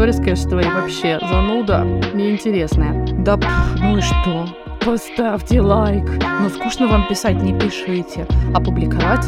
сторис, 0.00 0.16
конечно, 0.16 0.48
твои 0.48 0.64
вообще 0.64 1.18
зануда 1.20 1.84
неинтересная. 2.14 3.06
Да, 3.18 3.36
пф, 3.36 3.80
ну 3.80 3.98
и 3.98 4.00
что? 4.00 4.46
Поставьте 4.82 5.60
лайк. 5.60 6.08
Ну, 6.40 6.48
скучно 6.48 6.88
вам 6.88 7.06
писать, 7.06 7.42
не 7.42 7.52
пишите. 7.52 8.26
А 8.54 8.60
публиковать 8.62 9.26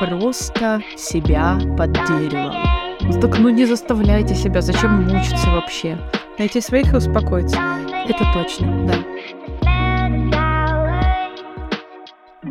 просто 0.00 0.80
себя 0.96 1.58
под 1.76 1.92
деревом. 1.92 2.54
Так 3.20 3.38
ну 3.38 3.50
не 3.50 3.66
заставляйте 3.66 4.34
себя, 4.34 4.62
зачем 4.62 5.04
мучиться 5.04 5.50
вообще? 5.50 5.98
Найти 6.38 6.62
своих 6.62 6.94
и 6.94 6.96
успокоиться. 6.96 7.60
Это 8.08 8.24
точно, 8.32 8.86
да. 8.86 8.94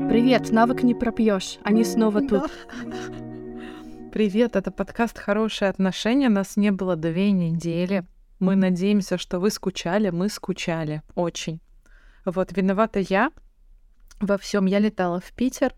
Привет, 0.08 0.52
навык 0.52 0.84
не 0.84 0.94
пропьешь. 0.94 1.58
Они 1.64 1.84
снова 1.84 2.22
тут. 2.22 2.44
Привет, 4.16 4.56
это 4.56 4.72
подкаст 4.72 5.20
«Хорошие 5.20 5.68
отношения». 5.68 6.30
Нас 6.30 6.56
не 6.56 6.72
было 6.72 6.96
две 6.96 7.32
недели. 7.32 8.06
Мы 8.40 8.56
надеемся, 8.56 9.18
что 9.18 9.42
вы 9.42 9.50
скучали. 9.50 10.10
Мы 10.10 10.30
скучали. 10.30 11.02
Очень. 11.16 11.60
Вот, 12.24 12.56
виновата 12.56 13.00
я 13.02 13.30
во 14.22 14.38
всем. 14.38 14.68
Я 14.68 14.80
летала 14.80 15.20
в 15.20 15.34
Питер, 15.34 15.74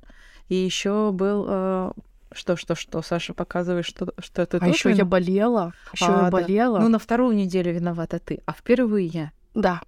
и 0.50 0.54
еще 0.54 1.10
был... 1.12 1.48
э, 1.50 1.91
Что, 2.32 2.58
что, 2.58 2.76
что, 2.76 3.02
Саша, 3.02 3.34
показываешь, 3.34 3.88
что, 3.88 4.13
что 4.20 4.44
это 4.44 4.60
А 4.62 4.68
еще 4.68 4.91
я 4.91 5.04
болела. 5.04 5.74
Еще 5.94 6.05
А, 6.05 6.12
я 6.12 6.22
да. 6.26 6.30
болела. 6.30 6.77
Ну, 6.77 6.90
на 6.90 6.99
вторую 6.99 7.35
неделю 7.35 7.74
виновата 7.74 8.20
ты, 8.20 8.44
а 8.46 8.54
в 8.54 8.62
первую 8.62 9.10
я. 9.10 9.32
да. 9.55 9.82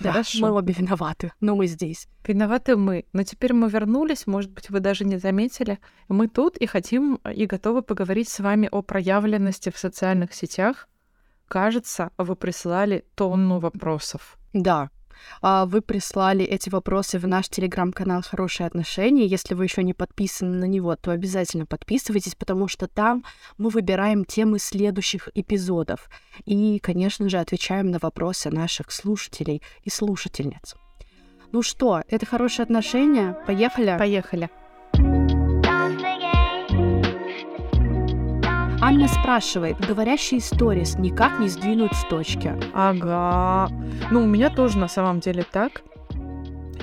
Да, 0.00 0.12
Хорошо. 0.12 0.38
мы 0.40 0.52
обе 0.52 0.72
виноваты, 0.72 1.32
но 1.40 1.54
мы 1.54 1.66
здесь. 1.66 2.08
Виноваты 2.26 2.76
мы. 2.76 3.04
Но 3.12 3.24
теперь 3.24 3.52
мы 3.52 3.68
вернулись, 3.68 4.26
может 4.26 4.50
быть, 4.50 4.70
вы 4.70 4.80
даже 4.80 5.04
не 5.04 5.18
заметили. 5.18 5.78
Мы 6.08 6.28
тут 6.28 6.56
и 6.56 6.66
хотим 6.66 7.16
и 7.16 7.46
готовы 7.46 7.82
поговорить 7.82 8.28
с 8.28 8.40
вами 8.40 8.68
о 8.72 8.82
проявленности 8.82 9.70
в 9.70 9.78
социальных 9.78 10.32
сетях. 10.32 10.88
Кажется, 11.46 12.10
вы 12.16 12.36
прислали 12.36 13.04
тонну 13.14 13.58
вопросов. 13.58 14.38
Да. 14.54 14.90
А, 15.40 15.66
Вы 15.66 15.82
прислали 15.82 16.44
эти 16.44 16.68
вопросы 16.68 17.18
в 17.18 17.26
наш 17.26 17.48
телеграм-канал 17.48 18.22
«Хорошие 18.22 18.66
отношения». 18.66 19.26
Если 19.26 19.54
вы 19.54 19.64
еще 19.64 19.82
не 19.82 19.94
подписаны 19.94 20.56
на 20.56 20.64
него, 20.64 20.96
то 20.96 21.10
обязательно 21.10 21.66
подписывайтесь, 21.66 22.34
потому 22.34 22.68
что 22.68 22.86
там 22.86 23.24
мы 23.58 23.70
выбираем 23.70 24.24
темы 24.24 24.58
следующих 24.58 25.28
эпизодов. 25.34 26.08
И, 26.44 26.78
конечно 26.78 27.28
же, 27.28 27.38
отвечаем 27.38 27.90
на 27.90 27.98
вопросы 27.98 28.50
наших 28.50 28.90
слушателей 28.90 29.62
и 29.84 29.90
слушательниц. 29.90 30.74
Ну 31.52 31.62
что, 31.62 32.02
это 32.08 32.24
хорошие 32.24 32.64
отношения? 32.64 33.36
Поехали? 33.46 33.96
Поехали. 33.98 34.50
Анна 38.84 39.06
спрашивает, 39.06 39.78
говорящие 39.78 40.40
сторис 40.40 40.98
никак 40.98 41.38
не 41.38 41.46
сдвинуть 41.46 41.94
с 41.94 42.04
точки. 42.08 42.52
Ага. 42.74 43.68
Ну, 44.10 44.24
у 44.24 44.26
меня 44.26 44.50
тоже 44.50 44.76
на 44.76 44.88
самом 44.88 45.20
деле 45.20 45.44
так. 45.44 45.82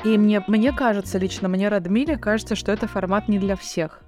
И 0.05 0.17
мне, 0.17 0.41
мне 0.47 0.71
кажется, 0.71 1.17
лично 1.17 1.49
мне, 1.49 1.67
Радмиле, 1.67 2.17
кажется, 2.17 2.55
что 2.55 2.71
это 2.71 2.87
формат 2.87 3.27
не 3.27 3.37
для 3.37 3.57
всех. 3.57 3.99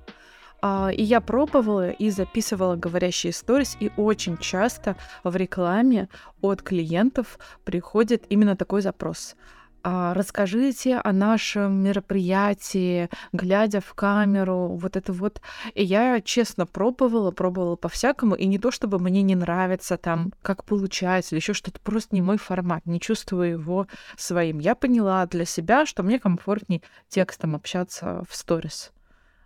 А, 0.61 0.89
и 0.89 1.03
я 1.03 1.20
пробовала 1.20 1.89
и 1.89 2.09
записывала 2.11 2.78
говорящие 2.78 3.33
сторис, 3.33 3.75
и 3.81 3.92
очень 3.98 4.38
часто 4.38 4.95
в 5.26 5.36
рекламе 5.36 6.08
от 6.39 6.61
клиентов 6.61 7.38
приходит 7.66 8.23
именно 8.30 8.55
такой 8.55 8.81
запрос. 8.81 9.36
А, 9.83 10.13
расскажите 10.13 10.97
о 10.97 11.11
нашем 11.11 11.83
мероприятии, 11.83 13.09
глядя 13.33 13.81
в 13.81 13.93
камеру, 13.95 14.67
вот 14.75 14.95
это 14.95 15.11
вот. 15.11 15.41
И 15.73 15.83
я 15.83 16.21
честно 16.21 16.67
пробовала, 16.67 17.31
пробовала 17.31 17.75
по-всякому, 17.75 18.35
и 18.35 18.45
не 18.45 18.59
то, 18.59 18.69
чтобы 18.69 18.99
мне 18.99 19.23
не 19.23 19.35
нравится 19.35 19.97
там, 19.97 20.33
как 20.43 20.65
получается, 20.65 21.33
или 21.33 21.39
еще 21.39 21.53
что-то, 21.53 21.79
просто 21.79 22.13
не 22.13 22.21
мой 22.21 22.37
формат, 22.37 22.86
не 22.86 22.99
чувствую 22.99 23.52
его 23.52 23.87
своим. 24.17 24.59
Я 24.59 24.75
поняла 24.75 25.25
для 25.25 25.45
себя, 25.45 25.86
что 25.87 26.03
мне 26.03 26.20
комфортней 26.20 26.83
текстом 27.09 27.55
общаться 27.55 28.23
в 28.30 28.36
сторис. 28.36 28.91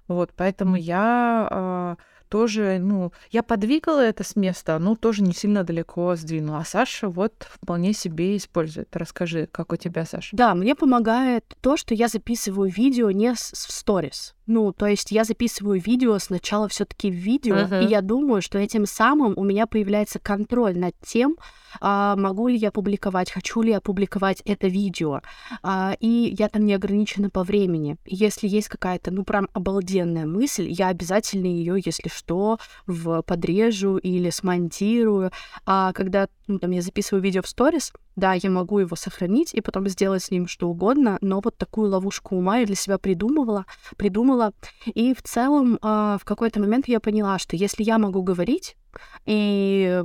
Вот, 0.07 0.31
поэтому 0.35 0.75
я 0.75 1.47
а, 1.49 1.95
тоже, 2.35 2.79
ну, 2.81 3.13
я 3.31 3.43
подвигала 3.43 4.01
это 4.01 4.25
с 4.25 4.35
места, 4.35 4.77
но 4.77 4.97
тоже 4.97 5.23
не 5.23 5.33
сильно 5.33 5.63
далеко 5.63 6.17
сдвинула. 6.17 6.57
А 6.57 6.65
Саша 6.65 7.07
вот 7.07 7.47
вполне 7.49 7.93
себе 7.93 8.35
использует. 8.35 8.89
Расскажи, 8.93 9.47
как 9.49 9.71
у 9.71 9.77
тебя, 9.77 10.05
Саша? 10.05 10.35
Да, 10.35 10.53
мне 10.53 10.75
помогает 10.75 11.45
то, 11.61 11.77
что 11.77 11.93
я 11.93 12.09
записываю 12.09 12.69
видео 12.69 13.09
не 13.11 13.31
в 13.33 13.37
сторис. 13.37 14.35
Ну, 14.47 14.71
то 14.73 14.85
есть 14.85 15.11
я 15.11 15.23
записываю 15.23 15.81
видео 15.81 16.19
сначала 16.19 16.67
все 16.67 16.85
таки 16.85 17.09
в 17.09 17.15
видео, 17.15 17.55
Мгм. 17.55 17.81
и 17.81 17.85
я 17.85 18.01
думаю, 18.01 18.41
что 18.41 18.59
этим 18.59 18.85
самым 18.85 19.33
у 19.37 19.43
меня 19.43 19.65
появляется 19.65 20.19
контроль 20.19 20.77
над 20.77 20.93
тем, 21.05 21.35
а, 21.81 22.15
могу 22.15 22.47
ли 22.47 22.55
я 22.55 22.71
публиковать, 22.71 23.31
хочу 23.31 23.61
ли 23.61 23.71
я 23.71 23.81
публиковать 23.81 24.41
это 24.45 24.67
видео. 24.67 25.21
А, 25.63 25.95
и 25.99 26.35
я 26.37 26.47
там 26.47 26.65
не 26.65 26.73
ограничена 26.73 27.29
по 27.29 27.43
времени. 27.43 27.97
Если 28.05 28.47
есть 28.47 28.69
какая-то, 28.69 29.11
ну, 29.11 29.23
прям 29.23 29.49
обалденная 29.53 30.25
мысль, 30.25 30.67
я 30.69 30.87
обязательно 30.89 31.47
ее, 31.47 31.75
если 31.83 32.09
что, 32.09 32.59
в 32.87 33.23
подрежу 33.23 33.97
или 33.97 34.29
смонтирую. 34.29 35.31
А 35.65 35.91
когда, 35.93 36.27
ну, 36.47 36.59
там, 36.59 36.71
я 36.71 36.81
записываю 36.81 37.21
видео 37.23 37.41
в 37.41 37.47
сторис, 37.47 37.91
да, 38.15 38.33
я 38.33 38.49
могу 38.49 38.79
его 38.79 38.95
сохранить 38.95 39.53
и 39.53 39.61
потом 39.61 39.87
сделать 39.87 40.23
с 40.23 40.31
ним 40.31 40.47
что 40.47 40.69
угодно, 40.69 41.17
но 41.21 41.41
вот 41.43 41.57
такую 41.57 41.89
ловушку 41.89 42.35
ума 42.35 42.59
я 42.59 42.65
для 42.65 42.75
себя 42.75 42.97
придумывала, 42.97 43.65
придумала. 43.97 44.53
И 44.85 45.13
в 45.13 45.21
целом 45.21 45.77
а, 45.81 46.17
в 46.17 46.25
какой-то 46.25 46.59
момент 46.59 46.87
я 46.87 46.99
поняла, 46.99 47.39
что 47.39 47.55
если 47.55 47.83
я 47.83 47.97
могу 47.97 48.23
говорить 48.23 48.77
и 49.25 50.03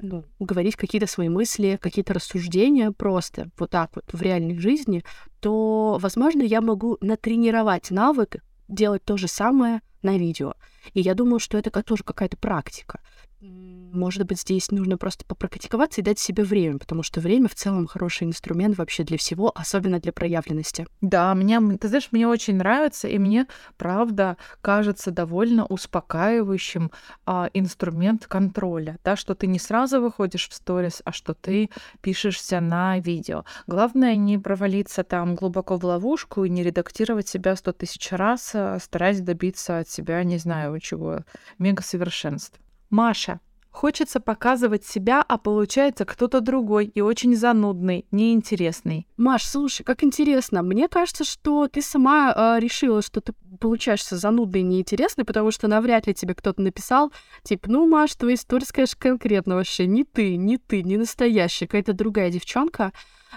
ну, 0.00 0.24
говорить 0.38 0.76
какие-то 0.76 1.06
свои 1.06 1.28
мысли, 1.28 1.78
какие-то 1.80 2.14
рассуждения 2.14 2.92
просто 2.92 3.50
вот 3.58 3.70
так 3.70 3.90
вот 3.94 4.04
в 4.12 4.22
реальной 4.22 4.58
жизни, 4.58 5.04
то, 5.40 5.98
возможно, 6.00 6.42
я 6.42 6.60
могу 6.60 6.98
натренировать 7.00 7.90
навык 7.90 8.36
делать 8.68 9.04
то 9.04 9.16
же 9.16 9.28
самое 9.28 9.80
на 10.02 10.16
видео. 10.16 10.54
И 10.94 11.00
я 11.00 11.14
думаю, 11.14 11.38
что 11.40 11.58
это 11.58 11.70
тоже 11.82 12.04
какая-то 12.04 12.36
практика. 12.36 13.00
Может 13.40 14.26
быть, 14.26 14.40
здесь 14.40 14.70
нужно 14.72 14.98
просто 14.98 15.24
попрактиковаться 15.24 16.00
и 16.00 16.04
дать 16.04 16.18
себе 16.18 16.42
время, 16.42 16.78
потому 16.78 17.02
что 17.04 17.20
время 17.20 17.48
в 17.48 17.54
целом 17.54 17.86
хороший 17.86 18.26
инструмент 18.26 18.76
вообще 18.76 19.04
для 19.04 19.16
всего, 19.16 19.52
особенно 19.54 20.00
для 20.00 20.12
проявленности. 20.12 20.86
Да, 21.00 21.34
мне, 21.34 21.54
м- 21.54 21.78
ты 21.78 21.86
знаешь, 21.88 22.08
мне 22.10 22.26
очень 22.26 22.56
нравится, 22.56 23.06
и 23.06 23.16
мне, 23.18 23.46
правда, 23.76 24.36
кажется 24.60 25.12
довольно 25.12 25.66
успокаивающим 25.66 26.90
а, 27.26 27.48
инструмент 27.54 28.26
контроля, 28.26 28.98
да, 29.04 29.14
что 29.14 29.34
ты 29.36 29.46
не 29.46 29.60
сразу 29.60 30.00
выходишь 30.00 30.48
в 30.48 30.54
сторис, 30.54 31.00
а 31.04 31.12
что 31.12 31.32
ты 31.32 31.70
пишешься 32.00 32.60
на 32.60 32.98
видео. 32.98 33.44
Главное 33.68 34.16
не 34.16 34.38
провалиться 34.38 35.04
там 35.04 35.36
глубоко 35.36 35.76
в 35.78 35.84
ловушку 35.84 36.44
и 36.44 36.50
не 36.50 36.64
редактировать 36.64 37.28
себя 37.28 37.54
сто 37.54 37.72
тысяч 37.72 38.10
раз, 38.10 38.50
а, 38.54 38.78
стараясь 38.80 39.20
добиться 39.20 39.78
от 39.78 39.88
себя, 39.88 40.22
не 40.24 40.38
знаю 40.38 40.78
чего, 40.80 41.20
мега-совершенств. 41.58 42.60
Маша, 42.90 43.40
Хочется 43.78 44.18
показывать 44.18 44.84
себя, 44.84 45.24
а 45.28 45.38
получается 45.38 46.04
кто-то 46.04 46.40
другой 46.40 46.86
и 46.86 47.00
очень 47.00 47.36
занудный, 47.36 48.06
неинтересный. 48.10 49.06
Маш, 49.16 49.44
слушай, 49.44 49.84
как 49.84 50.02
интересно. 50.02 50.62
Мне 50.62 50.88
кажется, 50.88 51.22
что 51.22 51.68
ты 51.68 51.80
сама 51.80 52.32
а, 52.34 52.58
решила, 52.58 53.02
что 53.02 53.20
ты 53.20 53.34
получаешься 53.60 54.16
занудной 54.16 54.62
и 54.62 54.64
неинтересной, 54.64 55.24
потому 55.24 55.52
что 55.52 55.68
навряд 55.68 56.08
ли 56.08 56.14
тебе 56.14 56.34
кто-то 56.34 56.60
написал, 56.60 57.12
типа, 57.44 57.70
ну, 57.70 57.86
Маш, 57.86 58.16
твоя 58.16 58.34
история, 58.34 58.66
конечно, 58.72 58.98
конкретно 58.98 59.54
вообще 59.54 59.86
не 59.86 60.02
ты, 60.02 60.36
не 60.36 60.56
ты, 60.56 60.82
не 60.82 60.96
настоящая, 60.96 61.66
какая-то 61.66 61.92
другая 61.92 62.30
девчонка. 62.30 62.92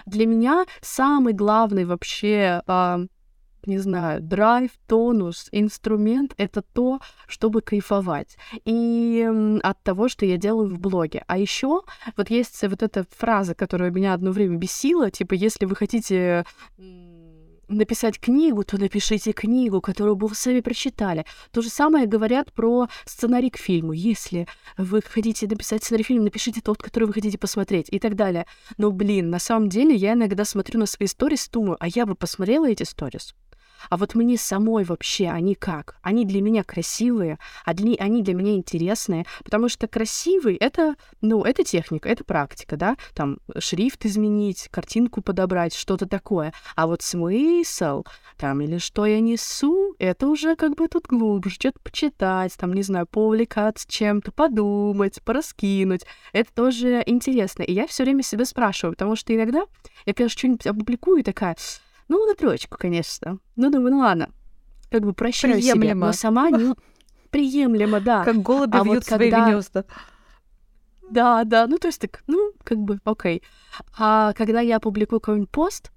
Для 0.06 0.26
меня 0.26 0.64
самый 0.80 1.34
главный 1.34 1.84
вообще 1.84 2.62
а, 2.66 3.02
не 3.66 3.78
знаю, 3.78 4.20
драйв, 4.22 4.70
тонус, 4.86 5.48
инструмент— 5.52 6.34
это 6.36 6.62
то, 6.62 7.00
чтобы 7.26 7.60
кайфовать. 7.60 8.36
И 8.64 9.28
от 9.62 9.82
того, 9.82 10.08
что 10.08 10.26
я 10.26 10.36
делаю 10.36 10.68
в 10.68 10.78
блоге. 10.78 11.24
А 11.26 11.38
еще 11.38 11.82
вот 12.16 12.30
есть 12.30 12.62
вот 12.62 12.82
эта 12.82 13.04
фраза, 13.10 13.54
которая 13.54 13.90
меня 13.90 14.14
одно 14.14 14.32
время 14.32 14.56
бесила, 14.56 15.10
типа, 15.10 15.34
если 15.34 15.66
вы 15.66 15.76
хотите 15.76 16.44
написать 17.72 18.20
книгу, 18.20 18.64
то 18.64 18.78
напишите 18.78 19.32
книгу, 19.32 19.80
которую 19.80 20.16
бы 20.16 20.26
вы 20.26 20.34
сами 20.34 20.60
прочитали. 20.60 21.24
То 21.50 21.62
же 21.62 21.68
самое 21.68 22.06
говорят 22.06 22.52
про 22.52 22.88
сценарий 23.04 23.50
к 23.50 23.56
фильму. 23.56 23.92
Если 23.92 24.46
вы 24.76 25.00
хотите 25.02 25.46
написать 25.46 25.82
сценарий 25.82 26.04
к 26.04 26.08
фильму, 26.08 26.24
напишите 26.24 26.60
тот, 26.60 26.82
который 26.82 27.04
вы 27.04 27.12
хотите 27.12 27.38
посмотреть 27.38 27.88
и 27.90 27.98
так 27.98 28.14
далее. 28.14 28.46
Но, 28.76 28.90
блин, 28.90 29.30
на 29.30 29.38
самом 29.38 29.68
деле 29.68 29.94
я 29.94 30.12
иногда 30.12 30.44
смотрю 30.44 30.80
на 30.80 30.86
свои 30.86 31.06
сторис 31.06 31.48
думаю, 31.48 31.76
а 31.80 31.88
я 31.88 32.06
бы 32.06 32.14
посмотрела 32.14 32.68
эти 32.68 32.84
сторис? 32.84 33.34
А 33.90 33.96
вот 33.96 34.14
мне 34.14 34.36
самой 34.36 34.84
вообще 34.84 35.28
они 35.28 35.54
как? 35.54 35.96
Они 36.02 36.24
для 36.24 36.40
меня 36.40 36.64
красивые, 36.64 37.38
а 37.64 37.74
для, 37.74 37.94
они 37.96 38.22
для 38.22 38.34
меня 38.34 38.54
интересные, 38.54 39.24
потому 39.44 39.68
что 39.68 39.86
красивый— 39.88 40.56
это, 40.60 40.94
ну, 41.20 41.44
это 41.44 41.64
техника, 41.64 42.08
это 42.08 42.24
практика, 42.24 42.76
да, 42.76 42.96
там 43.14 43.38
шрифт 43.58 44.04
изменить, 44.06 44.68
картинку 44.70 45.22
подобрать, 45.22 45.74
что-то 45.74 46.06
такое. 46.06 46.52
А 46.76 46.86
вот 46.86 47.02
смысл, 47.02 48.04
там, 48.36 48.60
или 48.60 48.78
что 48.78 49.06
я 49.06 49.20
несу, 49.20 49.94
это 49.98 50.26
уже 50.26 50.56
как 50.56 50.74
бы 50.74 50.88
тут 50.88 51.06
глубже, 51.06 51.54
что-то 51.54 51.78
почитать, 51.80 52.56
там, 52.56 52.72
не 52.72 52.82
знаю, 52.82 53.06
поувлекаться 53.06 53.86
чем-то, 53.88 54.32
подумать, 54.32 55.22
пораскинуть. 55.22 56.02
Это 56.32 56.52
тоже 56.54 57.02
интересно. 57.06 57.62
И 57.62 57.72
я 57.72 57.86
все 57.86 58.04
время 58.04 58.22
себя 58.22 58.44
спрашиваю, 58.44 58.94
потому 58.94 59.16
что 59.16 59.34
иногда 59.34 59.62
я, 60.06 60.14
конечно, 60.14 60.38
что-нибудь 60.38 60.66
опубликую 60.66 61.20
и 61.20 61.22
такая, 61.22 61.56
ну, 62.08 62.26
на 62.26 62.34
троечку, 62.34 62.76
конечно. 62.78 63.38
Ну, 63.56 63.70
думаю, 63.70 63.92
ну 63.92 63.98
ладно. 64.00 64.28
Как 64.90 65.02
бы 65.02 65.12
прощаю 65.14 65.54
Приемлемо. 65.54 65.82
себя, 65.84 65.94
но 65.94 66.12
сама 66.12 66.50
не... 66.50 66.74
Приемлемо, 67.30 68.00
да. 68.00 68.24
Как 68.24 68.36
голуби 68.42 68.76
А 68.76 68.84
вот 68.84 69.04
свои 69.04 69.30
когда- 69.30 69.50
гнезда. 69.50 69.84
Да, 71.10 71.44
да, 71.44 71.66
ну 71.66 71.78
то 71.78 71.88
есть 71.88 72.00
так, 72.00 72.22
ну, 72.26 72.52
как 72.64 72.78
бы, 72.78 72.98
окей. 73.04 73.42
А 73.98 74.32
когда 74.32 74.60
я 74.60 74.80
публикую 74.80 75.20
какой-нибудь 75.20 75.50
пост, 75.50 75.90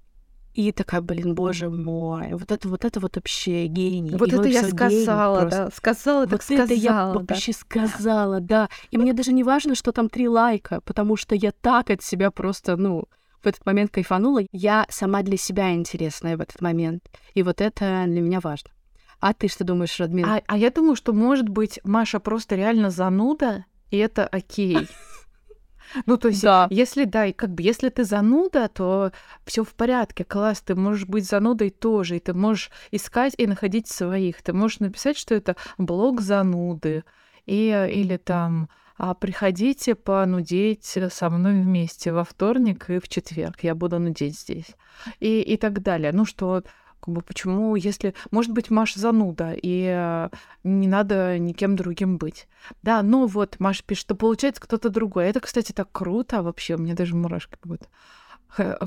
и 0.52 0.72
такая, 0.72 1.02
блин, 1.02 1.34
боже 1.34 1.68
мой, 1.68 2.32
вот 2.32 2.50
это 2.50 2.68
вот 2.68 2.84
это 2.86 2.98
вот 2.98 3.16
вообще 3.16 3.66
гений. 3.66 4.16
Вот 4.16 4.32
и 4.32 4.36
это 4.36 4.48
я 4.48 4.62
сказала, 4.62 5.44
да. 5.44 5.70
Сказала, 5.70 6.24
так 6.24 6.32
Вот 6.32 6.42
сказала. 6.42 6.64
это 6.64 6.74
я 6.74 6.90
да. 6.90 7.12
вообще 7.12 7.52
сказала, 7.52 8.40
да. 8.40 8.68
И 8.90 8.96
мне 8.96 9.12
даже 9.12 9.32
не 9.32 9.44
важно, 9.44 9.74
что 9.74 9.92
там 9.92 10.08
три 10.08 10.28
лайка, 10.28 10.80
потому 10.80 11.16
что 11.16 11.34
я 11.34 11.52
так 11.52 11.90
от 11.90 12.02
себя 12.02 12.30
просто, 12.30 12.76
ну, 12.76 13.04
в 13.42 13.46
этот 13.46 13.64
момент 13.66 13.90
кайфанула. 13.90 14.42
Я 14.52 14.86
сама 14.88 15.22
для 15.22 15.36
себя 15.36 15.72
интересная 15.74 16.36
в 16.36 16.40
этот 16.40 16.60
момент. 16.60 17.02
И 17.34 17.42
вот 17.42 17.60
это 17.60 18.04
для 18.06 18.20
меня 18.20 18.40
важно. 18.40 18.70
А 19.20 19.32
ты 19.32 19.48
что 19.48 19.64
думаешь, 19.64 19.98
Радмила? 19.98 20.36
А, 20.36 20.42
а 20.46 20.58
я 20.58 20.70
думаю, 20.70 20.96
что, 20.96 21.12
может 21.12 21.48
быть, 21.48 21.80
Маша 21.84 22.20
просто 22.20 22.54
реально 22.54 22.90
зануда, 22.90 23.64
и 23.90 23.96
это 23.96 24.26
окей. 24.26 24.88
Ну, 26.04 26.16
то 26.16 26.28
есть, 26.28 26.42
Да. 26.42 26.66
если, 26.70 27.04
да, 27.04 27.26
и 27.26 27.32
как 27.32 27.50
бы, 27.50 27.62
если 27.62 27.88
ты 27.90 28.02
зануда, 28.02 28.68
то 28.68 29.12
все 29.44 29.62
в 29.62 29.72
порядке, 29.74 30.24
класс, 30.24 30.60
ты 30.60 30.74
можешь 30.74 31.06
быть 31.06 31.24
занудой 31.24 31.70
тоже, 31.70 32.16
и 32.16 32.20
ты 32.20 32.34
можешь 32.34 32.70
искать 32.90 33.34
и 33.38 33.46
находить 33.46 33.86
своих. 33.88 34.42
Ты 34.42 34.52
можешь 34.52 34.80
написать, 34.80 35.16
что 35.16 35.34
это 35.36 35.54
блог 35.78 36.20
зануды, 36.20 37.04
и, 37.46 37.68
или 37.92 38.16
там 38.16 38.68
а 38.98 39.14
приходите 39.14 39.94
понудеть 39.94 40.98
со 41.10 41.30
мной 41.30 41.60
вместе 41.60 42.12
во 42.12 42.24
вторник 42.24 42.88
и 42.90 42.98
в 42.98 43.08
четверг. 43.08 43.62
Я 43.62 43.74
буду 43.74 43.98
нудеть 43.98 44.38
здесь. 44.38 44.74
И, 45.20 45.40
и 45.42 45.56
так 45.56 45.82
далее. 45.82 46.12
Ну 46.12 46.24
что, 46.24 46.62
как 47.00 47.14
бы 47.14 47.20
почему, 47.20 47.76
если... 47.76 48.14
Может 48.30 48.52
быть, 48.52 48.70
Маша 48.70 48.98
зануда, 48.98 49.52
и 49.52 49.86
э, 49.86 50.28
не 50.64 50.88
надо 50.88 51.38
никем 51.38 51.76
другим 51.76 52.16
быть. 52.16 52.48
Да, 52.82 53.02
ну 53.02 53.26
вот, 53.26 53.60
Маша 53.60 53.84
пишет, 53.84 54.02
что 54.02 54.14
получается 54.14 54.62
кто-то 54.62 54.88
другой. 54.88 55.26
Это, 55.26 55.40
кстати, 55.40 55.72
так 55.72 55.92
круто 55.92 56.42
вообще. 56.42 56.76
Мне 56.76 56.94
даже 56.94 57.14
мурашки 57.14 57.56
будут. 57.62 57.88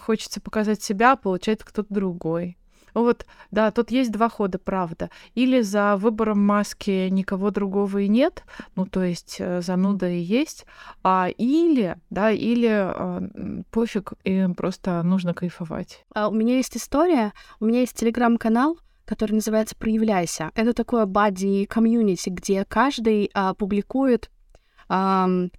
Хочется 0.02 0.42
показать 0.42 0.82
себя, 0.82 1.14
а 1.14 1.18
получается 1.18 1.66
кто-то 1.66 1.94
другой. 1.94 2.58
Вот, 2.94 3.26
да, 3.52 3.72
тут 3.72 3.92
есть 3.92 4.12
два 4.12 4.30
хода, 4.30 4.60
правда. 4.60 5.10
Или 5.36 5.62
за 5.62 5.98
выбором 5.98 6.46
маски 6.46 7.10
никого 7.10 7.52
другого 7.52 8.00
и 8.00 8.08
нет, 8.08 8.44
ну, 8.76 8.86
то 8.86 9.04
есть 9.04 9.38
э, 9.40 9.62
зануда 9.62 10.10
и 10.10 10.20
есть, 10.20 10.66
а 11.04 11.28
или, 11.38 11.98
да, 12.10 12.32
или 12.32 12.70
э, 12.70 13.64
пофиг, 13.72 14.14
и 14.24 14.48
просто 14.56 15.04
нужно 15.04 15.34
кайфовать. 15.34 16.06
А, 16.14 16.30
У 16.30 16.34
меня 16.34 16.58
есть 16.58 16.78
история, 16.78 17.34
у 17.60 17.66
меня 17.66 17.82
есть 17.82 17.96
телеграм-канал, 17.96 18.78
который 19.06 19.34
называется 19.34 19.76
«Проявляйся». 19.76 20.52
Это 20.54 20.74
такое 20.74 21.06
бади 21.08 21.66
комьюнити, 21.66 22.30
где 22.30 22.64
каждый 22.66 23.32
а, 23.34 23.56
публикует 23.56 24.30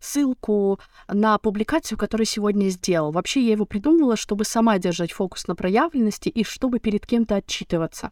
ссылку 0.00 0.80
на 1.08 1.38
публикацию, 1.38 1.96
которую 1.96 2.26
сегодня 2.26 2.68
сделал. 2.68 3.12
Вообще 3.12 3.40
я 3.42 3.52
его 3.52 3.64
придумала, 3.64 4.16
чтобы 4.16 4.44
сама 4.44 4.78
держать 4.78 5.12
фокус 5.12 5.46
на 5.46 5.54
проявленности 5.54 6.28
и 6.28 6.42
чтобы 6.42 6.80
перед 6.80 7.06
кем-то 7.06 7.36
отчитываться. 7.36 8.10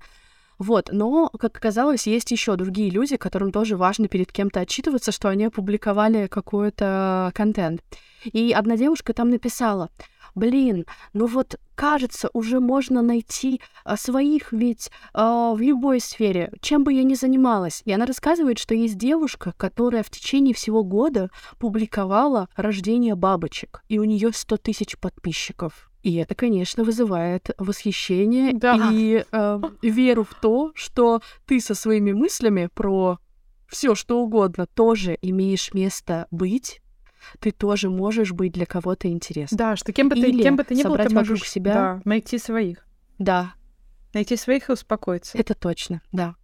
Вот, 0.58 0.90
но, 0.90 1.28
как 1.38 1.56
оказалось, 1.56 2.08
есть 2.08 2.32
еще 2.32 2.56
другие 2.56 2.90
люди, 2.90 3.16
которым 3.16 3.52
тоже 3.52 3.76
важно 3.76 4.08
перед 4.08 4.32
кем-то 4.32 4.60
отчитываться, 4.60 5.12
что 5.12 5.28
они 5.28 5.44
опубликовали 5.44 6.26
какой-то 6.26 7.30
контент. 7.34 7.82
И 8.24 8.52
одна 8.52 8.76
девушка 8.76 9.12
там 9.12 9.30
написала, 9.30 9.88
блин, 10.34 10.86
ну 11.12 11.26
вот 11.26 11.56
кажется, 11.74 12.28
уже 12.32 12.60
можно 12.60 13.02
найти 13.02 13.60
а, 13.84 13.96
своих 13.96 14.52
ведь 14.52 14.90
а, 15.14 15.54
в 15.54 15.60
любой 15.60 16.00
сфере, 16.00 16.52
чем 16.60 16.82
бы 16.82 16.92
я 16.92 17.04
ни 17.04 17.14
занималась. 17.14 17.82
И 17.84 17.92
она 17.92 18.04
рассказывает, 18.04 18.58
что 18.58 18.74
есть 18.74 18.98
девушка, 18.98 19.54
которая 19.56 20.02
в 20.02 20.10
течение 20.10 20.54
всего 20.54 20.82
года 20.82 21.30
публиковала 21.58 22.48
рождение 22.56 23.14
бабочек, 23.14 23.82
и 23.88 23.98
у 23.98 24.04
нее 24.04 24.32
100 24.32 24.56
тысяч 24.58 24.98
подписчиков. 24.98 25.90
И 26.02 26.14
это, 26.16 26.34
конечно, 26.34 26.84
вызывает 26.84 27.50
восхищение 27.58 28.52
Да. 28.54 28.90
и 28.92 29.24
э, 29.30 29.60
веру 29.82 30.24
в 30.24 30.34
то, 30.34 30.72
что 30.74 31.20
ты 31.46 31.60
со 31.60 31.74
своими 31.74 32.12
мыслями 32.12 32.68
про 32.72 33.18
все 33.68 33.94
что 33.94 34.20
угодно 34.20 34.66
тоже 34.66 35.18
имеешь 35.20 35.74
место 35.74 36.26
быть, 36.30 36.80
ты 37.40 37.50
тоже 37.50 37.90
можешь 37.90 38.32
быть 38.32 38.52
для 38.52 38.66
кого-то 38.66 39.08
интересным. 39.08 39.58
Да, 39.58 39.76
что 39.76 39.92
кем 39.92 40.08
бы 40.08 40.14
ты, 40.16 40.28
Или 40.28 40.42
кем 40.42 40.56
бы 40.56 40.64
ты 40.64 40.74
ни 40.74 40.82
был, 40.82 40.90
собрать 40.90 41.08
ты 41.08 41.14
вокруг 41.14 41.30
можешь 41.30 41.50
себя- 41.50 41.74
да, 41.74 42.00
найти 42.04 42.38
своих. 42.38 42.86
Да, 43.18 43.54
Найти 44.14 44.36
своих 44.36 44.68
и 44.70 44.72
успокоиться. 44.72 45.36
это 45.36 45.54
точно, 45.54 46.00
да. 46.12 46.34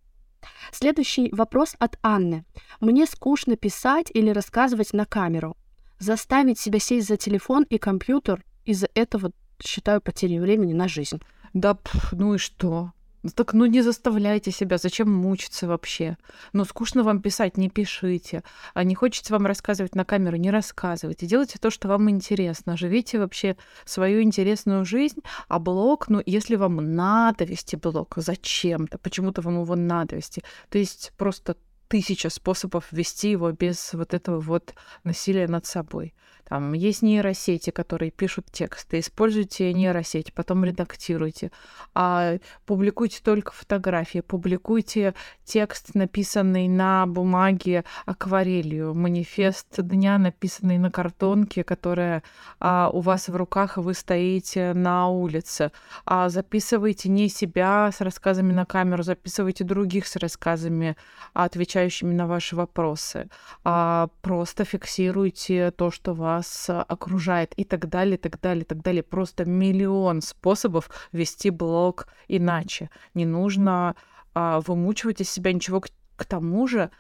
Следующий 0.73 1.31
вопрос 1.33 1.75
от 1.79 1.99
Анны. 2.03 2.45
Мне 2.81 3.07
скучно 3.07 3.57
писать 3.57 4.11
или 4.13 4.31
рассказывать 4.31 4.93
на 4.93 5.07
камеру. 5.07 5.57
Заставить 5.99 6.59
себя 6.59 6.79
сесть 6.79 7.09
за 7.09 7.17
телефон 7.17 7.63
и 7.65 7.79
компьютер 7.79 8.45
из-за 8.67 8.89
этого 8.95 9.33
считаю 9.63 10.01
потерей 10.03 10.41
времени 10.41 10.73
на 10.75 10.89
жизнь. 10.89 11.21
Да, 11.55 11.79
ну 12.13 12.35
и 12.35 12.39
что? 12.39 12.93
Ну 13.25 13.31
Так, 13.31 13.55
ну 13.55 13.65
не 13.65 13.81
заставляйте 13.81 14.51
себя, 14.51 14.77
зачем 14.77 15.11
мучиться 15.11 15.67
вообще? 15.67 16.19
Ну, 16.53 16.67
скучно 16.67 17.03
вам 17.03 17.23
писать, 17.23 17.57
не 17.57 17.71
пишите. 17.71 18.43
А 18.75 18.85
не 18.85 18.95
хочется 18.95 19.33
вам 19.33 19.47
рассказывать 19.47 19.95
на 19.95 20.05
камеру, 20.05 20.37
не 20.37 20.51
рассказывайте. 20.51 21.25
Делайте 21.25 21.59
то, 21.59 21.71
что 21.71 21.89
вам 21.89 22.11
интересно. 22.11 22.77
Живите 22.77 23.19
вообще 23.19 23.57
свою 23.87 24.21
интересную 24.21 24.85
жизнь. 24.85 25.21
А 25.49 25.59
блог, 25.59 26.09
ну, 26.09 26.23
если 26.27 26.57
вам 26.57 26.95
надо 26.95 27.45
вести 27.45 27.77
блог 27.77 28.13
зачем-то, 28.17 28.99
почему-то 28.99 29.41
вам 29.41 29.63
его 29.63 29.75
надо 29.75 30.17
вести, 30.17 30.43
то 30.69 30.77
есть 30.77 31.13
просто 31.17 31.57
тысяча 31.89 32.29
способов 32.29 32.93
вести 32.93 33.31
его 33.31 33.53
без 33.53 33.95
вот 33.95 34.13
этого 34.13 34.39
вот 34.39 34.75
насилия 35.03 35.49
над 35.49 35.65
собой. 35.65 36.13
Там 36.49 36.75
есть 36.75 37.03
нейросети, 37.03 37.71
которые 37.71 38.11
пишут 38.11 38.47
тексты. 38.51 39.01
Используйте 39.01 39.73
нейросеть, 39.73 40.35
потом 40.35 40.65
редактируйте. 40.65 41.51
А 41.95 42.37
публикуйте 42.67 43.21
только 43.23 43.53
фотографии, 43.53 44.21
публикуйте 44.21 45.15
текст, 45.45 45.95
написанный 45.95 46.69
на 46.69 47.07
бумаге 47.07 47.85
акварелью, 48.05 48.95
манифест 48.95 49.81
дня, 49.81 50.19
написанный 50.19 50.77
на 50.77 50.91
картонке, 50.91 51.65
которая 51.65 52.23
а, 52.61 52.91
у 52.93 53.01
вас 53.01 53.29
в 53.29 53.37
руках, 53.37 53.79
и 53.79 53.81
вы 53.81 53.95
стоите 53.95 54.75
на 54.75 55.09
улице. 55.09 55.73
А 56.05 56.29
записывайте 56.29 57.09
не 57.09 57.29
себя 57.29 57.91
с 57.91 58.01
рассказами 58.03 58.53
на 58.53 58.67
камеру, 58.67 59.03
записывайте 59.03 59.65
других 59.65 60.07
с 60.07 60.17
рассказами, 60.17 60.97
отвечающими 61.33 62.13
на 62.13 62.27
ваши 62.27 62.55
вопросы. 62.55 63.31
А, 63.65 64.09
просто 64.21 64.65
фиксируйте 64.65 65.71
то, 65.71 65.91
что 65.91 66.13
вас 66.13 66.34
а, 66.43 66.83
окружает 66.83 67.55
и 67.57 67.65
так 67.65 67.89
далее, 67.89 68.19
так 68.19 68.41
далее, 68.41 68.65
так 68.65 68.83
далее. 68.83 69.03
Просто 69.03 69.45
миллион 69.45 70.23
способов 70.23 70.91
вести 71.13 71.51
блог 71.51 72.09
иначе. 72.29 72.91
Не 73.15 73.27
нужно 73.27 73.97
а, 74.35 74.61
вымучивать 74.61 75.21
из 75.21 75.31
себя 75.31 75.53
ничего. 75.53 75.81
К, 75.81 75.89
к 76.17 76.25
тому 76.25 76.67
же, 76.67 76.91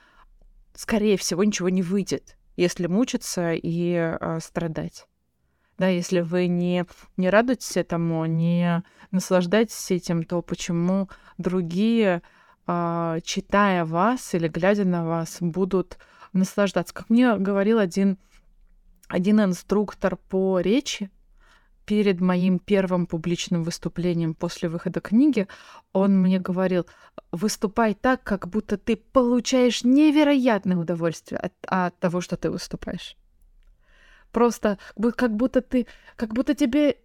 скорее 0.74 1.16
всего, 1.16 1.44
ничего 1.44 1.68
не 1.68 1.82
выйдет, 1.82 2.36
если 2.56 2.86
мучиться 2.86 3.52
и 3.52 3.94
а, 3.94 4.38
страдать. 4.40 5.06
Да, 5.76 5.88
если 5.88 6.20
вы 6.20 6.46
не, 6.46 6.86
не 7.16 7.30
радуетесь 7.30 7.76
этому, 7.76 8.24
не 8.26 8.84
наслаждаетесь 9.10 9.90
этим, 9.90 10.22
то 10.22 10.40
почему 10.40 11.08
другие, 11.36 12.22
а, 12.66 13.18
читая 13.24 13.84
вас 13.84 14.34
или 14.34 14.46
глядя 14.46 14.84
на 14.84 15.04
вас, 15.04 15.38
будут 15.40 15.98
наслаждаться? 16.32 16.94
Как 16.94 17.10
мне 17.10 17.36
говорил 17.36 17.78
один, 17.78 18.18
один 19.08 19.40
инструктор 19.40 20.16
по 20.16 20.60
речи 20.60 21.10
перед 21.84 22.20
моим 22.20 22.58
первым 22.58 23.06
публичным 23.06 23.62
выступлением 23.62 24.34
после 24.34 24.68
выхода 24.68 25.00
книги, 25.00 25.46
он 25.92 26.18
мне 26.18 26.38
говорил, 26.38 26.86
выступай 27.30 27.94
так, 27.94 28.22
как 28.22 28.48
будто 28.48 28.78
ты 28.78 28.96
получаешь 28.96 29.84
невероятное 29.84 30.76
удовольствие 30.76 31.38
от, 31.38 31.52
от 31.66 31.98
того, 31.98 32.20
что 32.20 32.36
ты 32.36 32.50
выступаешь. 32.50 33.16
Просто 34.32 34.78
как 35.16 35.36
будто 35.36 35.60
ты, 35.60 35.86
как 36.16 36.32
будто 36.32 36.54
тебе 36.54 36.96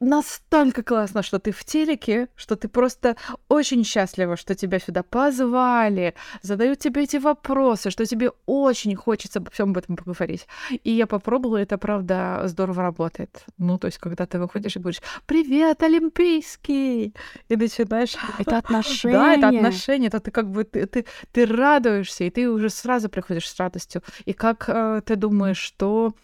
настолько 0.00 0.82
классно, 0.82 1.22
что 1.22 1.38
ты 1.38 1.50
в 1.52 1.64
телеке, 1.64 2.28
что 2.36 2.56
ты 2.56 2.68
просто 2.68 3.16
очень 3.48 3.84
счастлива, 3.84 4.36
что 4.36 4.54
тебя 4.54 4.78
сюда 4.78 5.02
позвали, 5.02 6.14
задают 6.42 6.78
тебе 6.78 7.04
эти 7.04 7.16
вопросы, 7.16 7.90
что 7.90 8.04
тебе 8.06 8.32
очень 8.46 8.94
хочется 8.94 9.38
обо 9.38 9.50
всем 9.50 9.70
об 9.70 9.78
этом 9.78 9.96
поговорить. 9.96 10.46
И 10.82 10.90
я 10.90 11.06
попробовала, 11.06 11.58
это 11.58 11.78
правда 11.78 12.42
здорово 12.44 12.82
работает. 12.82 13.44
Ну, 13.58 13.78
то 13.78 13.86
есть, 13.86 13.98
когда 13.98 14.26
ты 14.26 14.38
выходишь 14.38 14.76
и 14.76 14.78
говоришь 14.78 15.02
«Привет, 15.26 15.82
Олимпийский!» 15.82 17.14
и 17.48 17.56
начинаешь... 17.56 18.16
Это 18.38 18.58
отношения. 18.58 19.14
Да, 19.14 19.34
это 19.34 19.48
отношения, 19.48 20.08
это 20.08 20.20
ты 20.20 20.30
как 20.30 20.50
бы, 20.50 20.64
ты, 20.64 20.86
ты, 20.86 21.06
ты 21.32 21.46
радуешься, 21.46 22.24
и 22.24 22.30
ты 22.30 22.50
уже 22.50 22.68
сразу 22.68 23.08
приходишь 23.08 23.48
с 23.48 23.58
радостью. 23.58 24.02
И 24.24 24.32
как 24.32 24.64
э, 24.68 25.02
ты 25.04 25.16
думаешь, 25.16 25.58
что 25.58 26.14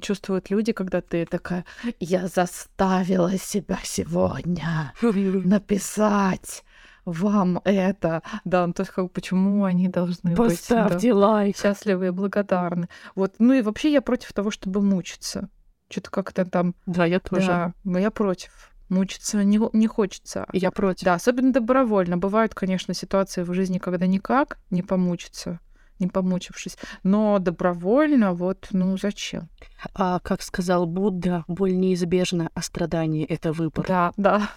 чувствуют 0.00 0.50
люди, 0.50 0.72
когда 0.72 1.00
ты 1.00 1.26
такая, 1.26 1.64
я 2.00 2.26
заставила 2.26 3.36
себя 3.38 3.78
сегодня 3.82 4.92
написать 5.02 6.64
вам 7.04 7.60
это. 7.64 8.22
Да, 8.44 8.66
ну, 8.66 8.72
то 8.72 8.82
есть 8.82 8.92
как 8.92 9.10
почему 9.12 9.64
они 9.64 9.88
должны 9.88 10.34
Поставьте 10.34 10.94
быть 10.94 11.02
да, 11.08 11.14
лайк. 11.14 11.56
счастливы 11.56 12.08
и 12.08 12.10
благодарны. 12.10 12.88
Вот, 13.14 13.34
ну 13.38 13.52
и 13.52 13.62
вообще 13.62 13.92
я 13.92 14.02
против 14.02 14.32
того, 14.32 14.50
чтобы 14.50 14.80
мучиться. 14.80 15.48
Что-то 15.90 16.10
как-то 16.10 16.44
там... 16.44 16.74
Да, 16.86 17.04
я 17.04 17.20
тоже. 17.20 17.46
Да, 17.46 17.74
но 17.84 17.98
я 17.98 18.10
против. 18.10 18.70
Мучиться 18.88 19.42
не, 19.44 19.60
не 19.72 19.86
хочется. 19.86 20.46
Я 20.52 20.70
против. 20.70 21.04
Да, 21.04 21.14
особенно 21.14 21.52
добровольно. 21.52 22.16
Бывают, 22.16 22.54
конечно, 22.54 22.94
ситуации 22.94 23.42
в 23.42 23.52
жизни, 23.52 23.78
когда 23.78 24.06
никак 24.06 24.58
не 24.70 24.82
помучиться 24.82 25.60
не 25.98 26.08
помучившись. 26.08 26.76
Но 27.02 27.38
добровольно, 27.38 28.32
вот, 28.34 28.68
ну 28.72 28.96
зачем? 28.96 29.48
А 29.94 30.18
как 30.20 30.42
сказал 30.42 30.86
Будда, 30.86 31.44
боль 31.48 31.76
неизбежна, 31.76 32.50
а 32.54 32.62
страдание— 32.62 33.24
это 33.26 33.52
выбор. 33.52 33.86
Да, 33.86 34.12
да. 34.16 34.50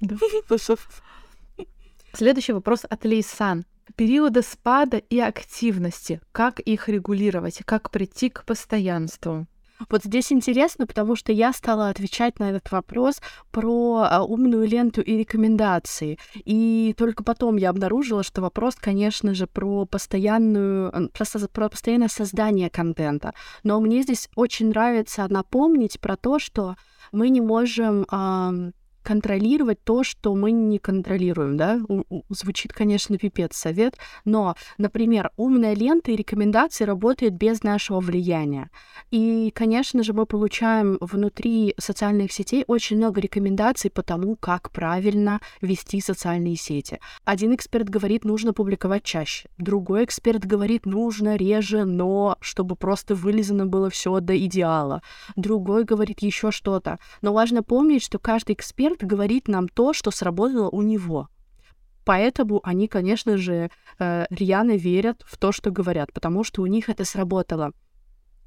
Следующий 2.12 2.52
вопрос 2.52 2.84
от 2.88 3.04
Лейсан. 3.04 3.64
Периоды 3.96 4.42
спада 4.42 4.98
и 4.98 5.18
активности. 5.18 6.20
Как 6.32 6.60
их 6.60 6.88
регулировать? 6.88 7.62
Как 7.64 7.90
прийти 7.90 8.28
к 8.28 8.44
постоянству? 8.44 9.46
Вот 9.88 10.04
здесь 10.04 10.32
интересно, 10.32 10.86
потому 10.86 11.16
что 11.16 11.32
я 11.32 11.52
стала 11.52 11.88
отвечать 11.88 12.38
на 12.38 12.50
этот 12.50 12.70
вопрос 12.70 13.20
про 13.50 14.06
а, 14.08 14.22
умную 14.22 14.66
ленту 14.66 15.00
и 15.00 15.16
рекомендации. 15.16 16.18
И 16.34 16.94
только 16.96 17.22
потом 17.24 17.56
я 17.56 17.70
обнаружила, 17.70 18.22
что 18.22 18.40
вопрос, 18.40 18.74
конечно 18.74 19.34
же, 19.34 19.46
про 19.46 19.86
постоянную, 19.86 21.10
про, 21.10 21.48
про 21.48 21.68
постоянное 21.68 22.08
создание 22.08 22.70
контента. 22.70 23.34
Но 23.62 23.80
мне 23.80 24.02
здесь 24.02 24.28
очень 24.34 24.70
нравится 24.70 25.26
напомнить 25.28 26.00
про 26.00 26.16
то, 26.16 26.38
что 26.38 26.76
мы 27.12 27.28
не 27.30 27.40
можем 27.40 28.04
контролировать 29.08 29.82
то, 29.84 30.04
что 30.04 30.34
мы 30.34 30.50
не 30.52 30.78
контролируем, 30.78 31.56
да? 31.56 31.80
Звучит, 32.28 32.74
конечно, 32.74 33.16
пипец 33.16 33.56
совет, 33.56 33.96
но, 34.26 34.54
например, 34.76 35.30
умная 35.38 35.72
лента 35.72 36.10
и 36.10 36.16
рекомендации 36.16 36.84
работают 36.84 37.32
без 37.32 37.62
нашего 37.62 38.00
влияния. 38.00 38.68
И, 39.10 39.50
конечно 39.54 40.02
же, 40.02 40.12
мы 40.12 40.26
получаем 40.26 40.98
внутри 41.00 41.74
социальных 41.78 42.32
сетей 42.32 42.64
очень 42.66 42.98
много 42.98 43.22
рекомендаций 43.22 43.90
по 43.90 44.02
тому, 44.02 44.36
как 44.36 44.70
правильно 44.72 45.40
вести 45.62 46.02
социальные 46.02 46.56
сети. 46.56 47.00
Один 47.24 47.54
эксперт 47.54 47.88
говорит, 47.88 48.26
нужно 48.26 48.52
публиковать 48.52 49.04
чаще. 49.04 49.48
Другой 49.56 50.04
эксперт 50.04 50.44
говорит, 50.44 50.84
нужно 50.84 51.36
реже, 51.36 51.86
но 51.86 52.36
чтобы 52.42 52.76
просто 52.76 53.14
вылезано 53.14 53.64
было 53.64 53.88
все 53.88 54.20
до 54.20 54.36
идеала. 54.36 55.00
Другой 55.34 55.84
говорит 55.84 56.20
еще 56.20 56.50
что-то. 56.50 56.98
Но 57.22 57.32
важно 57.32 57.62
помнить, 57.62 58.02
что 58.02 58.18
каждый 58.18 58.52
эксперт 58.52 58.97
эксперт 58.98 59.10
говорит 59.10 59.48
нам 59.48 59.68
то, 59.68 59.92
что 59.92 60.10
сработало 60.10 60.68
у 60.70 60.82
него. 60.82 61.28
Поэтому 62.04 62.60
они, 62.64 62.88
конечно 62.88 63.36
же, 63.36 63.70
э, 63.98 64.26
рьяно 64.30 64.76
верят 64.76 65.22
в 65.26 65.36
то, 65.36 65.52
что 65.52 65.70
говорят, 65.70 66.12
потому 66.12 66.44
что 66.44 66.62
у 66.62 66.66
них 66.66 66.88
это 66.88 67.04
сработало. 67.04 67.72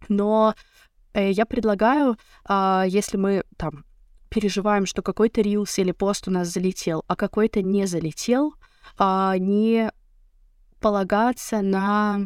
Но 0.10 0.56
э, 1.14 1.32
я 1.32 1.46
предлагаю, 1.46 2.18
а, 2.44 2.86
если 2.88 3.18
мы 3.18 3.44
там 3.58 3.84
переживаем, 4.30 4.86
что 4.86 5.02
какой-то 5.02 5.42
рилс 5.42 5.80
или 5.80 5.92
пост 5.92 6.28
у 6.28 6.32
нас 6.32 6.48
залетел, 6.48 7.04
а 7.08 7.16
какой-то 7.16 7.62
не 7.62 7.88
залетел, 7.88 8.54
а, 8.98 9.38
не 9.38 9.92
полагаться 10.80 11.62
на 11.62 12.26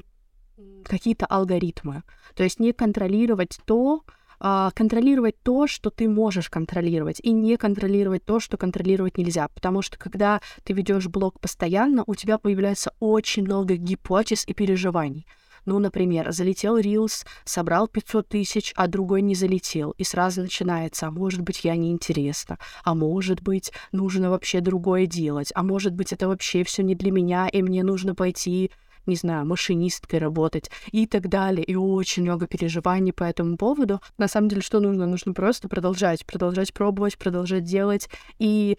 какие-то 0.85 1.25
алгоритмы. 1.25 2.03
То 2.35 2.43
есть 2.43 2.59
не 2.59 2.71
контролировать 2.73 3.59
то, 3.65 4.03
контролировать 4.39 5.41
то, 5.43 5.67
что 5.67 5.89
ты 5.89 6.07
можешь 6.07 6.49
контролировать, 6.49 7.19
и 7.21 7.31
не 7.31 7.57
контролировать 7.57 8.25
то, 8.25 8.39
что 8.39 8.57
контролировать 8.57 9.17
нельзя. 9.17 9.47
Потому 9.49 9.81
что 9.81 9.97
когда 9.97 10.41
ты 10.63 10.73
ведешь 10.73 11.07
блог 11.07 11.39
постоянно, 11.39 12.03
у 12.07 12.15
тебя 12.15 12.37
появляется 12.37 12.93
очень 12.99 13.43
много 13.43 13.75
гипотез 13.75 14.47
и 14.47 14.53
переживаний. 14.53 15.25
Ну, 15.65 15.79
например, 15.79 16.31
залетел 16.31 16.77
Reels, 16.77 17.25
собрал 17.43 17.87
500 17.87 18.27
тысяч, 18.27 18.71
а 18.75 18.85
другой 18.85 19.23
не 19.23 19.33
залетел. 19.33 19.95
И 19.97 20.03
сразу 20.03 20.41
начинается, 20.41 21.07
а 21.07 21.11
может 21.11 21.41
быть, 21.41 21.63
я 21.63 21.75
неинтересна, 21.75 22.59
а 22.83 22.93
может 22.93 23.41
быть, 23.41 23.71
нужно 23.91 24.29
вообще 24.29 24.61
другое 24.61 25.07
делать, 25.07 25.51
а 25.55 25.63
может 25.63 25.93
быть, 25.93 26.13
это 26.13 26.27
вообще 26.27 26.63
все 26.63 26.83
не 26.83 26.93
для 26.93 27.11
меня, 27.11 27.47
и 27.47 27.63
мне 27.63 27.83
нужно 27.83 28.13
пойти 28.13 28.69
не 29.05 29.15
знаю, 29.15 29.45
машинисткой 29.45 30.19
работать 30.19 30.69
и 30.91 31.07
так 31.07 31.29
далее. 31.29 31.63
И 31.63 31.75
очень 31.75 32.23
много 32.23 32.47
переживаний 32.47 33.13
по 33.13 33.23
этому 33.23 33.57
поводу. 33.57 34.01
На 34.17 34.27
самом 34.27 34.49
деле, 34.49 34.61
что 34.61 34.79
нужно? 34.79 35.05
Нужно 35.05 35.33
просто 35.33 35.67
продолжать, 35.67 36.25
продолжать 36.25 36.73
пробовать, 36.73 37.17
продолжать 37.17 37.63
делать 37.63 38.09
и 38.39 38.77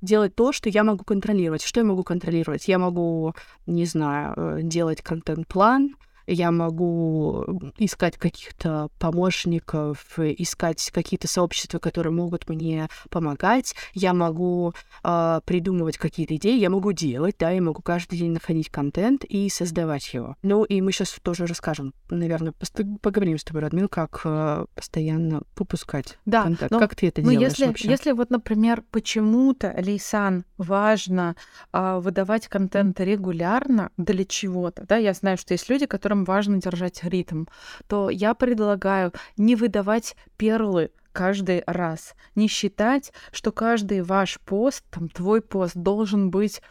делать 0.00 0.34
то, 0.34 0.52
что 0.52 0.68
я 0.68 0.84
могу 0.84 1.04
контролировать. 1.04 1.62
Что 1.62 1.80
я 1.80 1.86
могу 1.86 2.02
контролировать? 2.02 2.68
Я 2.68 2.78
могу, 2.78 3.34
не 3.66 3.84
знаю, 3.84 4.34
э, 4.36 4.62
делать 4.62 5.02
контент-план, 5.02 5.94
я 6.28 6.50
могу 6.50 7.44
искать 7.78 8.16
каких-то 8.16 8.88
помощников, 8.98 10.18
искать 10.18 10.90
какие-то 10.92 11.28
сообщества, 11.28 11.78
которые 11.78 12.12
могут 12.12 12.48
мне 12.48 12.88
помогать, 13.10 13.74
я 13.94 14.12
могу 14.12 14.74
э, 15.02 15.40
придумывать 15.44 15.98
какие-то 15.98 16.36
идеи, 16.36 16.58
я 16.58 16.70
могу 16.70 16.92
делать, 16.92 17.36
да, 17.38 17.50
я 17.50 17.62
могу 17.62 17.82
каждый 17.82 18.18
день 18.18 18.32
находить 18.32 18.68
контент 18.68 19.24
и 19.24 19.48
создавать 19.48 20.12
его. 20.12 20.36
Ну 20.42 20.64
и 20.64 20.80
мы 20.80 20.92
сейчас 20.92 21.18
тоже 21.22 21.46
расскажем, 21.46 21.94
наверное, 22.10 22.52
поговорим 23.00 23.38
с 23.38 23.44
тобой, 23.44 23.62
Радмил, 23.62 23.88
как 23.88 24.20
э, 24.24 24.66
постоянно 24.74 25.42
выпускать 25.56 26.18
да, 26.26 26.42
контент. 26.44 26.70
Но, 26.70 26.78
как 26.78 26.94
ты 26.94 27.08
это 27.08 27.22
ну, 27.22 27.30
делаешь 27.30 27.52
если, 27.52 27.66
вообще? 27.66 27.88
Если 27.88 28.12
вот, 28.12 28.30
например, 28.30 28.82
почему-то, 28.90 29.74
Лейсан, 29.78 30.44
важно 30.56 31.36
э, 31.72 31.98
выдавать 32.00 32.48
контент 32.48 33.00
регулярно 33.00 33.90
для 33.96 34.24
чего-то, 34.24 34.84
да, 34.86 34.96
я 34.96 35.14
знаю, 35.14 35.38
что 35.38 35.54
есть 35.54 35.68
люди, 35.68 35.86
которым 35.86 36.17
которым 36.18 36.24
важно 36.24 36.60
держать 36.60 37.04
ритм, 37.04 37.46
то 37.86 38.10
я 38.10 38.34
предлагаю 38.34 39.12
не 39.36 39.56
выдавать 39.56 40.16
перлы 40.36 40.90
каждый 41.12 41.62
раз, 41.66 42.14
не 42.36 42.48
считать, 42.48 43.12
что 43.32 43.52
каждый 43.52 44.02
ваш 44.02 44.38
пост, 44.40 44.84
там 44.90 45.08
твой 45.08 45.40
пост 45.40 45.76
должен 45.76 46.30
быть 46.30 46.62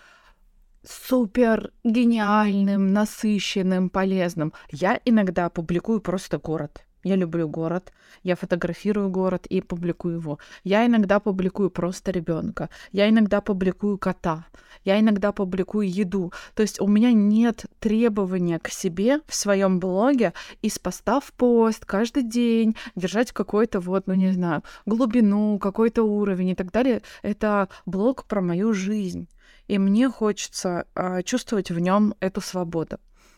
супер 0.84 1.72
гениальным, 1.84 2.94
насыщенным, 2.94 3.89
полезным. 3.89 4.54
Я 4.72 5.00
иногда 5.06 5.50
публикую 5.50 6.01
просто 6.01 6.38
город. 6.38 6.87
Я 7.08 7.16
люблю 7.16 7.48
город, 7.48 7.94
я 8.24 8.36
фотографирую 8.36 9.10
город 9.10 9.48
и 9.48 9.62
публикую 9.62 10.16
его. 10.16 10.40
Я 10.66 10.86
иногда 10.86 11.22
публикую 11.22 11.70
просто 11.70 12.12
ребенка, 12.12 12.70
я 12.92 13.08
иногда 13.08 13.40
публикую 13.40 13.98
кота, 13.98 14.46
я 14.84 15.00
иногда 15.00 15.32
публикую 15.32 15.90
еду. 15.90 16.34
То 16.54 16.64
есть 16.64 16.82
у 16.82 16.88
меня 16.88 17.14
нет 17.14 17.66
требования 17.80 18.60
к 18.60 18.68
себе 18.68 19.22
в 19.26 19.36
своем 19.36 19.80
блоге 19.80 20.34
из 20.62 20.80
поста 20.80 21.22
в 21.22 21.32
пост 21.32 21.86
каждый 21.86 22.24
день 22.24 22.76
держать 22.98 23.32
какой-то 23.32 23.80
вот, 23.80 24.08
ну 24.08 24.14
не 24.14 24.34
знаю, 24.34 24.64
глубину, 24.86 25.60
какой-то 25.60 26.04
уровень 26.04 26.50
и 26.50 26.56
так 26.56 26.74
далее. 26.74 27.04
Это 27.22 27.70
блог 27.86 28.26
про 28.26 28.42
мою 28.42 28.74
жизнь. 28.74 29.30
И 29.70 29.78
мне 29.80 30.10
хочется 30.10 30.88
э, 30.94 31.24
чувствовать 31.24 31.72
в 31.72 31.80
нем 31.80 32.16
эту 32.20 32.42
свободу. 32.42 32.98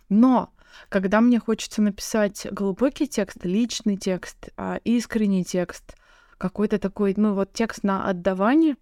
Но 0.10 0.50
когда 0.90 1.22
мне 1.22 1.40
хочется 1.40 1.82
написать 1.82 2.48
глубокий 2.52 3.08
текст, 3.08 3.44
личный 3.44 3.98
текст, 3.98 4.50
а, 4.58 4.80
искренний 4.84 5.44
текст, 5.44 5.96
какой-то 6.38 6.80
такой, 6.80 7.14
ну 7.18 7.34
вот 7.34 7.54
текст 7.54 7.84
на 7.84 8.08
отдавание, 8.10 8.76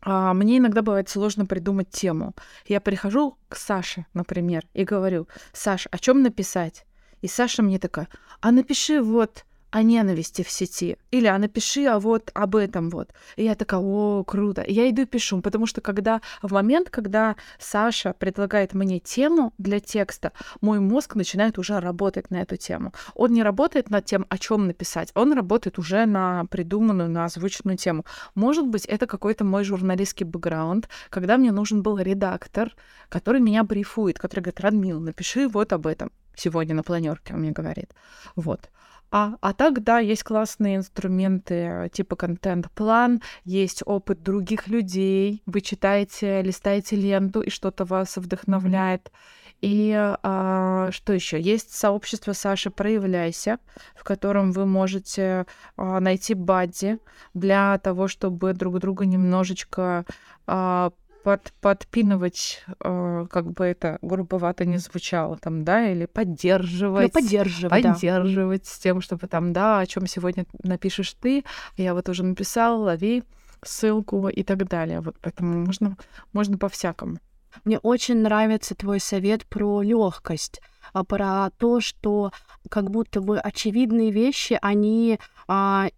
а, 0.00 0.34
мне 0.34 0.58
иногда 0.58 0.82
бывает 0.82 1.08
сложно 1.08 1.46
придумать 1.46 1.90
тему. 1.90 2.34
Я 2.66 2.80
прихожу 2.80 3.38
к 3.48 3.56
Саше, 3.56 4.06
например, 4.12 4.66
и 4.74 4.84
говорю, 4.84 5.28
Саш, 5.52 5.88
о 5.90 5.98
чем 5.98 6.22
написать? 6.22 6.84
И 7.22 7.28
Саша 7.28 7.62
мне 7.62 7.78
такая, 7.78 8.08
а 8.40 8.50
напиши 8.50 9.00
вот 9.00 9.44
о 9.74 9.82
ненависти 9.82 10.42
в 10.44 10.50
сети. 10.50 10.96
Или 11.10 11.26
а 11.26 11.36
напиши 11.36 11.84
а 11.86 11.98
вот 11.98 12.30
об 12.32 12.54
этом 12.54 12.90
вот. 12.90 13.10
И 13.34 13.42
я 13.42 13.56
такая, 13.56 13.80
о, 13.80 14.22
круто. 14.22 14.62
И 14.62 14.72
я 14.72 14.88
иду 14.88 15.04
пишу, 15.04 15.40
потому 15.40 15.66
что 15.66 15.80
когда 15.80 16.20
в 16.42 16.52
момент, 16.52 16.90
когда 16.90 17.34
Саша 17.58 18.12
предлагает 18.12 18.72
мне 18.72 19.00
тему 19.00 19.52
для 19.58 19.80
текста, 19.80 20.30
мой 20.60 20.78
мозг 20.78 21.16
начинает 21.16 21.58
уже 21.58 21.80
работать 21.80 22.30
на 22.30 22.40
эту 22.42 22.56
тему. 22.56 22.92
Он 23.16 23.32
не 23.32 23.42
работает 23.42 23.90
над 23.90 24.04
тем, 24.04 24.26
о 24.28 24.38
чем 24.38 24.68
написать, 24.68 25.10
он 25.16 25.32
работает 25.32 25.80
уже 25.80 26.06
на 26.06 26.44
придуманную, 26.44 27.10
на 27.10 27.24
озвученную 27.24 27.76
тему. 27.76 28.04
Может 28.36 28.68
быть, 28.68 28.84
это 28.84 29.08
какой-то 29.08 29.44
мой 29.44 29.64
журналистский 29.64 30.24
бэкграунд, 30.24 30.88
когда 31.10 31.36
мне 31.36 31.50
нужен 31.50 31.82
был 31.82 31.98
редактор, 31.98 32.72
который 33.08 33.40
меня 33.40 33.64
брифует, 33.64 34.20
который 34.20 34.40
говорит, 34.40 34.60
Радмил, 34.60 35.00
напиши 35.00 35.48
вот 35.48 35.72
об 35.72 35.88
этом 35.88 36.12
сегодня 36.36 36.76
на 36.76 36.84
планерке, 36.84 37.34
он 37.34 37.40
мне 37.40 37.50
говорит. 37.50 37.92
Вот. 38.36 38.70
А, 39.16 39.36
а 39.40 39.52
так, 39.52 39.84
да, 39.84 40.00
есть 40.00 40.24
классные 40.24 40.74
инструменты 40.74 41.88
типа 41.92 42.16
контент-план, 42.16 43.22
есть 43.44 43.80
опыт 43.86 44.24
других 44.24 44.66
людей, 44.66 45.40
вы 45.46 45.60
читаете, 45.60 46.42
листаете 46.42 46.96
ленту, 46.96 47.40
и 47.40 47.48
что-то 47.48 47.84
вас 47.84 48.16
вдохновляет. 48.16 49.12
И 49.60 49.94
а, 49.96 50.90
что 50.90 51.12
еще? 51.12 51.40
Есть 51.40 51.76
сообщество 51.76 52.32
Саши 52.32 52.70
«Проявляйся», 52.70 53.60
в 53.94 54.02
котором 54.02 54.50
вы 54.50 54.66
можете 54.66 55.46
а, 55.76 56.00
найти 56.00 56.34
бадди 56.34 56.98
для 57.34 57.78
того, 57.78 58.08
чтобы 58.08 58.52
друг 58.52 58.80
друга 58.80 59.06
немножечко 59.06 60.06
а, 60.48 60.90
под, 61.24 61.52
подпинывать, 61.62 62.62
э, 62.84 63.26
как 63.30 63.50
бы 63.50 63.64
это 63.64 63.98
грубовато 64.02 64.66
не 64.66 64.76
звучало, 64.76 65.38
там, 65.38 65.64
да, 65.64 65.90
или 65.90 66.04
поддерживать. 66.04 67.14
Ну, 67.14 67.20
поддерживать, 67.22 67.82
Поддерживать 67.82 68.62
да. 68.62 68.68
с 68.68 68.78
тем, 68.78 69.00
чтобы 69.00 69.26
там, 69.26 69.54
да, 69.54 69.80
о 69.80 69.86
чем 69.86 70.06
сегодня 70.06 70.44
напишешь 70.62 71.14
ты, 71.14 71.44
я 71.78 71.94
вот 71.94 72.08
уже 72.10 72.22
написала, 72.24 72.76
лови 72.76 73.24
ссылку 73.62 74.28
и 74.28 74.42
так 74.42 74.68
далее. 74.68 75.00
Вот 75.00 75.16
поэтому 75.22 75.64
можно, 75.64 75.96
можно 76.34 76.58
по-всякому. 76.58 77.16
Мне 77.64 77.78
очень 77.78 78.18
нравится 78.18 78.74
твой 78.74 79.00
совет 79.00 79.46
про 79.46 79.80
легкость, 79.80 80.60
а, 80.92 81.04
про 81.04 81.48
то, 81.56 81.80
что 81.80 82.32
как 82.68 82.90
будто 82.90 83.22
бы 83.22 83.38
очевидные 83.38 84.10
вещи, 84.10 84.58
они 84.60 85.18
а, 85.48 85.88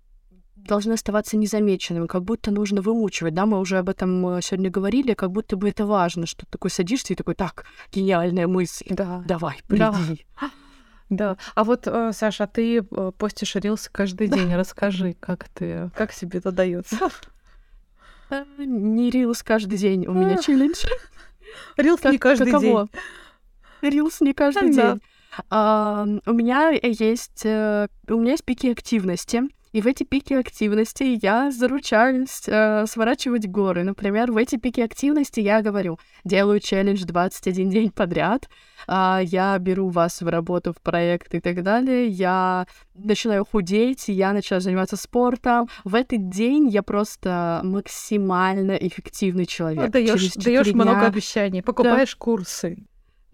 должны 0.67 0.93
оставаться 0.93 1.37
незамеченными, 1.37 2.07
как 2.07 2.25
будто 2.25 2.51
нужно 2.51 2.83
вымучивать, 2.83 3.35
да, 3.35 3.47
мы 3.47 3.59
уже 3.59 3.79
об 3.79 3.89
этом 3.89 4.37
э, 4.37 4.43
сегодня 4.43 4.71
говорили, 4.71 5.15
как 5.15 5.31
будто 5.31 5.57
бы 5.57 5.69
это 5.69 5.87
важно, 5.87 6.27
что 6.27 6.45
ты 6.45 6.53
такой 6.53 6.71
садишься 6.71 7.13
и 7.13 7.17
такой, 7.17 7.35
так, 7.35 7.65
гениальная 7.93 8.47
мысль, 8.47 8.87
да. 8.91 9.23
давай, 9.27 9.61
приди. 9.67 10.25
Да. 10.41 10.51
Да. 11.09 11.37
А 11.55 11.63
вот, 11.63 11.87
э, 11.87 12.11
Саша, 12.13 12.45
а 12.45 12.47
ты 12.49 12.79
э, 12.79 13.13
постишь 13.17 13.55
рилсы 13.55 13.89
каждый 13.93 14.27
день. 14.27 14.53
Расскажи, 14.57 15.15
как 15.21 15.49
ты, 15.51 15.89
как 15.95 16.13
себе 16.13 16.41
это 16.41 16.51
дается? 16.51 16.99
Не 18.59 19.11
рилс 19.11 19.45
каждый 19.45 19.79
день, 19.79 20.07
у 20.07 20.13
меня 20.13 20.37
челлендж. 20.43 20.85
Рилс 21.77 22.03
не 22.03 22.19
каждый 22.19 22.51
день. 22.51 22.89
Рилс 23.83 24.21
не 24.21 24.35
каждый 24.35 24.73
день. 24.73 25.01
у 25.49 26.33
меня 26.33 26.71
есть 26.71 27.45
у 27.45 28.17
меня 28.17 28.33
есть 28.33 28.45
пики 28.45 28.67
активности. 28.73 29.45
И 29.77 29.83
в 29.83 29.87
эти 29.87 30.05
пики 30.05 30.33
активности 30.33 31.19
я 31.23 31.51
заручаюсь 31.51 32.45
э, 32.47 32.87
сворачивать 32.87 33.47
горы. 33.47 33.85
Например, 33.85 34.33
в 34.33 34.39
эти 34.39 34.57
пики 34.57 34.81
активности 34.81 35.41
я 35.41 35.61
говорю, 35.61 35.99
делаю 36.25 36.61
челлендж 36.61 37.05
21 37.05 37.69
день 37.69 37.91
подряд, 37.91 38.49
э, 38.89 39.19
я 39.25 39.59
беру 39.59 39.91
вас 39.91 40.23
в 40.23 40.29
работу, 40.29 40.73
в 40.73 40.81
проект 40.81 41.35
и 41.35 41.41
так 41.41 41.63
далее, 41.63 42.09
я 42.09 42.67
начинаю 42.95 43.45
худеть, 43.45 44.09
я 44.09 44.33
начинаю 44.33 44.63
заниматься 44.63 44.97
спортом. 44.97 45.69
В 45.85 45.95
этот 45.95 46.31
день 46.31 46.69
я 46.71 46.83
просто 46.83 47.61
максимально 47.63 48.73
эффективный 48.77 49.45
человек. 49.45 49.91
Даешь, 49.91 50.33
дня... 50.37 50.63
много 50.73 51.05
обещаний, 51.05 51.63
покупаешь 51.63 52.15
да. 52.15 52.19
курсы. 52.19 52.79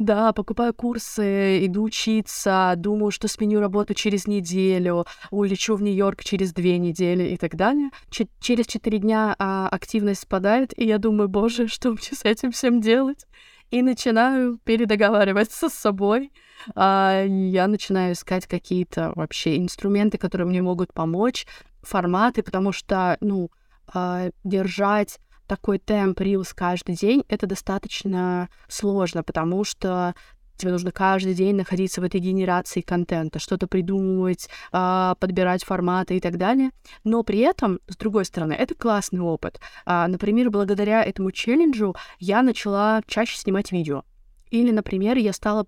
Да, 0.02 0.32
покупаю 0.32 0.74
курсы, 0.74 1.64
иду 1.64 1.84
учиться, 1.84 2.74
думаю, 2.76 3.12
что 3.12 3.28
сменю 3.28 3.60
работу 3.60 3.94
через 3.94 4.26
неделю, 4.26 5.04
улечу 5.30 5.76
в 5.76 5.82
Нью-Йорк 5.82 6.24
через 6.24 6.52
две 6.52 6.76
недели 6.78 7.28
и 7.28 7.36
так 7.36 7.54
далее. 7.54 7.90
Ч- 8.10 8.26
через 8.40 8.66
четыре 8.66 8.98
дня 8.98 9.36
а, 9.38 9.68
активность 9.68 10.22
спадает, 10.22 10.76
и 10.76 10.84
я 10.84 10.98
думаю, 10.98 11.28
боже, 11.28 11.68
что 11.68 11.90
мне 11.90 12.00
с 12.00 12.24
этим 12.24 12.50
всем 12.50 12.80
делать? 12.80 13.26
И 13.70 13.80
начинаю 13.80 14.58
передоговариваться 14.64 15.68
с 15.68 15.74
собой. 15.74 16.32
А, 16.74 17.24
я 17.24 17.68
начинаю 17.68 18.14
искать 18.14 18.48
какие-то 18.48 19.12
вообще 19.14 19.56
инструменты, 19.56 20.18
которые 20.18 20.48
мне 20.48 20.62
могут 20.62 20.92
помочь, 20.92 21.46
форматы, 21.80 22.42
потому 22.42 22.72
что, 22.72 23.18
ну, 23.20 23.52
а, 23.86 24.30
держать 24.42 25.20
такой 25.52 25.78
темп 25.78 26.18
Reels 26.22 26.52
каждый 26.54 26.94
день, 26.94 27.24
это 27.28 27.46
достаточно 27.46 28.48
сложно, 28.68 29.22
потому 29.22 29.64
что 29.64 30.14
тебе 30.56 30.72
нужно 30.72 30.92
каждый 30.92 31.34
день 31.34 31.56
находиться 31.56 32.00
в 32.00 32.04
этой 32.04 32.20
генерации 32.20 32.80
контента, 32.80 33.38
что-то 33.38 33.66
придумывать, 33.66 34.48
а, 34.72 35.14
подбирать 35.16 35.62
форматы 35.62 36.16
и 36.16 36.20
так 36.20 36.38
далее. 36.38 36.70
Но 37.04 37.22
при 37.22 37.40
этом, 37.40 37.80
с 37.86 37.98
другой 37.98 38.24
стороны, 38.24 38.54
это 38.54 38.74
классный 38.74 39.20
опыт. 39.20 39.60
А, 39.84 40.08
например, 40.08 40.48
благодаря 40.48 41.04
этому 41.04 41.32
челленджу 41.32 41.94
я 42.18 42.42
начала 42.42 43.02
чаще 43.06 43.36
снимать 43.36 43.72
видео. 43.72 44.04
Или, 44.48 44.70
например, 44.70 45.18
я 45.18 45.34
стала 45.34 45.66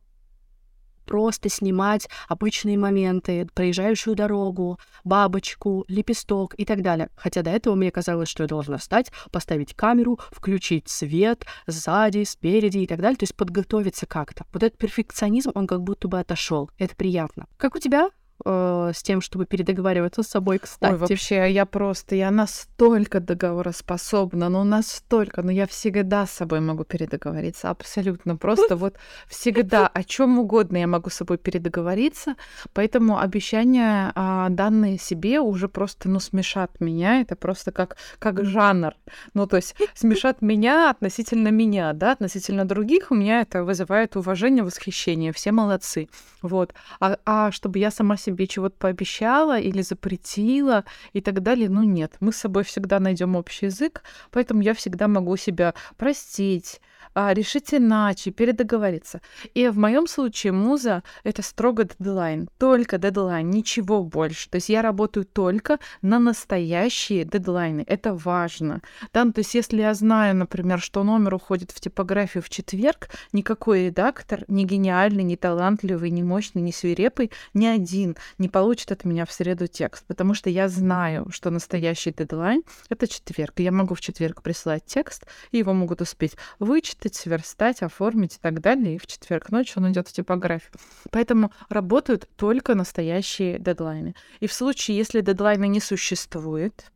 просто 1.04 1.48
снимать 1.48 2.08
обычные 2.28 2.78
моменты, 2.78 3.46
проезжающую 3.54 4.16
дорогу, 4.16 4.78
бабочку, 5.04 5.84
лепесток 5.88 6.54
и 6.58 6.64
так 6.64 6.82
далее. 6.82 7.08
Хотя 7.16 7.42
до 7.42 7.50
этого 7.50 7.74
мне 7.74 7.90
казалось, 7.90 8.28
что 8.28 8.44
я 8.44 8.48
должна 8.48 8.78
встать, 8.78 9.12
поставить 9.30 9.74
камеру, 9.74 10.18
включить 10.30 10.88
свет 10.88 11.44
сзади, 11.66 12.24
спереди 12.24 12.78
и 12.78 12.86
так 12.86 13.00
далее, 13.00 13.16
то 13.16 13.24
есть 13.24 13.36
подготовиться 13.36 14.06
как-то. 14.06 14.44
Вот 14.52 14.62
этот 14.62 14.78
перфекционизм, 14.78 15.52
он 15.54 15.66
как 15.66 15.82
будто 15.82 16.08
бы 16.08 16.18
отошел. 16.18 16.70
Это 16.78 16.96
приятно. 16.96 17.46
Как 17.56 17.74
у 17.74 17.78
тебя? 17.78 18.10
Э, 18.44 18.92
с 18.94 19.02
тем, 19.02 19.20
чтобы 19.20 19.46
передоговариваться 19.46 20.22
с 20.22 20.28
собой, 20.28 20.58
кстати. 20.58 20.92
Ой, 20.92 20.98
вообще, 20.98 21.50
я 21.50 21.66
просто, 21.66 22.14
я 22.14 22.30
настолько 22.30 23.20
договороспособна, 23.20 24.48
ну 24.48 24.64
настолько, 24.64 25.42
но 25.42 25.50
я 25.50 25.66
всегда 25.66 26.26
с 26.26 26.30
собой 26.30 26.60
могу 26.60 26.84
передоговориться, 26.84 27.70
абсолютно. 27.70 28.36
Просто 28.36 28.76
вот 28.76 28.96
всегда 29.28 29.86
о 29.86 30.02
чем 30.04 30.38
угодно 30.38 30.78
я 30.78 30.86
могу 30.86 31.10
с 31.10 31.14
собой 31.14 31.38
передоговориться, 31.38 32.34
поэтому 32.72 33.18
обещания, 33.18 34.12
а, 34.14 34.48
данные 34.50 34.98
себе, 34.98 35.40
уже 35.40 35.68
просто, 35.68 36.08
ну, 36.08 36.20
смешат 36.20 36.80
меня, 36.80 37.20
это 37.20 37.36
просто 37.36 37.72
как, 37.72 37.96
как 38.18 38.44
жанр. 38.44 38.94
Ну, 39.34 39.46
то 39.46 39.56
есть 39.56 39.74
смешат 39.94 40.42
меня 40.42 40.90
относительно 40.90 41.48
меня, 41.48 41.92
да, 41.92 42.12
относительно 42.12 42.64
других, 42.64 43.10
у 43.10 43.14
меня 43.14 43.40
это 43.40 43.64
вызывает 43.64 44.16
уважение, 44.16 44.64
восхищение, 44.64 45.32
все 45.32 45.52
молодцы. 45.52 46.08
Вот. 46.42 46.74
А, 47.00 47.18
а 47.24 47.50
чтобы 47.52 47.78
я 47.78 47.90
сама 47.90 48.16
себе 48.16 48.33
чего-то 48.42 48.76
пообещала 48.78 49.58
или 49.58 49.82
запретила 49.82 50.84
и 51.12 51.20
так 51.20 51.42
далее. 51.42 51.68
Ну 51.68 51.82
нет, 51.82 52.16
мы 52.20 52.32
с 52.32 52.36
собой 52.36 52.64
всегда 52.64 53.00
найдем 53.00 53.36
общий 53.36 53.66
язык, 53.66 54.02
поэтому 54.30 54.62
я 54.62 54.74
всегда 54.74 55.08
могу 55.08 55.36
себя 55.36 55.74
простить, 55.96 56.80
решить 57.14 57.72
иначе, 57.72 58.30
передоговориться. 58.30 59.20
И 59.54 59.68
в 59.68 59.78
моем 59.78 60.06
случае 60.06 60.52
муза— 60.52 61.02
это 61.24 61.42
строго 61.42 61.84
дедлайн, 61.84 62.48
только 62.58 62.98
дедлайн, 62.98 63.50
ничего 63.50 64.02
больше. 64.02 64.50
То 64.50 64.56
есть 64.56 64.68
я 64.68 64.82
работаю 64.82 65.24
только 65.24 65.78
на 66.02 66.18
настоящие 66.18 67.24
дедлайны. 67.24 67.84
Это 67.86 68.14
важно. 68.14 68.82
Да? 69.12 69.24
Ну, 69.24 69.32
то 69.32 69.40
есть 69.40 69.54
если 69.54 69.80
я 69.80 69.94
знаю, 69.94 70.36
например, 70.36 70.80
что 70.80 71.04
номер 71.04 71.34
уходит 71.34 71.70
в 71.70 71.80
типографию 71.80 72.42
в 72.42 72.48
четверг, 72.48 73.08
никакой 73.32 73.86
редактор, 73.86 74.44
ни 74.48 74.64
гениальный, 74.64 75.22
ни 75.22 75.36
талантливый, 75.36 76.10
ни 76.10 76.22
мощный, 76.22 76.62
ни 76.62 76.70
свирепый, 76.70 77.30
ни 77.52 77.66
один 77.66 78.16
не 78.38 78.48
получит 78.48 78.92
от 78.92 79.04
меня 79.04 79.26
в 79.26 79.32
среду 79.32 79.66
текст, 79.66 80.04
потому 80.06 80.34
что 80.34 80.50
я 80.50 80.68
знаю, 80.68 81.26
что 81.30 81.50
настоящий 81.50 82.12
дедлайн— 82.12 82.62
это 82.88 83.06
четверг. 83.06 83.60
Я 83.60 83.72
могу 83.72 83.94
в 83.94 84.00
четверг 84.00 84.42
присылать 84.42 84.84
текст, 84.86 85.26
и 85.50 85.58
его 85.58 85.72
могут 85.72 86.00
успеть 86.00 86.36
вычитать, 86.58 87.03
вычитать, 87.04 87.14
сверстать, 87.14 87.82
оформить 87.82 88.36
и 88.36 88.38
так 88.40 88.60
далее. 88.60 88.96
И 88.96 88.98
в 88.98 89.06
четверг 89.06 89.50
ночью 89.50 89.82
он 89.82 89.92
идет 89.92 90.08
в 90.08 90.12
типографию. 90.12 90.72
Поэтому 91.10 91.50
работают 91.68 92.28
только 92.36 92.74
настоящие 92.74 93.58
дедлайны. 93.58 94.14
И 94.40 94.46
в 94.46 94.52
случае, 94.52 94.96
если 94.96 95.20
дедлайна 95.20 95.66
не 95.66 95.80
существует, 95.80 96.90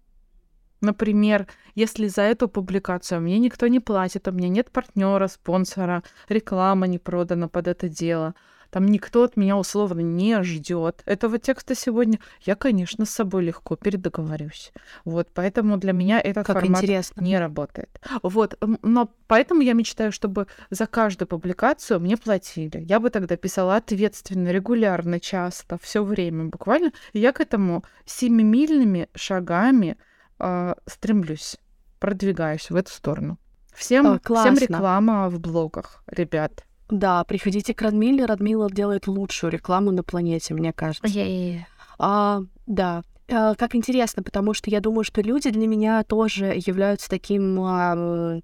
Например, 0.80 1.48
если 1.74 2.06
за 2.06 2.22
эту 2.22 2.48
публикацию 2.48 3.20
мне 3.20 3.40
никто 3.40 3.66
не 3.66 3.80
платит, 3.80 4.28
у 4.28 4.30
меня 4.30 4.48
нет 4.48 4.70
партнера, 4.70 5.26
спонсора, 5.26 6.04
реклама 6.28 6.86
не 6.86 6.98
продана 6.98 7.48
под 7.48 7.66
это 7.66 7.88
дело, 7.88 8.36
там 8.70 8.86
никто 8.86 9.22
от 9.22 9.36
меня 9.36 9.56
условно 9.56 10.00
не 10.00 10.42
ждет 10.42 11.02
этого 11.06 11.38
текста 11.38 11.74
сегодня, 11.74 12.18
я, 12.42 12.54
конечно, 12.54 13.04
с 13.04 13.10
собой 13.10 13.44
легко 13.44 13.76
передоговорюсь. 13.76 14.72
Вот, 15.04 15.28
поэтому 15.32 15.78
для 15.78 15.92
меня 15.92 16.20
этот 16.20 16.46
как 16.46 16.60
формат 16.60 16.82
интересно. 16.82 17.20
не 17.22 17.38
работает. 17.38 18.00
Вот, 18.22 18.58
но 18.82 19.10
поэтому 19.26 19.62
я 19.62 19.72
мечтаю, 19.72 20.12
чтобы 20.12 20.46
за 20.70 20.86
каждую 20.86 21.28
публикацию 21.28 22.00
мне 22.00 22.16
платили. 22.16 22.84
Я 22.86 23.00
бы 23.00 23.10
тогда 23.10 23.36
писала 23.36 23.76
ответственно, 23.76 24.48
регулярно, 24.48 25.20
часто, 25.20 25.78
все 25.78 26.04
время 26.04 26.46
буквально. 26.46 26.92
И 27.12 27.20
я 27.20 27.32
к 27.32 27.40
этому 27.40 27.84
семимильными 28.04 29.08
шагами 29.14 29.96
э, 30.38 30.74
стремлюсь, 30.86 31.56
продвигаюсь 32.00 32.70
в 32.70 32.76
эту 32.76 32.90
сторону. 32.90 33.38
Всем, 33.74 34.06
О, 34.06 34.08
всем 34.10 34.20
классно. 34.20 34.58
реклама 34.58 35.30
в 35.30 35.40
блогах, 35.40 36.02
ребят. 36.06 36.64
Да, 36.90 37.24
приходите 37.24 37.74
к 37.74 37.82
Радмиле. 37.82 38.24
Радмила 38.24 38.70
делает 38.70 39.06
лучшую 39.06 39.52
рекламу 39.52 39.90
на 39.90 40.02
планете, 40.02 40.54
мне 40.54 40.72
кажется. 40.72 41.06
Yeah. 41.06 41.60
А, 41.98 42.42
да. 42.66 43.02
А, 43.30 43.54
как 43.54 43.74
интересно, 43.74 44.22
потому 44.22 44.54
что 44.54 44.70
я 44.70 44.80
думаю, 44.80 45.04
что 45.04 45.20
люди 45.20 45.50
для 45.50 45.66
меня 45.66 46.02
тоже 46.02 46.54
являются 46.56 47.10
таким... 47.10 47.60
а, 47.60 48.40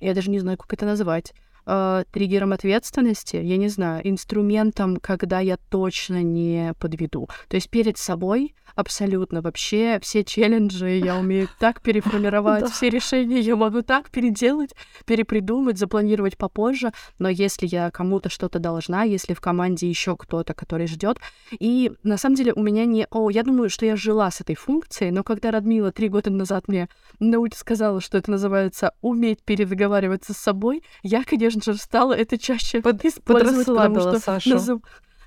я 0.00 0.14
даже 0.14 0.30
не 0.30 0.40
знаю, 0.40 0.58
как 0.58 0.72
это 0.72 0.86
назвать. 0.86 1.34
А, 1.66 2.04
триггером 2.12 2.52
ответственности, 2.52 3.36
я 3.36 3.56
не 3.56 3.68
знаю, 3.68 4.00
инструментом, 4.08 4.96
когда 4.96 5.40
я 5.40 5.56
точно 5.56 6.22
не 6.22 6.72
подведу. 6.78 7.28
То 7.48 7.56
есть 7.56 7.70
перед 7.70 7.98
собой 7.98 8.54
абсолютно 8.74 9.42
вообще 9.42 9.98
все 10.02 10.24
челленджи 10.24 10.88
я 10.88 11.16
умею 11.16 11.48
так 11.58 11.82
переформировать, 11.82 12.70
все 12.70 12.88
решения 12.88 13.40
я 13.40 13.56
могу 13.56 13.82
так 13.82 14.10
переделать, 14.10 14.70
перепридумать, 15.06 15.78
запланировать 15.78 16.36
попозже. 16.36 16.92
Но 17.18 17.28
если 17.28 17.66
я 17.66 17.90
кому-то 17.90 18.30
что-то 18.30 18.58
должна, 18.58 19.02
если 19.02 19.34
в 19.34 19.40
команде 19.40 19.88
еще 19.88 20.16
кто-то, 20.16 20.54
который 20.54 20.86
ждет, 20.86 21.18
и 21.58 21.92
на 22.02 22.16
самом 22.16 22.36
деле 22.36 22.52
у 22.54 22.62
меня 22.62 22.84
не... 22.84 23.06
О, 23.10 23.30
я 23.30 23.42
думаю, 23.42 23.70
что 23.70 23.86
я 23.86 23.96
жила 23.96 24.30
с 24.30 24.40
этой 24.40 24.54
функцией, 24.54 25.10
но 25.10 25.22
когда 25.22 25.50
Радмила 25.50 25.92
три 25.92 26.08
года 26.08 26.30
назад 26.30 26.68
мне 26.68 26.88
науч 27.18 27.54
сказала, 27.54 28.00
что 28.00 28.18
это 28.18 28.30
называется 28.30 28.92
уметь 29.00 29.42
передоговариваться 29.42 30.32
с 30.32 30.38
собой, 30.38 30.82
я, 31.02 31.24
конечно 31.24 31.49
же, 31.50 31.74
стала 31.76 32.12
это 32.12 32.38
чаще 32.38 32.80
Под- 32.80 33.04
использовать, 33.04 33.66
потому 33.66 34.00
что 34.00 34.18
Сашу. 34.20 34.80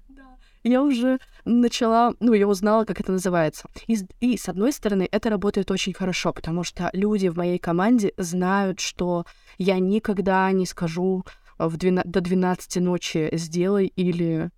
Да. 0.10 0.24
я 0.64 0.82
уже 0.82 1.20
начала, 1.46 2.14
ну, 2.20 2.34
я 2.34 2.48
узнала, 2.48 2.86
как 2.86 3.00
это 3.02 3.12
называется. 3.12 3.68
И, 3.88 3.96
с- 3.98 4.06
и, 4.22 4.38
с 4.38 4.48
одной 4.50 4.72
стороны, 4.72 5.08
это 5.12 5.30
работает 5.30 5.72
очень 5.72 5.94
хорошо, 5.94 6.32
потому 6.34 6.64
что 6.64 6.90
люди 6.94 7.28
в 7.28 7.38
моей 7.38 7.60
команде 7.60 8.14
знают, 8.18 8.80
что 8.80 9.26
я 9.58 9.80
никогда 9.80 10.52
не 10.52 10.66
скажу 10.66 11.26
э, 11.60 11.68
в 11.68 11.78
двена- 11.78 12.04
до 12.06 12.22
12 12.22 12.78
ночи 12.78 13.30
сделай 13.34 13.88
или 13.88 14.50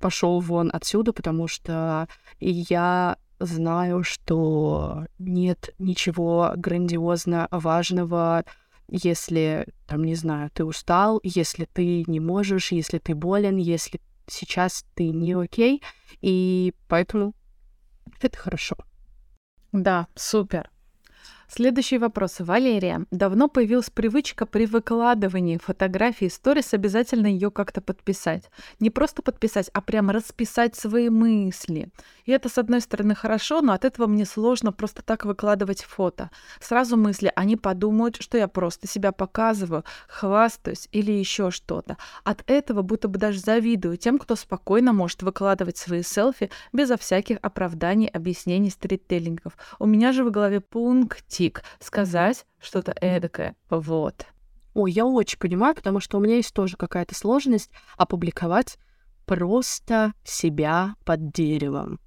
пошел 0.00 0.40
вон 0.40 0.70
отсюда, 0.72 1.12
потому 1.12 1.46
что 1.48 2.08
я 2.40 3.16
знаю, 3.38 4.02
что 4.04 5.06
нет 5.18 5.70
ничего 5.78 6.52
грандиозно 6.56 7.48
важного, 7.50 8.44
если, 8.88 9.66
там, 9.86 10.04
не 10.04 10.14
знаю, 10.14 10.50
ты 10.52 10.64
устал, 10.64 11.20
если 11.22 11.64
ты 11.64 12.04
не 12.06 12.20
можешь, 12.20 12.72
если 12.72 12.98
ты 12.98 13.14
болен, 13.14 13.56
если 13.56 14.00
сейчас 14.26 14.84
ты 14.94 15.10
не 15.10 15.32
окей, 15.32 15.82
и 16.20 16.74
поэтому 16.88 17.34
это 18.20 18.36
хорошо. 18.38 18.76
Да, 19.72 20.06
супер. 20.14 20.70
Следующий 21.54 21.98
вопрос. 21.98 22.36
Валерия. 22.38 23.04
Давно 23.10 23.46
появилась 23.46 23.90
привычка 23.90 24.46
при 24.46 24.64
выкладывании 24.64 25.58
фотографии 25.58 26.28
сторис 26.28 26.72
обязательно 26.72 27.26
ее 27.26 27.50
как-то 27.50 27.82
подписать. 27.82 28.50
Не 28.80 28.88
просто 28.88 29.20
подписать, 29.20 29.68
а 29.74 29.82
прямо 29.82 30.14
расписать 30.14 30.76
свои 30.76 31.10
мысли. 31.10 31.90
И 32.24 32.32
это, 32.32 32.48
с 32.48 32.56
одной 32.56 32.80
стороны, 32.80 33.14
хорошо, 33.14 33.60
но 33.60 33.74
от 33.74 33.84
этого 33.84 34.06
мне 34.06 34.24
сложно 34.24 34.72
просто 34.72 35.02
так 35.02 35.26
выкладывать 35.26 35.82
фото. 35.82 36.30
Сразу 36.58 36.96
мысли, 36.96 37.30
они 37.36 37.56
подумают, 37.56 38.16
что 38.18 38.38
я 38.38 38.48
просто 38.48 38.86
себя 38.86 39.12
показываю, 39.12 39.84
хвастаюсь 40.08 40.88
или 40.90 41.12
еще 41.12 41.50
что-то. 41.50 41.98
От 42.24 42.44
этого 42.46 42.80
будто 42.80 43.08
бы 43.08 43.18
даже 43.18 43.40
завидую 43.40 43.98
тем, 43.98 44.16
кто 44.16 44.36
спокойно 44.36 44.94
может 44.94 45.22
выкладывать 45.22 45.76
свои 45.76 46.02
селфи 46.02 46.50
безо 46.72 46.96
всяких 46.96 47.36
оправданий, 47.42 48.08
объяснений, 48.08 48.70
сторителлингов. 48.70 49.58
У 49.78 49.84
меня 49.84 50.12
же 50.12 50.24
в 50.24 50.30
голове 50.30 50.62
пунктик 51.42 51.62
сказать 51.80 52.46
что-то 52.60 52.94
эдакое. 53.00 53.56
Вот. 53.70 54.26
Ой, 54.74 54.92
я 54.92 55.04
очень 55.04 55.38
понимаю, 55.38 55.74
потому 55.74 56.00
что 56.00 56.18
у 56.18 56.20
меня 56.20 56.36
есть 56.36 56.54
тоже 56.54 56.76
какая-то 56.76 57.14
сложность 57.14 57.70
опубликовать 57.96 58.78
просто 59.26 60.12
себя 60.24 60.94
под 61.04 61.32
деревом. 61.32 62.00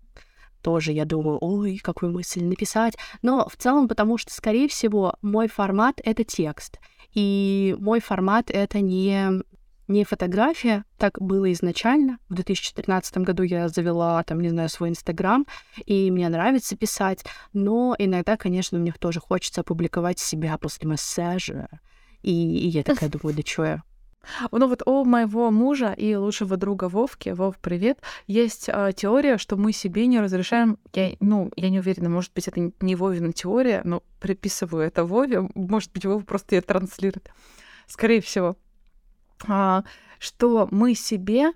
Тоже 0.62 0.91
я 0.93 1.06
думаю, 1.06 1.38
ой, 1.41 1.78
какую 1.78 2.12
мысль 2.12 2.43
написать. 2.43 2.98
Но 3.21 3.48
в 3.48 3.56
целом, 3.56 3.88
потому 3.88 4.17
что, 4.17 4.34
скорее 4.34 4.67
всего, 4.67 5.13
мой 5.21 5.48
формат— 5.48 6.02
это 6.04 6.24
текст. 6.24 6.80
И 7.13 7.76
мой 7.80 8.00
формат— 8.00 8.50
это 8.52 8.80
не, 8.82 9.43
не 9.88 10.04
фотография, 10.04 10.84
так 10.98 11.19
было 11.19 11.52
изначально. 11.54 12.19
В 12.30 12.36
2013 12.36 13.17
году 13.19 13.43
я 13.43 13.67
завела, 13.67 14.24
там, 14.24 14.39
не 14.39 14.50
знаю, 14.50 14.69
свой 14.69 14.89
Инстаграм, 14.89 15.45
и 15.86 16.12
мне 16.12 16.28
нравится 16.30 16.76
писать. 16.76 17.26
Но 17.54 17.95
иногда, 17.98 18.38
конечно, 18.38 18.78
мне 18.78 18.93
тоже 18.93 19.19
хочется 19.19 19.62
опубликовать 19.62 20.19
себя 20.19 20.58
после 20.58 20.88
массажа. 20.88 21.67
И, 22.21 22.32
и 22.32 22.67
я 22.67 22.84
такая 22.84 23.10
думаю, 23.10 23.36
да 23.36 23.43
чё 23.43 23.63
я? 23.63 23.84
Ну 24.52 24.67
вот 24.67 24.82
у 24.86 25.06
моего 25.06 25.52
мужа 25.52 25.93
и 25.93 26.15
лучшего 26.15 26.58
друга 26.58 26.89
Вовки, 26.89 27.30
Вов, 27.30 27.58
привет, 27.60 28.00
есть 28.28 28.69
а, 28.69 28.91
теория, 28.91 29.38
что 29.38 29.56
мы 29.56 29.71
себе 29.71 30.08
не 30.08 30.19
разрешаем, 30.19 30.80
я, 30.93 31.12
ну, 31.19 31.52
я 31.56 31.69
не 31.69 31.80
уверена, 31.80 32.10
может 32.10 32.34
быть, 32.34 32.48
это 32.48 32.71
не 32.80 32.95
Вовина 32.95 33.34
теория, 33.34 33.82
но 33.84 34.04
приписываю 34.19 34.84
это 34.84 35.06
Вове, 35.06 35.48
может 35.54 35.91
быть, 35.93 36.06
Вов 36.06 36.26
просто 36.26 36.56
ее 36.56 36.62
транслирует, 36.62 37.30
скорее 37.88 38.21
всего, 38.21 38.58
что 40.20 40.68
мы 40.72 40.96
себе 40.96 41.54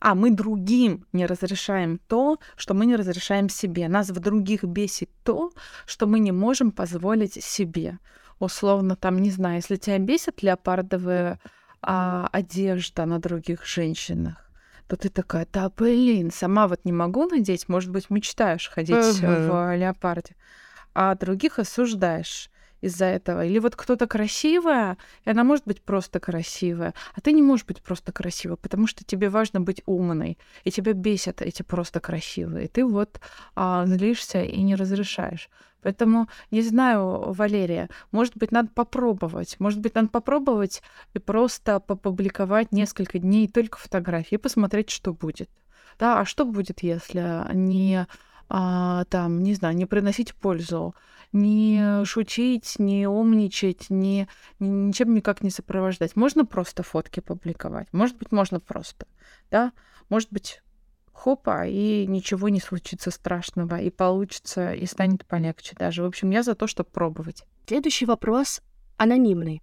а 0.00 0.14
мы 0.14 0.30
другим 0.30 1.06
не 1.12 1.26
разрешаем 1.26 2.00
то, 2.08 2.38
что 2.56 2.72
мы 2.72 2.86
не 2.86 2.96
разрешаем 2.96 3.50
себе. 3.50 3.86
Нас 3.86 4.08
в 4.08 4.18
других 4.18 4.64
бесит 4.64 5.10
то, 5.24 5.52
что 5.86 6.06
мы 6.06 6.20
не 6.20 6.32
можем 6.32 6.72
позволить 6.72 7.44
себе. 7.44 7.98
Условно, 8.38 8.96
там, 8.96 9.18
не 9.18 9.30
знаю, 9.30 9.56
если 9.56 9.76
тебя 9.76 9.98
бесит 9.98 10.42
леопардовая 10.42 11.38
а, 11.82 12.28
одежда 12.32 13.04
на 13.04 13.18
других 13.18 13.66
женщинах, 13.66 14.50
то 14.88 14.96
ты 14.96 15.10
такая, 15.10 15.46
да 15.52 15.70
блин, 15.70 16.30
сама 16.30 16.66
вот 16.66 16.80
не 16.84 16.92
могу 16.92 17.26
надеть, 17.26 17.68
может 17.68 17.90
быть, 17.90 18.08
мечтаешь 18.08 18.70
ходить 18.70 19.20
Ага. 19.20 19.46
в 19.46 19.76
леопарде, 19.76 20.34
а 20.94 21.14
других 21.14 21.58
осуждаешь 21.58 22.50
из-за 22.80 23.06
этого. 23.06 23.44
Или 23.44 23.58
вот 23.58 23.76
кто-то 23.76 24.06
красивая, 24.06 24.96
и 25.24 25.30
она 25.30 25.44
может 25.44 25.64
быть 25.66 25.82
просто 25.82 26.20
красивая, 26.20 26.94
а 27.14 27.20
ты 27.20 27.32
не 27.32 27.42
можешь 27.42 27.66
быть 27.66 27.82
просто 27.82 28.12
красивой, 28.12 28.56
потому 28.56 28.86
что 28.86 29.04
тебе 29.04 29.28
важно 29.28 29.60
быть 29.60 29.82
умной, 29.86 30.38
и 30.64 30.70
тебя 30.70 30.92
бесят 30.92 31.42
эти 31.42 31.62
просто 31.62 32.00
красивые. 32.00 32.68
Ты 32.68 32.84
вот 32.84 33.20
а, 33.54 33.86
злишься 33.86 34.42
и 34.42 34.60
не 34.62 34.74
разрешаешь. 34.74 35.48
Поэтому, 35.82 36.28
не 36.50 36.62
знаю, 36.62 37.32
Валерия, 37.32 37.88
может 38.12 38.36
быть, 38.36 38.52
надо 38.52 38.68
попробовать. 38.74 39.56
Может 39.58 39.80
быть, 39.80 39.94
надо 39.94 40.08
попробовать 40.08 40.82
и 41.14 41.18
просто 41.18 41.80
попубликовать 41.80 42.72
несколько 42.72 43.18
дней 43.18 43.48
только 43.48 43.78
фотографии 43.78 44.34
и 44.34 44.38
посмотреть, 44.38 44.90
что 44.90 45.14
будет. 45.14 45.48
Да, 45.98 46.20
а 46.20 46.24
что 46.24 46.44
будет, 46.44 46.82
если 46.82 47.44
не 47.54 48.06
а, 48.48 49.04
там, 49.04 49.42
не 49.42 49.54
знаю, 49.54 49.76
не 49.76 49.86
приносить 49.86 50.34
пользу, 50.34 50.94
не 51.32 52.04
шутить, 52.04 52.78
не 52.78 53.06
умничать, 53.06 53.90
не, 53.90 54.28
ни- 54.58 54.68
ничем 54.68 55.14
никак 55.14 55.42
не 55.42 55.50
сопровождать. 55.50 56.16
Можно 56.16 56.44
просто 56.44 56.82
фотки 56.82 57.20
публиковать. 57.20 57.88
Может 57.92 58.16
быть, 58.18 58.32
можно 58.32 58.60
просто, 58.60 59.06
да? 59.50 59.72
Может 60.08 60.32
быть, 60.32 60.62
хопа, 61.12 61.66
и 61.66 62.06
ничего 62.06 62.48
не 62.48 62.60
случится 62.60 63.10
страшного, 63.10 63.80
и 63.80 63.90
получится, 63.90 64.72
и 64.72 64.86
станет 64.86 65.26
полегче 65.26 65.76
даже. 65.78 66.02
В 66.02 66.06
общем, 66.06 66.30
я 66.30 66.42
за 66.42 66.54
то, 66.54 66.66
чтобы 66.66 66.90
пробовать. 66.90 67.44
Следующий 67.66 68.06
вопрос 68.06 68.62
анонимный. 68.96 69.62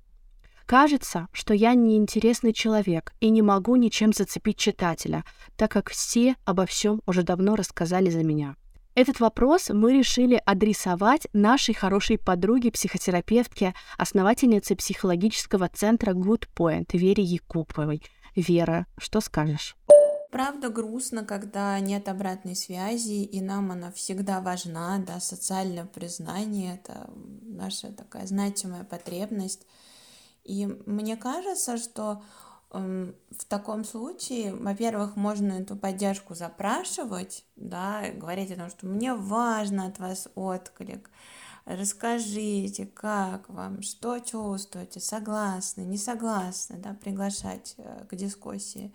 Кажется, 0.65 1.27
что 1.32 1.53
я 1.53 1.73
неинтересный 1.75 2.51
человек 2.51 3.13
и 3.21 3.30
не 3.30 3.41
могу 3.41 3.75
ничем 3.77 4.12
зацепить 4.12 4.58
читателя, 4.58 5.23
так 5.56 5.71
как 5.71 5.89
все 5.89 6.36
обо 6.43 6.65
всем 6.65 7.01
уже 7.06 7.23
давно 7.23 7.56
рассказали 7.56 8.10
за 8.10 8.23
меня. 8.23 8.56
Этот 8.97 9.19
вопрос 9.19 9.69
мы 9.69 9.93
решили 9.93 10.41
адресовать 10.43 11.27
нашей 11.31 11.75
хорошей 11.75 12.17
подруге, 12.17 12.71
психотерапевтке, 12.71 13.75
основательнице 13.95 14.75
психологического 14.75 15.69
центра 15.69 16.13
Good 16.13 16.47
Point 16.57 16.88
Вере 16.93 17.21
Якуповой. 17.21 18.01
Вера, 18.36 18.88
что 18.97 19.21
скажешь? 19.21 19.75
Правда 20.31 20.69
грустно, 20.69 21.23
когда 21.25 21.79
нет 21.79 22.10
обратной 22.10 22.55
связи, 22.55 23.21
и 23.23 23.39
нам 23.39 23.71
она 23.71 23.91
всегда 23.91 24.41
важна, 24.41 24.97
да, 24.97 25.19
социальное 25.19 25.86
признание, 25.86 26.81
это 26.81 27.07
наша 27.43 27.91
такая 27.91 28.25
значимая 28.25 28.83
потребность. 28.83 29.67
И 30.43 30.65
мне 30.88 31.17
кажется, 31.17 31.77
что 31.77 32.23
в 32.71 33.45
таком 33.47 33.86
случае, 33.86 34.53
во-первых, 34.53 35.15
можно 35.15 35.53
эту 35.53 35.75
поддержку 35.75 36.36
запрашивать, 36.36 37.45
да, 37.56 38.03
говорить 38.13 38.51
о 38.51 38.58
том, 38.58 38.69
что 38.69 38.88
мне 38.88 39.13
важно 39.13 39.88
от 39.88 39.99
вас 39.99 40.27
отклик, 40.36 41.10
расскажите, 41.65 42.86
как 42.86 43.49
вам, 43.49 43.82
что 43.82 44.19
чувствуете, 44.19 44.99
согласны, 44.99 45.82
не 45.82 45.97
согласны, 45.97 46.77
да, 46.77 46.93
приглашать 46.93 47.75
э, 47.77 48.06
к 48.10 48.15
дискуссии. 48.15 48.93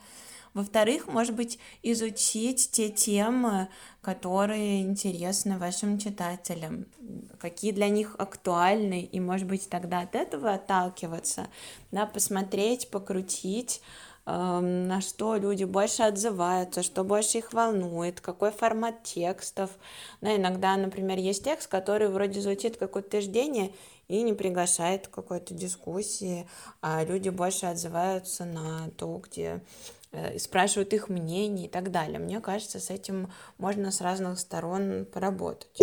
Во-вторых, 0.54 1.06
может 1.06 1.34
быть, 1.34 1.58
изучить 1.82 2.70
те 2.72 2.90
темы, 2.90 3.68
которые 4.02 4.82
интересны 4.82 5.56
вашим 5.56 5.98
читателям, 5.98 6.86
какие 7.40 7.72
для 7.72 7.88
них 7.88 8.14
актуальны, 8.18 9.02
и, 9.02 9.18
может 9.18 9.46
быть, 9.46 9.70
тогда 9.70 10.00
от 10.00 10.14
этого 10.14 10.52
отталкиваться, 10.52 11.48
да, 11.90 12.04
посмотреть, 12.04 12.90
покрутить, 12.90 13.80
эм, 14.26 14.86
на 14.88 15.00
что 15.00 15.36
люди 15.36 15.64
больше 15.64 16.02
отзываются, 16.02 16.82
что 16.82 17.02
больше 17.02 17.38
их 17.38 17.54
волнует, 17.54 18.20
какой 18.20 18.50
формат 18.52 19.02
текстов. 19.04 19.70
Да, 20.20 20.36
иногда, 20.36 20.76
например, 20.76 21.16
есть 21.18 21.44
текст, 21.44 21.68
который 21.68 22.08
вроде 22.08 22.42
звучит 22.42 22.76
как 22.76 22.94
утверждение 22.94 23.72
и 24.08 24.20
не 24.22 24.34
приглашает 24.34 25.08
к 25.08 25.12
какой-то 25.12 25.54
дискуссии, 25.54 26.46
а 26.82 27.02
люди 27.04 27.30
больше 27.30 27.64
отзываются 27.64 28.44
на 28.44 28.90
то, 28.98 29.22
где 29.24 29.62
спрашивают 30.38 30.92
их 30.92 31.08
мнение 31.08 31.66
и 31.66 31.68
так 31.68 31.90
далее. 31.90 32.18
Мне 32.18 32.40
кажется, 32.40 32.80
с 32.80 32.90
этим 32.90 33.30
можно 33.58 33.90
с 33.90 34.00
разных 34.00 34.38
сторон 34.38 35.06
поработать. 35.12 35.78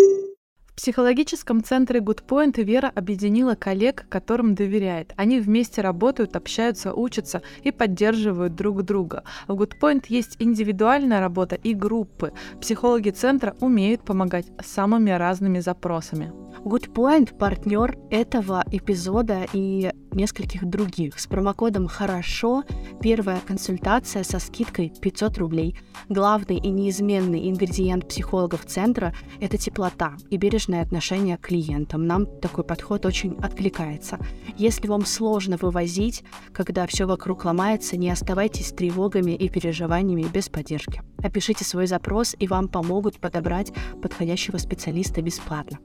В 0.68 0.82
психологическом 0.82 1.62
центре 1.62 2.00
Goodpoint 2.00 2.64
Вера 2.64 2.90
объединила 2.96 3.56
коллег, 3.56 4.06
которым 4.08 4.56
доверяет. 4.56 5.14
Они 5.18 5.42
вместе 5.42 5.82
работают, 5.82 6.38
общаются, 6.38 6.94
учатся 6.94 7.42
и 7.64 7.72
поддерживают 7.72 8.56
друг 8.56 8.84
друга. 8.84 9.26
В 9.50 9.62
Goodpoint 9.62 10.06
есть 10.08 10.38
индивидуальная 10.40 11.20
работа 11.20 11.56
и 11.56 11.74
группы. 11.74 12.32
Психологи 12.62 13.10
центра 13.10 13.58
умеют 13.60 14.06
помогать 14.06 14.46
самыми 14.66 15.12
разными 15.12 15.60
запросами. 15.60 16.32
Goodpoint— 16.64 17.38
партнер 17.38 17.98
этого 18.10 18.64
эпизода 18.72 19.48
и 19.52 19.92
нескольких 20.14 20.66
других. 20.66 21.20
С 21.20 21.28
промокодом 21.28 21.88
«Хорошо» 21.88 22.64
первая 23.02 23.40
консультация 23.46 24.24
со 24.24 24.40
скидкой 24.40 24.92
500 25.02 25.38
рублей. 25.38 25.78
Главный 26.10 26.58
и 26.58 26.70
неизменный 26.70 27.50
ингредиент 27.50 28.08
психологов 28.08 28.66
центра— 28.66 29.14
это 29.40 29.58
теплота 29.58 30.16
и 30.30 30.38
бережное 30.38 30.82
отношение 30.82 31.38
к 31.38 31.48
клиентам. 31.48 32.06
Нам 32.06 32.26
такой 32.40 32.64
подход 32.64 33.06
очень 33.06 33.36
откликается. 33.42 34.20
Если 34.58 34.88
вам 34.88 35.06
сложно 35.06 35.58
вывозить, 35.58 36.24
когда 36.54 36.88
все 36.88 37.06
вокруг 37.06 37.46
ломается, 37.46 37.98
не 37.98 38.10
оставайтесь 38.10 38.68
с 38.68 38.74
тревогами 38.74 39.32
и 39.32 39.50
переживаниями 39.50 40.26
без 40.34 40.50
поддержки. 40.50 41.02
Опишите 41.24 41.66
свой 41.66 41.88
запрос, 41.88 42.36
и 42.38 42.48
вам 42.48 42.68
помогут 42.68 43.20
подобрать 43.20 43.72
подходящего 44.02 44.58
специалиста 44.58 45.22
бесплатно. 45.22 45.80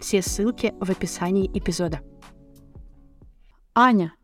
Все 0.00 0.22
ссылки 0.22 0.74
в 0.80 0.90
описании 0.90 1.50
эпизода. 1.54 2.00
Аня, 3.76 4.14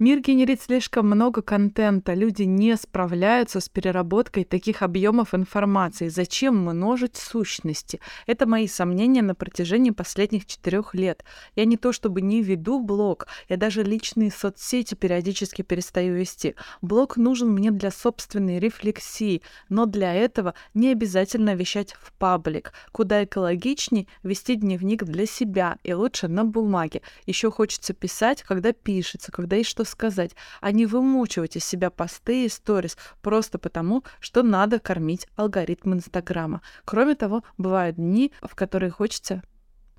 Мир 0.00 0.18
генерит 0.18 0.60
слишком 0.60 1.06
много 1.06 1.40
контента, 1.40 2.14
люди 2.14 2.42
не 2.42 2.76
справляются 2.76 3.60
с 3.60 3.68
переработкой 3.68 4.42
таких 4.42 4.82
объемов 4.82 5.34
информации. 5.34 6.08
Зачем 6.08 6.56
множить 6.56 7.16
сущности? 7.16 8.00
Это 8.26 8.44
мои 8.44 8.66
сомнения 8.66 9.22
на 9.22 9.36
протяжении 9.36 9.92
последних 9.92 10.46
четырех 10.46 10.94
лет. 10.94 11.24
Я 11.54 11.64
не 11.64 11.76
то 11.76 11.92
чтобы 11.92 12.22
не 12.22 12.42
веду 12.42 12.80
блог, 12.80 13.28
я 13.48 13.56
даже 13.56 13.84
личные 13.84 14.32
соцсети 14.32 14.96
периодически 14.96 15.62
перестаю 15.62 16.16
вести. 16.16 16.56
Блог 16.82 17.16
нужен 17.16 17.52
мне 17.52 17.70
для 17.70 17.92
собственной 17.92 18.58
рефлексии, 18.58 19.42
но 19.68 19.86
для 19.86 20.12
этого 20.12 20.54
не 20.74 20.90
обязательно 20.90 21.54
вещать 21.54 21.92
в 21.92 22.12
паблик, 22.14 22.72
куда 22.90 23.22
экологичнее 23.22 24.08
вести 24.24 24.56
дневник 24.56 25.04
для 25.04 25.26
себя 25.26 25.78
и 25.84 25.92
лучше 25.92 26.26
на 26.26 26.44
бумаге. 26.44 27.02
Еще 27.26 27.52
хочется 27.52 27.94
писать, 27.94 28.42
когда 28.42 28.72
пишется, 28.72 29.30
когда 29.30 29.54
есть 29.54 29.70
что 29.70 29.83
сказать, 29.84 30.32
а 30.60 30.72
не 30.72 30.86
вымучивать 30.86 31.56
из 31.56 31.64
себя 31.64 31.90
посты 31.90 32.44
и 32.44 32.48
сторис 32.48 32.96
просто 33.22 33.58
потому, 33.58 34.04
что 34.20 34.42
надо 34.42 34.78
кормить 34.78 35.26
алгоритм 35.36 35.94
Инстаграма. 35.94 36.62
Кроме 36.84 37.14
того, 37.14 37.42
бывают 37.58 37.96
дни, 37.96 38.32
в 38.42 38.54
которые 38.54 38.90
хочется 38.90 39.42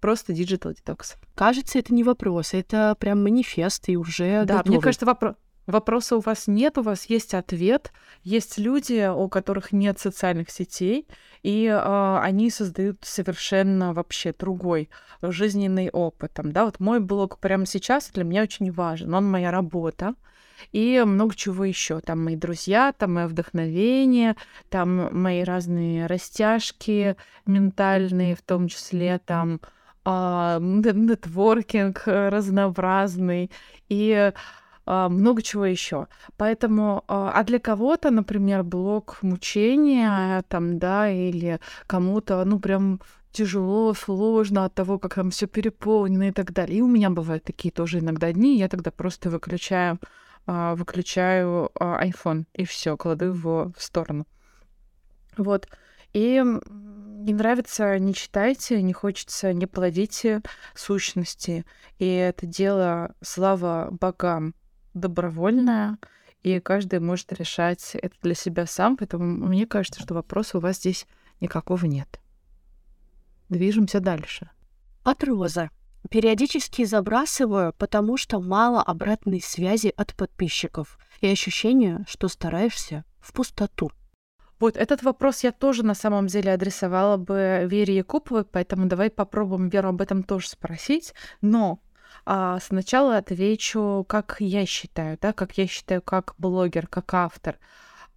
просто 0.02 0.34
digital 0.34 0.74
detox. 0.74 1.16
Кажется, 1.36 1.80
это 1.80 1.94
не 1.94 2.04
вопрос, 2.04 2.54
это 2.54 2.96
прям 3.00 3.24
манифест 3.24 3.90
и 3.90 3.98
уже 3.98 4.44
Да, 4.46 4.58
готовый. 4.58 4.78
мне 4.78 4.84
кажется, 4.84 5.06
вопрос 5.06 5.36
Вопроса 5.68 6.18
у 6.18 6.20
вас 6.20 6.48
нет, 6.48 6.78
у 6.78 6.84
вас 6.84 7.06
есть 7.06 7.34
ответ. 7.34 7.92
Есть 8.24 8.58
люди, 8.58 9.10
у 9.10 9.28
которых 9.30 9.72
нет 9.72 10.00
социальных 10.00 10.52
сетей, 10.52 11.08
и 11.42 11.66
э, 11.66 12.20
они 12.22 12.50
создают 12.52 12.98
совершенно 13.02 13.94
вообще 13.94 14.34
другой 14.38 14.90
жизненный 15.22 15.90
опыт. 15.90 16.34
Там, 16.34 16.52
да, 16.52 16.66
вот 16.66 16.80
мой 16.80 17.00
блог 17.00 17.40
прямо 17.40 17.66
сейчас 17.66 18.10
для 18.12 18.24
меня 18.24 18.44
очень 18.44 18.72
важен, 18.72 19.14
он 19.14 19.30
моя 19.30 19.52
работа. 19.52 20.16
И 20.72 21.04
много 21.06 21.36
чего 21.36 21.66
еще. 21.66 22.00
Там 22.00 22.24
мои 22.24 22.36
друзья, 22.36 22.94
там 22.94 23.16
мое 23.16 23.28
вдохновение, 23.28 24.36
там 24.70 25.10
мои 25.12 25.44
разные 25.44 26.06
растяжки 26.06 27.18
ментальные, 27.46 28.36
в 28.36 28.42
том 28.42 28.68
числе 28.68 29.20
там 29.20 29.60
э, 30.06 30.58
нетворкинг 30.62 32.04
разнообразный. 32.06 33.52
И 33.90 34.14
а, 34.14 34.34
много 34.86 35.42
чего 35.42 35.66
еще. 35.66 36.08
Поэтому, 36.38 37.04
а, 37.08 37.32
а 37.32 37.44
для 37.44 37.60
кого-то, 37.60 38.12
например, 38.12 38.64
блок 38.64 39.18
мучения, 39.22 40.44
там, 40.48 40.78
да, 40.78 41.10
или 41.10 41.60
кому-то, 41.88 42.44
ну, 42.46 42.60
прям 42.60 43.00
тяжело, 43.32 43.94
сложно 43.94 44.66
от 44.66 44.74
того, 44.76 44.98
как 44.98 45.16
там 45.16 45.30
все 45.30 45.48
переполнено 45.48 46.30
и 46.30 46.32
так 46.32 46.54
далее. 46.54 46.80
И 46.80 46.82
у 46.82 46.88
меня 46.88 47.10
бывают 47.10 47.44
такие 47.44 47.72
тоже 47.72 48.00
иногда 48.00 48.32
дни, 48.32 48.58
я 48.58 48.70
тогда 48.70 48.92
просто 48.92 49.30
выключаю, 49.30 50.00
а, 50.48 50.76
выключаю 50.76 51.72
iPhone 51.80 52.46
и 52.54 52.64
все, 52.66 52.96
кладу 52.96 53.26
его 53.26 53.74
в 53.78 53.84
сторону. 53.84 54.26
Вот. 55.38 55.68
И 56.14 56.42
не 57.26 57.34
нравится, 57.34 57.98
не 58.00 58.14
читайте, 58.14 58.82
не 58.82 58.94
хочется, 58.94 59.52
не 59.52 59.66
плодите 59.66 60.42
сущности. 60.76 61.66
И 61.98 62.08
это 62.08 62.46
дело, 62.46 63.16
слава 63.22 63.90
богам, 63.92 64.54
добровольная, 64.96 65.98
и 66.42 66.60
каждый 66.60 67.00
может 67.00 67.34
решать 67.34 67.96
это 67.96 68.16
для 68.22 68.34
себя 68.34 68.66
сам, 68.66 68.98
поэтому 68.98 69.26
мне 69.48 69.66
кажется, 69.68 70.02
что 70.02 70.14
вопроса 70.14 70.58
у 70.58 70.62
вас 70.62 70.78
здесь 70.78 71.06
никакого 71.42 71.86
нет. 71.86 72.20
Движемся 73.50 74.00
дальше. 74.00 74.50
От 75.04 75.24
Розы. 75.24 75.70
Периодически 76.10 76.86
забрасываю, 76.86 77.74
потому 77.74 78.18
что 78.18 78.40
мало 78.40 78.82
обратной 78.82 79.42
связи 79.42 79.92
от 79.96 80.16
подписчиков 80.16 81.00
и 81.22 81.28
ощущение, 81.28 82.06
что 82.08 82.28
стараешься 82.28 83.06
в 83.20 83.34
пустоту. 83.34 83.92
Вот 84.60 84.78
этот 84.78 85.04
вопрос 85.04 85.44
я 85.44 85.52
тоже 85.52 85.84
на 85.84 85.96
самом 85.96 86.28
деле 86.28 86.54
адресовала 86.54 87.18
бы 87.18 87.68
Вере 87.70 87.98
Якуповой, 87.98 88.46
поэтому 88.46 88.86
давай 88.86 89.10
попробуем 89.10 89.70
Веру 89.70 89.90
об 89.90 90.02
этом 90.02 90.24
тоже 90.24 90.48
спросить. 90.48 91.14
Но 91.42 91.80
а, 92.26 92.60
сначала 92.60 93.18
отвечу, 93.18 94.06
как 94.08 94.38
я 94.40 94.66
считаю, 94.66 95.18
да, 95.22 95.34
как 95.34 95.58
я 95.58 95.68
считаю, 95.68 96.02
как 96.02 96.36
блогер, 96.38 96.88
как 96.88 97.14
автор. 97.14 97.58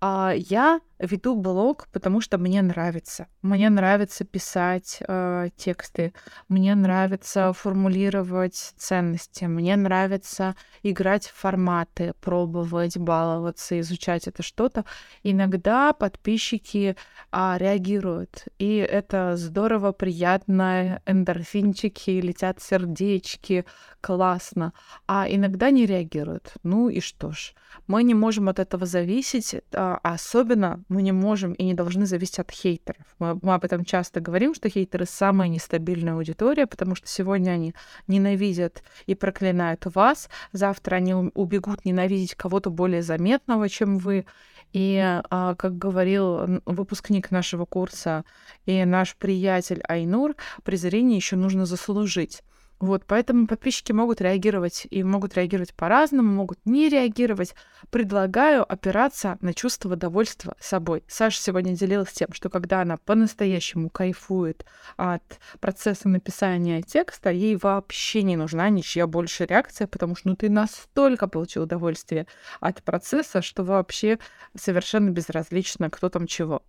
А, 0.00 0.32
я 0.36 0.80
веду 0.98 1.36
блог, 1.36 1.86
потому 1.92 2.20
что 2.20 2.38
мне 2.38 2.62
нравится. 2.62 3.26
Мне 3.42 3.70
нравится 3.70 4.24
писать 4.24 4.98
э, 5.06 5.48
тексты, 5.56 6.12
мне 6.48 6.74
нравится 6.74 7.52
формулировать 7.52 8.54
ценности, 8.76 9.44
мне 9.44 9.76
нравится 9.76 10.56
играть 10.82 11.26
в 11.26 11.34
форматы, 11.34 12.14
пробовать, 12.20 12.96
баловаться, 12.96 13.78
изучать 13.80 14.26
это 14.26 14.42
что-то. 14.42 14.84
Иногда 15.22 15.92
подписчики 15.92 16.96
э, 17.32 17.54
реагируют, 17.58 18.46
и 18.58 18.76
это 18.76 19.36
здорово, 19.36 19.92
приятно, 19.92 21.00
эндорфинчики, 21.06 22.10
летят 22.10 22.60
сердечки, 22.60 23.64
классно. 24.00 24.72
А 25.06 25.26
иногда 25.28 25.70
не 25.70 25.86
реагируют. 25.86 26.54
Ну 26.62 26.88
и 26.88 27.00
что 27.00 27.32
ж, 27.32 27.54
мы 27.86 28.02
не 28.02 28.14
можем 28.14 28.48
от 28.48 28.58
этого 28.58 28.86
зависеть, 28.86 29.54
а 29.72 29.98
особенно 30.02 30.82
мы 30.88 31.02
не 31.02 31.12
можем 31.12 31.52
и 31.52 31.64
не 31.64 31.74
должны 31.74 32.06
зависеть 32.06 32.38
от 32.38 32.50
хейтеров. 32.50 33.04
Мы, 33.18 33.38
мы 33.42 33.54
об 33.54 33.64
этом 33.64 33.84
часто 33.84 34.20
говорим, 34.20 34.54
что 34.54 34.68
хейтеры 34.68 35.06
самая 35.06 35.48
нестабильная 35.48 36.14
аудитория, 36.14 36.66
потому 36.66 36.94
что 36.94 37.08
сегодня 37.08 37.50
они 37.52 37.74
ненавидят 38.06 38.82
и 39.06 39.14
проклинают 39.14 39.84
вас, 39.86 40.28
завтра 40.52 40.96
они 40.96 41.14
убегут 41.14 41.84
ненавидеть 41.84 42.34
кого-то 42.34 42.70
более 42.70 43.02
заметного, 43.02 43.68
чем 43.68 43.98
вы. 43.98 44.26
И, 44.72 44.98
а, 45.30 45.54
как 45.54 45.78
говорил 45.78 46.60
выпускник 46.66 47.30
нашего 47.30 47.64
курса 47.64 48.24
и 48.66 48.84
наш 48.84 49.16
приятель 49.16 49.80
Айнур, 49.88 50.34
презрение 50.62 51.16
еще 51.16 51.36
нужно 51.36 51.64
заслужить. 51.64 52.42
Вот, 52.80 53.04
поэтому 53.06 53.48
подписчики 53.48 53.90
могут 53.90 54.20
реагировать 54.20 54.86
и 54.88 55.02
могут 55.02 55.34
реагировать 55.34 55.74
по-разному, 55.74 56.32
могут 56.32 56.60
не 56.64 56.88
реагировать. 56.88 57.54
Предлагаю 57.90 58.70
опираться 58.70 59.36
на 59.40 59.52
чувство 59.52 59.94
удовольствия 59.94 60.54
собой. 60.60 61.02
Саша 61.08 61.42
сегодня 61.42 61.74
делилась 61.74 62.12
тем, 62.12 62.32
что 62.32 62.48
когда 62.50 62.82
она 62.82 62.96
по-настоящему 62.96 63.90
кайфует 63.90 64.64
от 64.96 65.40
процесса 65.58 66.08
написания 66.08 66.82
текста, 66.82 67.30
ей 67.30 67.56
вообще 67.56 68.22
не 68.22 68.36
нужна 68.36 68.68
ничья 68.68 69.08
больше 69.08 69.44
реакция, 69.44 69.88
потому 69.88 70.14
что 70.14 70.28
ну, 70.28 70.36
ты 70.36 70.48
настолько 70.48 71.26
получил 71.26 71.64
удовольствие 71.64 72.28
от 72.60 72.82
процесса, 72.84 73.42
что 73.42 73.64
вообще 73.64 74.20
совершенно 74.56 75.10
безразлично, 75.10 75.90
кто 75.90 76.10
там 76.10 76.28
чего. 76.28 76.62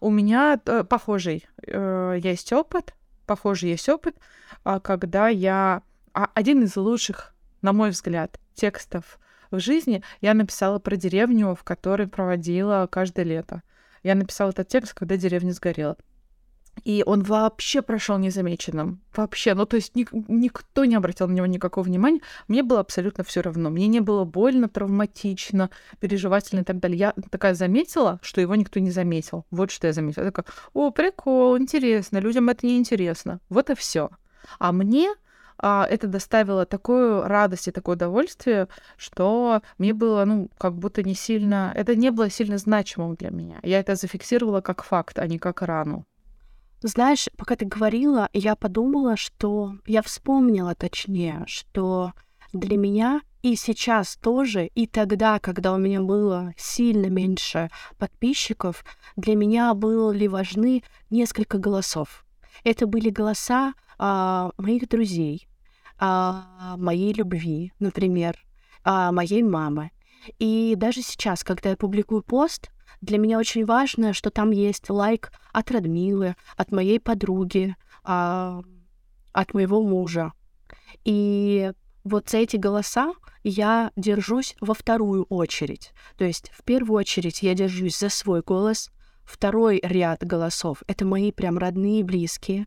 У 0.00 0.10
меня 0.10 0.60
э, 0.66 0.84
похожий 0.84 1.46
э, 1.66 2.18
есть 2.22 2.52
опыт, 2.52 2.94
похожий 3.30 3.70
есть 3.70 3.88
опыт, 3.88 4.16
а, 4.64 4.80
когда 4.80 5.28
я... 5.28 5.82
А, 6.12 6.28
один 6.34 6.64
из 6.64 6.74
лучших, 6.74 7.32
на 7.62 7.72
мой 7.72 7.90
взгляд, 7.90 8.40
текстов 8.54 9.20
в 9.52 9.60
жизни 9.60 10.02
я 10.20 10.34
написала 10.34 10.80
про 10.80 10.96
деревню, 10.96 11.54
в 11.54 11.62
которой 11.62 12.08
проводила 12.08 12.88
каждое 12.90 13.24
лето. 13.24 13.62
Я 14.02 14.16
написала 14.16 14.50
этот 14.50 14.66
текст, 14.66 14.94
когда 14.94 15.16
деревня 15.16 15.52
сгорела. 15.52 15.96
И 16.84 17.02
он 17.06 17.22
вообще 17.22 17.82
прошел 17.82 18.18
незамеченным. 18.18 19.00
Вообще. 19.14 19.54
Ну, 19.54 19.66
то 19.66 19.76
есть 19.76 19.94
ник- 19.94 20.12
никто 20.12 20.84
не 20.84 20.94
обратил 20.94 21.28
на 21.28 21.32
него 21.32 21.46
никакого 21.46 21.84
внимания. 21.84 22.20
Мне 22.48 22.62
было 22.62 22.80
абсолютно 22.80 23.22
все 23.24 23.42
равно. 23.42 23.70
Мне 23.70 23.86
не 23.86 24.00
было 24.00 24.24
больно, 24.24 24.68
травматично, 24.68 25.70
переживательно 26.00 26.60
и 26.60 26.64
так 26.64 26.78
далее. 26.78 26.98
Я 26.98 27.14
такая 27.30 27.54
заметила, 27.54 28.18
что 28.22 28.40
его 28.40 28.54
никто 28.54 28.80
не 28.80 28.90
заметил. 28.90 29.44
Вот 29.50 29.70
что 29.70 29.88
я 29.88 29.92
заметила. 29.92 30.24
Я 30.24 30.30
такая, 30.30 30.46
о, 30.72 30.90
прикол, 30.90 31.58
интересно, 31.58 32.18
людям 32.18 32.48
это 32.48 32.66
не 32.66 32.78
интересно. 32.78 33.40
Вот 33.48 33.70
и 33.70 33.74
все. 33.74 34.10
А 34.58 34.72
мне 34.72 35.14
а, 35.62 35.86
это 35.88 36.06
доставило 36.06 36.64
такую 36.64 37.22
радость 37.24 37.68
и 37.68 37.70
такое 37.70 37.96
удовольствие, 37.96 38.68
что 38.96 39.60
мне 39.76 39.92
было, 39.92 40.24
ну, 40.24 40.50
как 40.58 40.74
будто 40.74 41.02
не 41.02 41.14
сильно... 41.14 41.72
Это 41.76 41.94
не 41.94 42.10
было 42.10 42.30
сильно 42.30 42.56
значимым 42.56 43.14
для 43.14 43.30
меня. 43.30 43.58
Я 43.62 43.80
это 43.80 43.94
зафиксировала 43.94 44.62
как 44.62 44.82
факт, 44.82 45.18
а 45.18 45.26
не 45.26 45.38
как 45.38 45.60
рану. 45.62 46.06
Знаешь, 46.82 47.28
пока 47.36 47.56
ты 47.56 47.66
говорила, 47.66 48.30
я 48.32 48.56
подумала, 48.56 49.16
что 49.16 49.74
я 49.86 50.00
вспомнила 50.02 50.74
точнее, 50.74 51.44
что 51.46 52.12
для 52.54 52.78
меня 52.78 53.20
и 53.42 53.54
сейчас 53.54 54.16
тоже, 54.16 54.66
и 54.66 54.86
тогда, 54.86 55.38
когда 55.38 55.74
у 55.74 55.78
меня 55.78 56.00
было 56.00 56.54
сильно 56.56 57.06
меньше 57.06 57.70
подписчиков, 57.98 58.84
для 59.16 59.34
меня 59.34 59.74
были 59.74 60.26
важны 60.26 60.82
несколько 61.10 61.58
голосов. 61.58 62.24
Это 62.64 62.86
были 62.86 63.10
голоса 63.10 63.74
а, 63.98 64.50
моих 64.56 64.88
друзей, 64.88 65.48
а, 65.98 66.76
моей 66.78 67.12
любви, 67.12 67.72
например, 67.78 68.36
а, 68.84 69.12
моей 69.12 69.42
мамы. 69.42 69.90
И 70.38 70.74
даже 70.76 71.02
сейчас, 71.02 71.44
когда 71.44 71.70
я 71.70 71.76
публикую 71.76 72.22
пост, 72.22 72.70
для 73.00 73.18
меня 73.18 73.38
очень 73.38 73.64
важно, 73.64 74.12
что 74.12 74.30
там 74.30 74.50
есть 74.50 74.90
лайк 74.90 75.32
от 75.52 75.70
Радмилы, 75.70 76.36
от 76.56 76.70
моей 76.70 77.00
подруги, 77.00 77.76
а, 78.04 78.62
от 79.32 79.54
моего 79.54 79.82
мужа. 79.82 80.32
И 81.04 81.72
вот 82.04 82.28
за 82.28 82.38
эти 82.38 82.56
голоса 82.56 83.14
я 83.42 83.90
держусь 83.96 84.54
во 84.60 84.74
вторую 84.74 85.24
очередь. 85.24 85.92
То 86.16 86.24
есть 86.24 86.50
в 86.52 86.62
первую 86.64 86.98
очередь 86.98 87.42
я 87.42 87.54
держусь 87.54 87.98
за 87.98 88.10
свой 88.10 88.42
голос, 88.42 88.90
второй 89.24 89.80
ряд 89.82 90.22
голосов— 90.24 90.82
это 90.86 91.04
мои 91.04 91.32
прям 91.32 91.56
родные 91.58 92.00
и 92.00 92.04
близкие, 92.04 92.66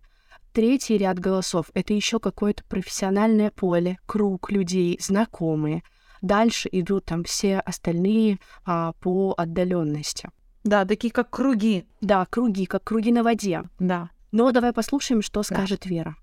третий 0.52 0.98
ряд 0.98 1.20
голосов— 1.20 1.70
это 1.74 1.94
еще 1.94 2.20
какое-то 2.20 2.64
профессиональное 2.66 3.52
поле, 3.52 4.00
круг 4.06 4.52
людей, 4.52 4.98
знакомые, 5.00 5.84
Дальше 6.24 6.70
идут 6.72 7.04
там 7.06 7.26
все 7.26 7.60
остальные 7.60 8.40
а, 8.66 8.94
по 8.94 9.36
отдаленности. 9.38 10.30
Да, 10.64 10.86
такие 10.86 11.12
как 11.12 11.30
круги. 11.30 11.86
Да, 12.00 12.26
круги, 12.26 12.66
как 12.66 12.86
круги 12.86 13.12
на 13.12 13.24
воде. 13.24 13.64
Да. 13.78 14.10
Но 14.32 14.52
давай 14.54 14.72
послушаем, 14.72 15.22
что 15.22 15.42
да. 15.42 15.44
скажет 15.44 15.86
Вера. 15.86 16.16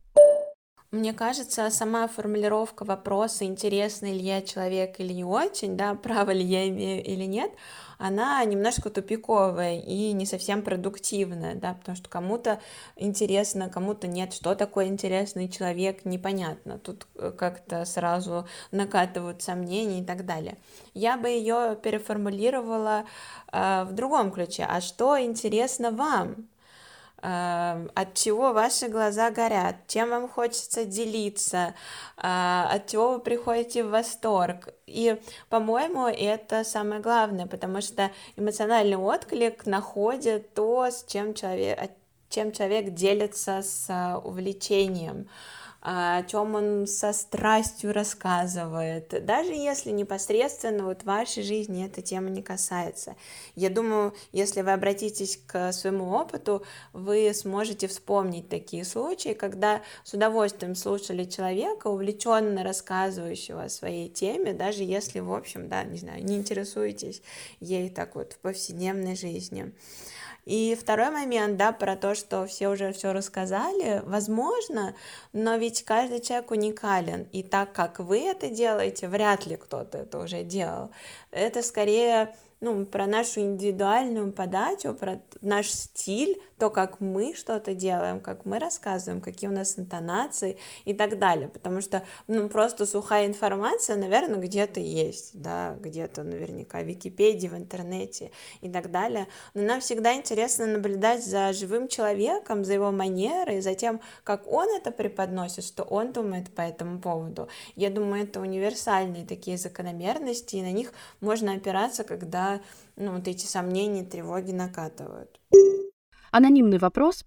Мне 0.93 1.13
кажется, 1.13 1.71
сама 1.71 2.09
формулировка 2.09 2.85
вопроса, 2.85 3.45
интересный 3.45 4.13
ли 4.13 4.25
я 4.25 4.43
человек 4.43 4.99
или 4.99 5.13
не 5.13 5.23
очень, 5.23 5.77
да, 5.77 5.95
право 5.95 6.33
ли 6.33 6.43
я 6.43 6.69
имею 6.69 7.05
или 7.05 7.27
нет, 7.27 7.53
она 7.99 8.45
немножко 8.45 8.91
тупиковая 8.91 9.79
и 9.79 10.11
не 10.11 10.27
совсем 10.27 10.63
продуктивная, 10.63 11.55
да, 11.55 11.75
потому 11.75 11.97
что 11.97 12.09
кому-то 12.09 12.59
интересно, 12.97 13.69
кому-то 13.69 14.09
нет, 14.09 14.33
что 14.33 14.57
такое 14.57 14.87
интересный 14.87 15.49
человек, 15.49 16.05
непонятно, 16.05 16.77
тут 16.77 17.07
э, 17.15 17.31
как-то 17.39 17.85
сразу 17.85 18.49
накатывают 18.73 19.43
сомнения 19.43 20.01
и 20.01 20.05
так 20.05 20.27
далее. 20.27 20.59
Я 20.93 21.17
бы 21.17 21.29
ее 21.29 21.79
переформулировала 21.81 23.05
э, 23.53 23.85
в 23.85 23.93
другом 23.93 24.33
ключе, 24.33 24.67
а 24.69 24.81
что 24.81 25.21
интересно 25.23 25.93
вам? 25.93 26.49
Эм, 27.23 27.91
от 27.95 28.15
чего 28.15 28.55
ваши 28.55 28.89
глаза 28.89 29.31
горят, 29.31 29.77
чем 29.89 30.09
вам 30.09 30.27
хочется 30.27 30.87
делиться, 30.87 31.75
а, 32.17 32.71
от 32.73 32.87
чего 32.87 33.13
вы 33.13 33.19
приходите 33.19 33.85
в 33.85 33.91
восторг. 33.91 34.69
И, 34.87 35.21
по-моему, 35.51 36.07
это 36.07 36.65
самое 36.65 37.03
главное, 37.03 37.47
потому 37.47 37.83
что 37.83 38.11
эмоциональный 38.37 38.97
отклик 38.97 39.67
находит 39.67 40.55
то, 40.55 40.87
с 40.87 41.05
чем 41.07 41.35
человек, 41.35 41.91
чем 42.31 42.53
человек 42.53 42.95
делится 42.95 43.61
с 43.63 43.87
а, 43.91 44.19
увлечением 44.19 45.29
о 45.83 46.23
чем 46.25 46.55
он 46.55 46.87
со 46.87 47.13
страстью 47.13 47.93
рассказывает, 47.93 49.25
даже 49.25 49.53
если 49.53 49.91
непосредственно 49.91 50.85
вот 50.85 51.05
вашей 51.05 51.43
жизни 51.43 51.87
эта 51.87 52.03
тема 52.03 52.29
не 52.29 52.43
касается. 52.43 53.17
Я 53.55 53.71
думаю, 53.71 54.15
если 54.33 54.61
вы 54.61 54.73
обратитесь 54.73 55.41
к 55.47 55.73
своему 55.73 56.11
опыту, 56.13 56.63
вы 56.93 57.33
сможете 57.33 57.89
вспомнить 57.89 58.49
такие 58.49 58.85
случаи, 58.85 59.33
когда 59.33 59.81
с 60.05 60.13
удовольствием 60.13 60.75
слушали 60.75 61.25
человека, 61.25 61.87
увлеченно 61.87 62.63
рассказывающего 62.63 63.65
о 63.65 63.69
своей 63.71 64.11
теме, 64.11 64.53
даже 64.53 64.83
если, 64.83 65.21
в 65.21 65.33
общем, 65.33 65.69
да, 65.69 65.83
не 65.85 65.99
знаю, 65.99 66.23
не 66.23 66.37
интересуетесь 66.37 67.23
ей 67.61 67.89
так 67.89 68.17
вот 68.17 68.35
в 68.35 68.39
повседневной 68.39 69.17
жизни. 69.17 69.73
И 70.51 70.75
второй 70.75 71.11
момент, 71.11 71.57
да, 71.59 71.71
про 71.71 71.95
то, 71.95 72.17
что 72.17 72.45
все 72.45 72.71
уже 72.71 72.93
все 72.93 73.13
рассказали, 73.13 74.03
возможно, 74.05 74.97
но 75.33 75.55
ведь 75.55 75.85
каждый 75.85 76.19
человек 76.19 76.51
уникален, 76.51 77.29
и 77.31 77.45
так 77.45 77.73
как 77.73 78.01
вы 78.01 78.23
это 78.23 78.49
делаете, 78.49 79.07
вряд 79.07 79.47
ли 79.47 79.55
кто-то 79.55 79.99
это 79.99 80.19
уже 80.19 80.43
делал. 80.43 80.91
Это 81.31 81.63
скорее 81.63 82.35
ну, 82.61 82.85
про 82.85 83.07
нашу 83.07 83.41
индивидуальную 83.41 84.33
подачу, 84.33 84.95
про 84.95 85.21
наш 85.41 85.71
стиль, 85.71 86.41
то, 86.59 86.69
как 86.69 87.01
мы 87.01 87.35
что-то 87.35 87.75
делаем, 87.75 88.21
как 88.21 88.45
мы 88.45 88.59
рассказываем, 88.59 89.23
какие 89.23 89.49
у 89.49 89.53
нас 89.53 89.79
интонации 89.79 90.59
и 90.85 90.93
так 90.93 91.19
далее, 91.19 91.49
потому 91.49 91.81
что, 91.81 92.05
ну, 92.27 92.49
просто 92.51 92.85
сухая 92.85 93.27
информация, 93.27 93.97
наверное, 93.97 94.39
где-то 94.39 94.79
есть, 94.79 95.41
да, 95.41 95.77
где-то 95.81 96.23
наверняка 96.23 96.81
в 96.81 96.85
Википедии, 96.87 97.49
в 97.49 97.57
интернете 97.57 98.31
и 98.61 98.69
так 98.69 98.91
далее, 98.91 99.27
но 99.55 99.63
нам 99.63 99.81
всегда 99.81 100.15
интересно 100.15 100.67
наблюдать 100.67 101.25
за 101.25 101.55
живым 101.55 101.89
человеком, 101.89 102.65
за 102.65 102.75
его 102.75 102.91
манерой, 102.91 103.63
за 103.63 103.75
тем, 103.75 104.01
как 104.23 104.47
он 104.47 104.69
это 104.77 104.91
преподносит, 104.91 105.65
что 105.65 105.83
он 105.85 106.13
думает 106.13 106.51
по 106.55 106.61
этому 106.61 107.01
поводу. 107.01 107.49
Я 107.75 107.89
думаю, 107.89 108.25
это 108.25 108.41
универсальные 108.41 109.25
такие 109.25 109.57
закономерности, 109.57 110.57
и 110.57 110.63
на 110.63 110.73
них 110.73 110.93
можно 111.21 111.55
опираться, 111.55 112.05
когда 112.05 112.50
ну, 112.97 113.15
вот 113.17 113.29
эти 113.29 113.47
сомнения, 113.47 114.05
тревоги 114.05 114.53
накатывают. 114.53 115.41
Анонимный 116.31 116.79
вопрос. 116.79 117.25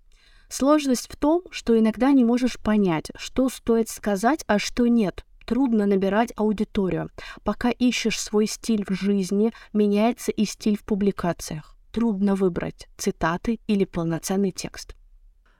Сложность 0.49 1.11
в 1.11 1.15
том, 1.15 1.43
что 1.49 1.77
иногда 1.77 2.11
не 2.11 2.23
можешь 2.23 2.59
понять, 2.59 3.11
что 3.15 3.49
стоит 3.49 3.89
сказать, 3.89 4.43
а 4.47 4.59
что 4.59 4.87
нет. 4.87 5.25
Трудно 5.45 5.85
набирать 5.85 6.31
аудиторию. 6.35 7.09
Пока 7.43 7.69
ищешь 7.69 8.19
свой 8.19 8.47
стиль 8.47 8.85
в 8.85 8.93
жизни, 8.93 9.51
меняется 9.73 10.31
и 10.31 10.45
стиль 10.45 10.77
в 10.77 10.85
публикациях. 10.85 11.75
Трудно 11.91 12.35
выбрать 12.35 12.87
цитаты 12.97 13.59
или 13.67 13.85
полноценный 13.85 14.51
текст. 14.51 14.95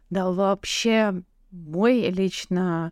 Да, 0.10 0.32
вообще, 0.32 1.24
мой 1.52 2.10
лично 2.10 2.92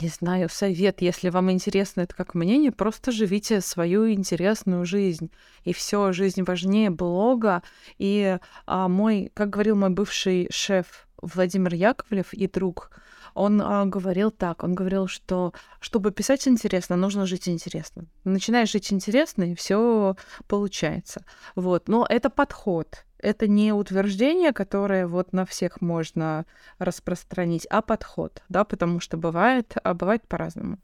не 0.00 0.08
знаю, 0.08 0.48
совет, 0.48 1.02
если 1.02 1.28
вам 1.28 1.50
интересно 1.50 2.02
это 2.02 2.14
как 2.14 2.34
мнение, 2.34 2.72
просто 2.72 3.12
живите 3.12 3.60
свою 3.60 4.10
интересную 4.10 4.84
жизнь. 4.84 5.30
И 5.64 5.72
все, 5.72 6.12
жизнь 6.12 6.42
важнее 6.42 6.90
блога. 6.90 7.62
И 7.98 8.38
а, 8.66 8.88
мой, 8.88 9.30
как 9.34 9.50
говорил 9.50 9.76
мой 9.76 9.90
бывший 9.90 10.48
шеф 10.50 11.06
Владимир 11.20 11.74
Яковлев 11.74 12.32
и 12.32 12.46
друг, 12.46 12.90
Он 13.34 13.60
а, 13.62 13.84
говорил 13.86 14.30
так, 14.30 14.64
он 14.64 14.74
говорил, 14.74 15.06
что 15.06 15.52
чтобы 15.80 16.10
писать 16.10 16.46
интересно, 16.48 16.96
нужно 16.96 17.26
жить 17.26 17.48
интересно. 17.48 18.04
Начинаешь 18.24 18.70
жить 18.70 18.92
интересно, 18.92 19.44
и 19.44 19.54
все 19.54 20.16
получается. 20.46 21.24
Вот, 21.54 21.88
но 21.88 22.06
это 22.08 22.30
подход. 22.30 23.04
Это 23.18 23.46
не 23.46 23.72
утверждение, 23.72 24.52
которое 24.52 25.06
вот 25.06 25.32
на 25.32 25.44
всех 25.44 25.80
можно 25.80 26.46
распространить, 26.78 27.66
а 27.66 27.82
подход, 27.82 28.42
да, 28.48 28.64
потому 28.64 29.00
что 29.00 29.18
бывает, 29.18 29.76
а 29.84 29.92
бывает 29.92 30.26
по-разному, 30.26 30.78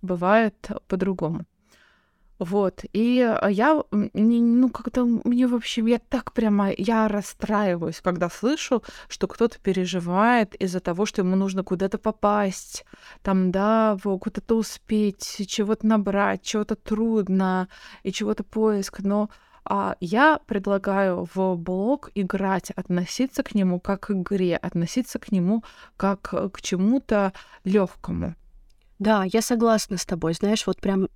бывает 0.00 0.70
по-другому. 0.88 1.44
Вот, 2.40 2.84
и 2.92 3.20
а, 3.20 3.48
я, 3.48 3.82
ну, 3.92 4.68
как-то 4.68 5.04
мне 5.04 5.46
вообще, 5.46 5.82
я 5.88 6.00
так 6.00 6.32
прямо, 6.32 6.72
я 6.76 7.06
расстраиваюсь, 7.06 8.00
когда 8.00 8.28
слышу, 8.28 8.82
что 9.08 9.28
кто-то 9.28 9.58
переживает 9.60 10.54
из-за 10.56 10.80
того, 10.80 11.06
что 11.06 11.22
ему 11.22 11.36
нужно 11.36 11.62
куда-то 11.62 11.96
попасть, 11.96 12.84
там, 13.22 13.52
да, 13.52 13.96
куда-то 14.02 14.56
успеть, 14.56 15.46
чего-то 15.46 15.86
набрать, 15.86 16.42
чего-то 16.42 16.74
трудно, 16.74 17.68
и 18.02 18.10
чего-то 18.10 18.42
поиск, 18.42 19.00
но 19.00 19.30
а 19.66 19.96
я 20.00 20.40
предлагаю 20.46 21.26
в 21.34 21.56
блог 21.56 22.10
играть, 22.14 22.70
относиться 22.72 23.42
к 23.42 23.54
нему 23.54 23.80
как 23.80 24.00
к 24.00 24.10
игре, 24.10 24.56
относиться 24.56 25.18
к 25.18 25.32
нему 25.32 25.64
как 25.96 26.34
к 26.52 26.60
чему-то 26.60 27.32
легкому. 27.64 28.34
Да, 28.98 29.24
я 29.24 29.40
согласна 29.40 29.96
с 29.96 30.04
тобой. 30.04 30.34
Знаешь, 30.34 30.66
вот 30.66 30.80
прям 30.80 31.08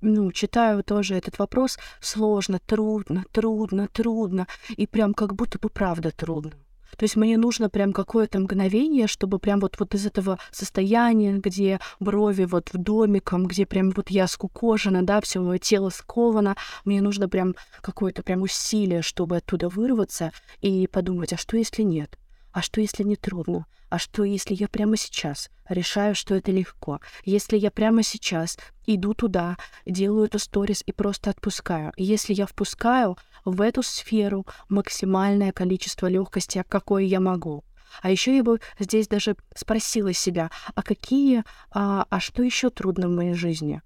ну, 0.00 0.32
читаю 0.32 0.82
тоже 0.82 1.14
этот 1.14 1.38
вопрос, 1.38 1.78
сложно, 2.00 2.58
трудно, 2.64 3.24
трудно, 3.32 3.88
трудно, 3.88 4.46
и 4.70 4.86
прям 4.86 5.14
как 5.14 5.34
будто 5.34 5.58
бы 5.58 5.68
правда 5.68 6.10
трудно. 6.10 6.52
То 6.96 7.04
есть 7.04 7.16
мне 7.16 7.38
нужно 7.38 7.70
прям 7.70 7.92
какое-то 7.92 8.38
мгновение, 8.40 9.06
чтобы 9.06 9.38
прям 9.38 9.60
вот, 9.60 9.78
вот 9.78 9.94
из 9.94 10.06
этого 10.06 10.38
состояния, 10.50 11.38
где 11.38 11.80
брови 11.98 12.44
вот 12.44 12.70
в 12.72 12.78
домиком, 12.78 13.46
где 13.46 13.64
прям 13.64 13.90
вот 13.90 14.10
я 14.10 14.26
скукожена, 14.26 15.02
да, 15.02 15.20
все 15.20 15.40
мое 15.40 15.58
тело 15.58 15.90
сковано, 15.90 16.56
мне 16.84 17.00
нужно 17.00 17.28
прям 17.28 17.54
какое-то 17.80 18.22
прям 18.22 18.42
усилие, 18.42 19.02
чтобы 19.02 19.36
оттуда 19.36 19.68
вырваться 19.68 20.32
и 20.60 20.86
подумать, 20.86 21.32
а 21.32 21.36
что 21.36 21.56
если 21.56 21.82
нет? 21.82 22.18
А 22.52 22.62
что 22.62 22.80
если 22.80 23.04
не 23.04 23.16
трудно? 23.16 23.66
А 23.90 23.98
что, 23.98 24.22
если 24.22 24.54
я 24.54 24.68
прямо 24.68 24.96
сейчас 24.96 25.50
решаю, 25.68 26.14
что 26.14 26.36
это 26.36 26.52
легко? 26.52 27.00
Если 27.24 27.56
я 27.56 27.72
прямо 27.72 28.04
сейчас 28.04 28.56
иду 28.86 29.14
туда, 29.14 29.58
делаю 29.84 30.26
эту 30.26 30.38
сторис 30.38 30.84
и 30.86 30.92
просто 30.92 31.30
отпускаю? 31.30 31.92
Если 31.96 32.32
я 32.32 32.46
впускаю 32.46 33.18
в 33.44 33.60
эту 33.60 33.82
сферу 33.82 34.46
максимальное 34.68 35.50
количество 35.50 36.06
легкости, 36.06 36.64
какое 36.68 37.02
я 37.02 37.18
могу? 37.18 37.64
А 38.00 38.10
еще 38.10 38.36
я 38.36 38.44
бы 38.44 38.60
здесь 38.78 39.08
даже 39.08 39.34
спросила 39.56 40.12
себя, 40.12 40.52
а 40.76 40.84
какие, 40.84 41.42
а, 41.72 42.06
а 42.08 42.20
что 42.20 42.44
еще 42.44 42.70
трудно 42.70 43.08
в 43.08 43.10
моей 43.12 43.34
жизни? 43.34 43.82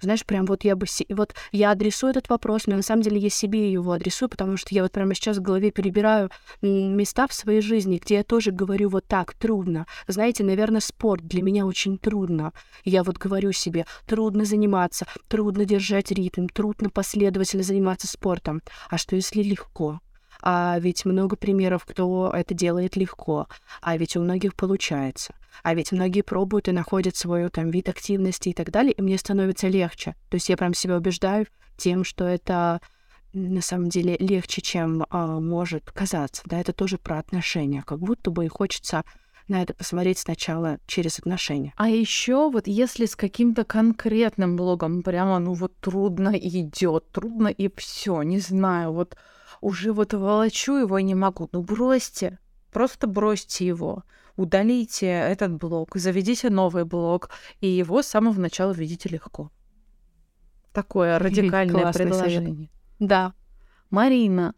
Знаешь, 0.00 0.24
прям 0.24 0.46
вот 0.46 0.64
я 0.64 0.76
бы... 0.76 0.86
Вот 1.10 1.34
я 1.52 1.70
адресую 1.70 2.10
этот 2.10 2.28
вопрос, 2.28 2.66
но 2.66 2.76
на 2.76 2.82
самом 2.82 3.02
деле 3.02 3.18
я 3.18 3.30
себе 3.30 3.70
его 3.70 3.92
адресую, 3.92 4.28
потому 4.28 4.56
что 4.56 4.74
я 4.74 4.82
вот 4.82 4.92
прямо 4.92 5.14
сейчас 5.14 5.38
в 5.38 5.42
голове 5.42 5.70
перебираю 5.70 6.30
места 6.62 7.26
в 7.26 7.32
своей 7.32 7.60
жизни, 7.60 8.00
где 8.02 8.16
я 8.16 8.24
тоже 8.24 8.50
говорю 8.50 8.88
вот 8.88 9.06
так, 9.06 9.34
трудно. 9.34 9.86
Знаете, 10.06 10.44
наверное, 10.44 10.80
спорт 10.80 11.26
для 11.26 11.42
меня 11.42 11.66
очень 11.66 11.98
трудно. 11.98 12.52
Я 12.84 13.02
вот 13.02 13.18
говорю 13.18 13.52
себе, 13.52 13.86
трудно 14.06 14.44
заниматься, 14.44 15.06
трудно 15.28 15.64
держать 15.64 16.10
ритм, 16.10 16.46
трудно 16.46 16.90
последовательно 16.90 17.62
заниматься 17.62 18.06
спортом. 18.06 18.62
А 18.88 18.98
что 18.98 19.16
если 19.16 19.42
легко? 19.42 20.00
А 20.42 20.78
ведь 20.78 21.04
много 21.04 21.36
примеров, 21.36 21.84
кто 21.84 22.30
это 22.34 22.54
делает 22.54 22.96
легко. 22.96 23.48
А 23.80 23.96
ведь 23.96 24.16
у 24.16 24.20
многих 24.20 24.54
получается. 24.54 25.34
А 25.62 25.74
ведь 25.74 25.92
многие 25.92 26.22
пробуют 26.22 26.68
и 26.68 26.72
находят 26.72 27.16
свой 27.16 27.48
там 27.50 27.70
вид 27.70 27.88
активности 27.88 28.50
и 28.50 28.54
так 28.54 28.70
далее, 28.70 28.92
и 28.92 29.02
мне 29.02 29.18
становится 29.18 29.68
легче. 29.68 30.14
То 30.30 30.36
есть 30.36 30.48
я 30.48 30.56
прям 30.56 30.74
себя 30.74 30.96
убеждаю 30.96 31.46
тем, 31.76 32.04
что 32.04 32.24
это 32.24 32.80
на 33.32 33.60
самом 33.60 33.88
деле 33.88 34.16
легче, 34.18 34.60
чем 34.60 35.04
а, 35.08 35.38
может 35.40 35.90
казаться. 35.90 36.42
Да, 36.46 36.58
это 36.58 36.72
тоже 36.72 36.98
про 36.98 37.18
отношения. 37.18 37.82
Как 37.86 38.00
будто 38.00 38.30
бы 38.30 38.46
и 38.46 38.48
хочется 38.48 39.04
на 39.48 39.62
это 39.62 39.74
посмотреть 39.74 40.18
сначала 40.18 40.78
через 40.86 41.18
отношения. 41.18 41.74
А 41.76 41.88
еще 41.88 42.50
вот 42.50 42.66
если 42.66 43.06
с 43.06 43.16
каким-то 43.16 43.64
конкретным 43.64 44.56
блогом 44.56 45.02
прямо 45.02 45.38
ну 45.38 45.54
вот 45.54 45.76
трудно 45.80 46.30
идет, 46.36 47.10
трудно 47.10 47.48
и 47.48 47.68
все, 47.76 48.22
не 48.22 48.38
знаю, 48.38 48.92
вот 48.92 49.16
уже 49.60 49.92
вот 49.92 50.14
волочу 50.14 50.76
его 50.76 50.98
и 50.98 51.02
не 51.02 51.14
могу. 51.14 51.48
Ну 51.52 51.62
бросьте, 51.62 52.38
просто 52.72 53.06
бросьте 53.06 53.66
его. 53.66 54.04
Удалите 54.36 55.06
этот 55.06 55.52
блок, 55.52 55.96
заведите 55.96 56.50
новый 56.50 56.84
блок, 56.84 57.30
и 57.60 57.68
его 57.68 58.02
с 58.02 58.06
самого 58.06 58.40
начала 58.40 58.72
видите 58.72 59.08
легко. 59.08 59.50
Такое 60.72 61.18
радикальное 61.18 61.92
предложение. 61.92 62.70
Да. 62.98 63.34
Марина 63.90 64.54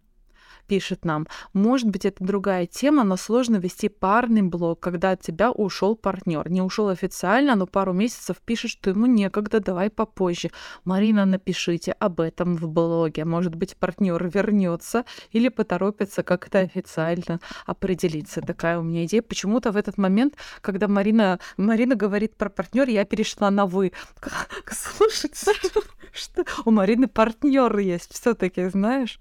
пишет 0.72 1.04
нам, 1.04 1.26
может 1.52 1.90
быть, 1.90 2.06
это 2.06 2.24
другая 2.24 2.64
тема, 2.66 3.04
но 3.04 3.18
сложно 3.18 3.56
вести 3.56 3.90
парный 3.90 4.40
блог, 4.40 4.80
когда 4.80 5.10
от 5.10 5.20
тебя 5.20 5.50
ушел 5.50 5.94
партнер. 5.96 6.48
Не 6.48 6.62
ушел 6.62 6.88
официально, 6.88 7.54
но 7.56 7.66
пару 7.66 7.92
месяцев 7.92 8.38
пишет, 8.42 8.70
что 8.70 8.88
ему 8.88 9.04
некогда, 9.04 9.60
давай 9.60 9.90
попозже. 9.90 10.50
Марина, 10.86 11.26
напишите 11.26 11.92
об 11.92 12.20
этом 12.20 12.56
в 12.56 12.68
блоге. 12.68 13.26
Может 13.26 13.54
быть, 13.54 13.76
партнер 13.76 14.30
вернется 14.32 15.04
или 15.30 15.50
поторопится 15.50 16.22
как-то 16.22 16.60
официально 16.60 17.38
определиться. 17.66 18.40
Такая 18.40 18.78
у 18.78 18.82
меня 18.82 19.04
идея. 19.04 19.20
Почему-то 19.20 19.72
в 19.72 19.76
этот 19.76 19.98
момент, 19.98 20.36
когда 20.62 20.88
Марина, 20.88 21.38
Марина 21.58 21.96
говорит 21.96 22.34
про 22.34 22.48
партнер, 22.48 22.88
я 22.88 23.04
перешла 23.04 23.50
на 23.50 23.66
вы. 23.66 23.92
Слушайте, 24.70 25.52
что 26.14 26.46
у 26.64 26.70
Марины 26.70 27.08
партнер 27.08 27.76
есть 27.76 28.14
все-таки, 28.14 28.70
знаешь? 28.70 29.18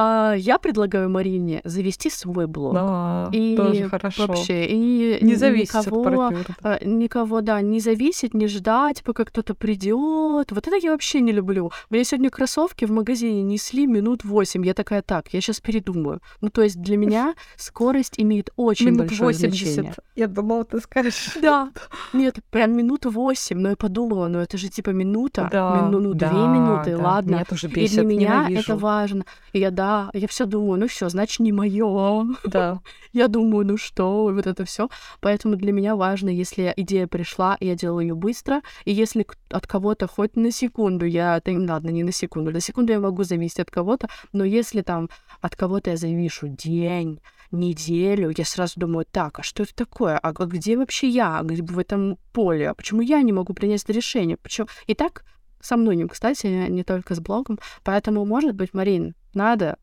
А, 0.00 0.34
я 0.34 0.58
предлагаю 0.58 1.10
Марине 1.10 1.60
завести 1.64 2.08
свой 2.08 2.46
блог. 2.46 2.72
Да, 2.72 3.30
и 3.32 3.56
тоже 3.56 3.88
хорошо. 3.88 4.28
Вообще, 4.28 4.64
и 4.64 5.18
не 5.22 5.34
зависеть 5.34 5.74
никого, 5.74 6.02
от 6.02 6.04
партнера. 6.04 6.56
А, 6.62 6.84
никого, 6.84 7.40
да, 7.40 7.60
не 7.60 7.80
зависеть, 7.80 8.32
не 8.32 8.46
ждать, 8.46 9.02
пока 9.02 9.24
кто-то 9.24 9.56
придет. 9.56 10.52
Вот 10.52 10.68
это 10.68 10.76
я 10.76 10.92
вообще 10.92 11.20
не 11.20 11.32
люблю. 11.32 11.72
Мне 11.90 12.04
сегодня 12.04 12.30
кроссовки 12.30 12.84
в 12.84 12.92
магазине 12.92 13.42
несли 13.42 13.88
минут 13.88 14.22
восемь. 14.22 14.64
Я 14.64 14.72
такая, 14.72 15.02
так, 15.02 15.34
я 15.34 15.40
сейчас 15.40 15.60
передумаю. 15.60 16.20
Ну, 16.40 16.48
то 16.48 16.62
есть 16.62 16.80
для 16.80 16.96
меня 16.96 17.34
скорость 17.56 18.14
имеет 18.18 18.50
очень 18.54 18.90
минут 18.90 19.08
большое 19.08 19.30
80. 19.30 19.72
значение. 19.72 19.94
Я 20.14 20.28
думала, 20.28 20.64
ты 20.64 20.78
скажешь. 20.80 21.36
Да. 21.48 21.70
Нет, 22.12 22.38
прям 22.50 22.76
минуту 22.76 23.10
восемь. 23.10 23.58
Но 23.58 23.70
я 23.70 23.76
подумала, 23.76 24.28
ну 24.28 24.38
это 24.38 24.58
же 24.58 24.68
типа 24.68 24.90
минута, 24.90 25.48
да, 25.50 25.80
мину, 25.80 26.00
ну, 26.00 26.14
да, 26.14 26.28
две 26.28 26.46
минуты, 26.46 26.96
да. 26.96 27.02
ладно. 27.02 27.30
Меня 27.30 27.44
тоже 27.44 27.68
бесит, 27.68 27.92
и 27.92 27.94
для 27.94 28.04
меня 28.04 28.44
ненавижу. 28.44 28.60
это 28.60 28.76
важно. 28.76 29.24
И 29.52 29.60
я 29.60 29.70
да, 29.70 29.87
я 30.14 30.28
все 30.28 30.46
думаю, 30.46 30.80
ну 30.80 30.86
все, 30.86 31.08
значит, 31.08 31.40
не 31.40 31.52
мое. 31.52 32.26
Да. 32.44 32.80
я 33.12 33.28
думаю, 33.28 33.66
ну 33.66 33.76
что, 33.76 34.24
вот 34.24 34.46
это 34.46 34.64
все. 34.64 34.88
Поэтому 35.20 35.56
для 35.56 35.72
меня 35.72 35.96
важно, 35.96 36.30
если 36.30 36.72
идея 36.76 37.06
пришла, 37.06 37.56
я 37.60 37.74
делаю 37.74 38.08
ее 38.08 38.14
быстро, 38.14 38.62
и 38.84 38.92
если 38.92 39.26
от 39.50 39.66
кого-то 39.66 40.06
хоть 40.06 40.36
на 40.36 40.50
секунду 40.50 41.04
я, 41.06 41.40
да, 41.44 41.52
ладно, 41.72 41.90
не 41.90 42.02
на 42.04 42.12
секунду, 42.12 42.50
на 42.50 42.60
секунду 42.60 42.92
я 42.92 43.00
могу 43.00 43.24
зависеть 43.24 43.60
от 43.60 43.70
кого-то, 43.70 44.08
но 44.32 44.44
если 44.44 44.82
там 44.82 45.08
от 45.40 45.56
кого-то 45.56 45.90
я 45.90 45.96
завишу 45.96 46.48
день, 46.48 47.20
неделю, 47.50 48.32
я 48.36 48.44
сразу 48.44 48.74
думаю, 48.76 49.06
так, 49.10 49.38
а 49.38 49.42
что 49.42 49.62
это 49.62 49.74
такое? 49.74 50.18
А 50.18 50.32
где 50.32 50.76
вообще 50.76 51.08
я 51.08 51.42
в 51.42 51.78
этом 51.78 52.18
поле? 52.32 52.68
А 52.68 52.74
почему 52.74 53.00
я 53.00 53.22
не 53.22 53.32
могу 53.32 53.54
принять 53.54 53.84
это 53.84 53.92
решение? 53.92 54.36
Почему? 54.36 54.68
И 54.86 54.94
так 54.94 55.24
со 55.60 55.76
многим, 55.76 56.08
кстати, 56.08 56.46
не 56.46 56.84
только 56.84 57.14
с 57.14 57.20
блогом. 57.20 57.58
Поэтому, 57.84 58.24
может 58.24 58.54
быть, 58.54 58.74
Марин, 58.74 59.14
надо, 59.34 59.78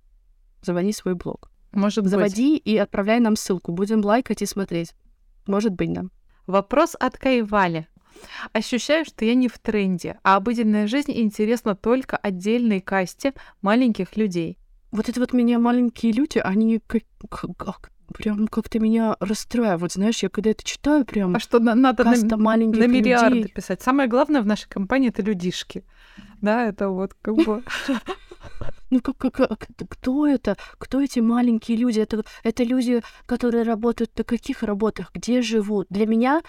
заводи 0.61 0.91
свой 0.91 1.15
блог. 1.15 1.51
Может 1.71 2.07
Заводи 2.07 2.53
быть. 2.53 2.61
и 2.65 2.78
отправляй 2.78 3.19
нам 3.19 3.36
ссылку. 3.36 3.73
Будем 3.73 3.99
лайкать 3.99 4.41
и 4.41 4.45
смотреть. 4.45 4.93
Может 5.45 5.73
быть, 5.73 5.91
да. 5.91 6.05
Вопрос 6.47 6.95
от 6.97 7.17
Кайвали. 7.17 7.88
Ощущаю, 8.53 9.03
что 9.03 9.26
я 9.26 9.36
не 9.36 9.49
в 9.49 9.59
тренде, 9.59 10.17
а 10.23 10.38
обыденная 10.38 10.88
жизнь 10.88 11.11
интересна 11.11 11.76
только 11.76 12.15
отдельной 12.15 12.80
касте 12.80 13.34
маленьких 13.61 14.15
людей. 14.15 14.57
Вот 14.91 15.09
это 15.09 15.19
вот 15.19 15.34
меня 15.34 15.59
маленькие 15.59 16.13
люди, 16.13 16.38
они 16.38 16.80
как, 16.88 17.03
как 17.30 17.91
прям 18.13 18.47
как-то 18.47 18.79
меня 18.79 19.15
расстраивают, 19.19 19.93
знаешь, 19.93 20.21
я 20.23 20.29
когда 20.29 20.51
это 20.51 20.63
читаю, 20.63 21.05
прям... 21.05 21.35
А 21.35 21.39
что, 21.39 21.59
надо 21.59 22.03
на, 22.03 22.37
маленьких 22.37 22.79
на 22.79 22.87
миллиарды 22.87 23.37
людей. 23.37 23.53
писать? 23.53 23.81
Самое 23.81 24.09
главное 24.09 24.41
в 24.41 24.45
нашей 24.45 24.69
компании— 24.69 25.09
это 25.09 25.21
людишки. 25.21 25.83
Да, 26.41 26.65
это 26.65 26.89
вот 26.89 27.13
как 27.21 27.35
бы... 27.35 27.63
Ну, 28.91 29.01
как, 29.01 29.17
как, 29.17 29.33
как, 29.33 29.67
кто 29.89 30.27
это? 30.27 30.55
Кто 30.77 31.01
эти 31.01 31.19
маленькие 31.19 31.77
люди? 31.77 31.99
Это, 31.99 32.23
это 32.43 32.63
люди, 32.63 33.01
которые 33.25 33.63
работают 33.63 34.15
на 34.17 34.23
каких 34.23 34.61
работах? 34.61 35.11
Где 35.13 35.41
живут? 35.41 35.87
Для 35.89 36.05
меня, 36.05 36.41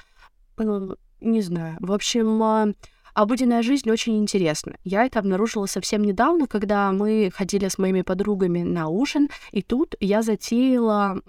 ну, 0.59 0.97
не 1.21 1.41
знаю. 1.41 1.79
В 1.81 1.93
общем, 1.93 2.43
а, 2.43 2.69
обыденная 3.15 3.63
жизнь 3.63 3.91
очень 3.91 4.19
интересна. 4.19 4.77
Я 4.85 5.07
это 5.07 5.19
обнаружила 5.19 5.67
совсем 5.67 6.03
недавно, 6.03 6.47
когда 6.47 6.93
мы 6.93 7.31
ходили 7.35 7.67
с 7.67 7.79
моими 7.79 8.03
подругами 8.03 8.63
на 8.63 8.89
ужин, 8.89 9.29
и 9.53 9.63
тут 9.63 9.95
я 10.01 10.23
затеяла 10.23 11.23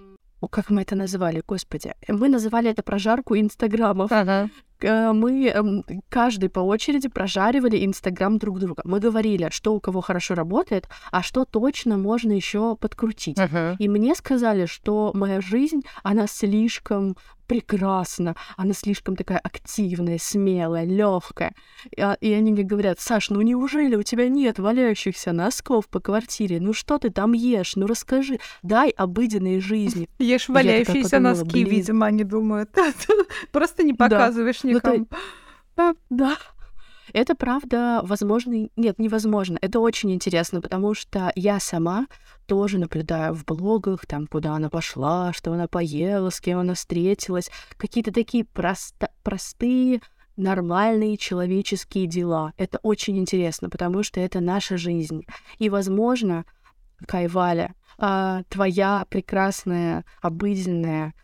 как 0.46 0.70
мы 0.70 0.82
это 0.82 0.94
называли, 0.94 1.42
господи, 1.46 1.94
мы 2.06 2.28
называли 2.28 2.70
это 2.70 2.82
прожарку 2.82 3.36
инстаграмов. 3.36 4.12
Ага. 4.12 4.48
Э, 4.80 5.12
мы 5.12 5.48
эм, 5.48 5.84
каждый 6.08 6.48
по 6.48 6.60
очереди 6.60 7.08
прожаривали 7.08 7.84
инстаграм 7.84 8.38
друг 8.38 8.60
друга. 8.60 8.82
Мы 8.84 9.00
говорили, 9.00 9.48
что 9.50 9.74
у 9.74 9.80
кого 9.80 10.00
хорошо 10.00 10.34
работает, 10.34 10.88
а 11.10 11.22
что 11.22 11.44
точно 11.44 11.98
можно 11.98 12.32
еще 12.32 12.76
подкрутить. 12.76 13.38
Ага. 13.38 13.74
И 13.78 13.88
мне 13.88 14.14
сказали, 14.14 14.66
что 14.66 15.10
моя 15.14 15.40
жизнь, 15.40 15.82
она 16.02 16.26
слишком 16.26 17.16
прекрасна, 17.48 18.36
она 18.56 18.74
слишком 18.74 19.16
такая 19.16 19.38
активная, 19.38 20.18
смелая, 20.18 20.84
легкая. 20.84 21.54
И, 21.90 22.00
а, 22.00 22.16
и 22.20 22.32
они 22.32 22.52
мне 22.52 22.62
говорят, 22.62 23.00
Саш, 23.00 23.30
ну 23.30 23.40
неужели 23.40 23.96
у 23.96 24.02
тебя 24.02 24.28
нет 24.28 24.58
валяющихся 24.60 25.32
носков 25.32 25.88
по 25.88 25.98
квартире? 25.98 26.60
Ну 26.60 26.72
что 26.72 26.98
ты 26.98 27.10
там 27.10 27.32
ешь? 27.32 27.74
Ну 27.74 27.86
расскажи, 27.86 28.38
дай 28.62 28.90
обыденной 28.90 29.60
жизни. 29.60 30.08
Ешь 30.18 30.48
валяющиеся 30.48 31.18
носки, 31.18 31.64
видимо, 31.64 32.06
они 32.06 32.22
думают. 32.22 32.70
Просто 33.52 33.82
не 33.82 33.94
показываешь 33.94 34.62
Ну, 34.62 34.70
никому. 34.70 35.08
Да, 35.76 35.94
да. 36.10 36.36
Это 37.12 37.34
правда, 37.34 38.00
возможно, 38.02 38.68
нет, 38.76 38.98
невозможно. 38.98 39.58
Это 39.60 39.80
очень 39.80 40.12
интересно, 40.12 40.60
потому 40.60 40.94
что 40.94 41.32
я 41.34 41.60
сама 41.60 42.06
тоже 42.46 42.78
наблюдаю 42.78 43.34
в 43.34 43.44
блогах, 43.44 44.06
там, 44.06 44.26
куда 44.26 44.54
она 44.54 44.68
пошла, 44.70 45.32
что 45.32 45.52
она 45.52 45.68
поела, 45.68 46.30
с 46.30 46.40
кем 46.40 46.58
она 46.58 46.74
встретилась, 46.74 47.50
какие-то 47.76 48.12
такие 48.12 48.44
просто- 48.44 49.10
простые, 49.22 50.00
нормальные 50.36 51.16
человеческие 51.16 52.06
дела. 52.06 52.52
Это 52.56 52.78
очень 52.82 53.18
интересно, 53.18 53.68
потому 53.68 54.02
что 54.02 54.20
это 54.20 54.40
наша 54.40 54.76
жизнь. 54.76 55.26
И, 55.58 55.68
возможно, 55.68 56.44
Кайваля, 57.06 57.74
а, 57.98 58.42
твоя 58.48 59.04
прекрасная, 59.08 60.04
обыденная, 60.22 61.14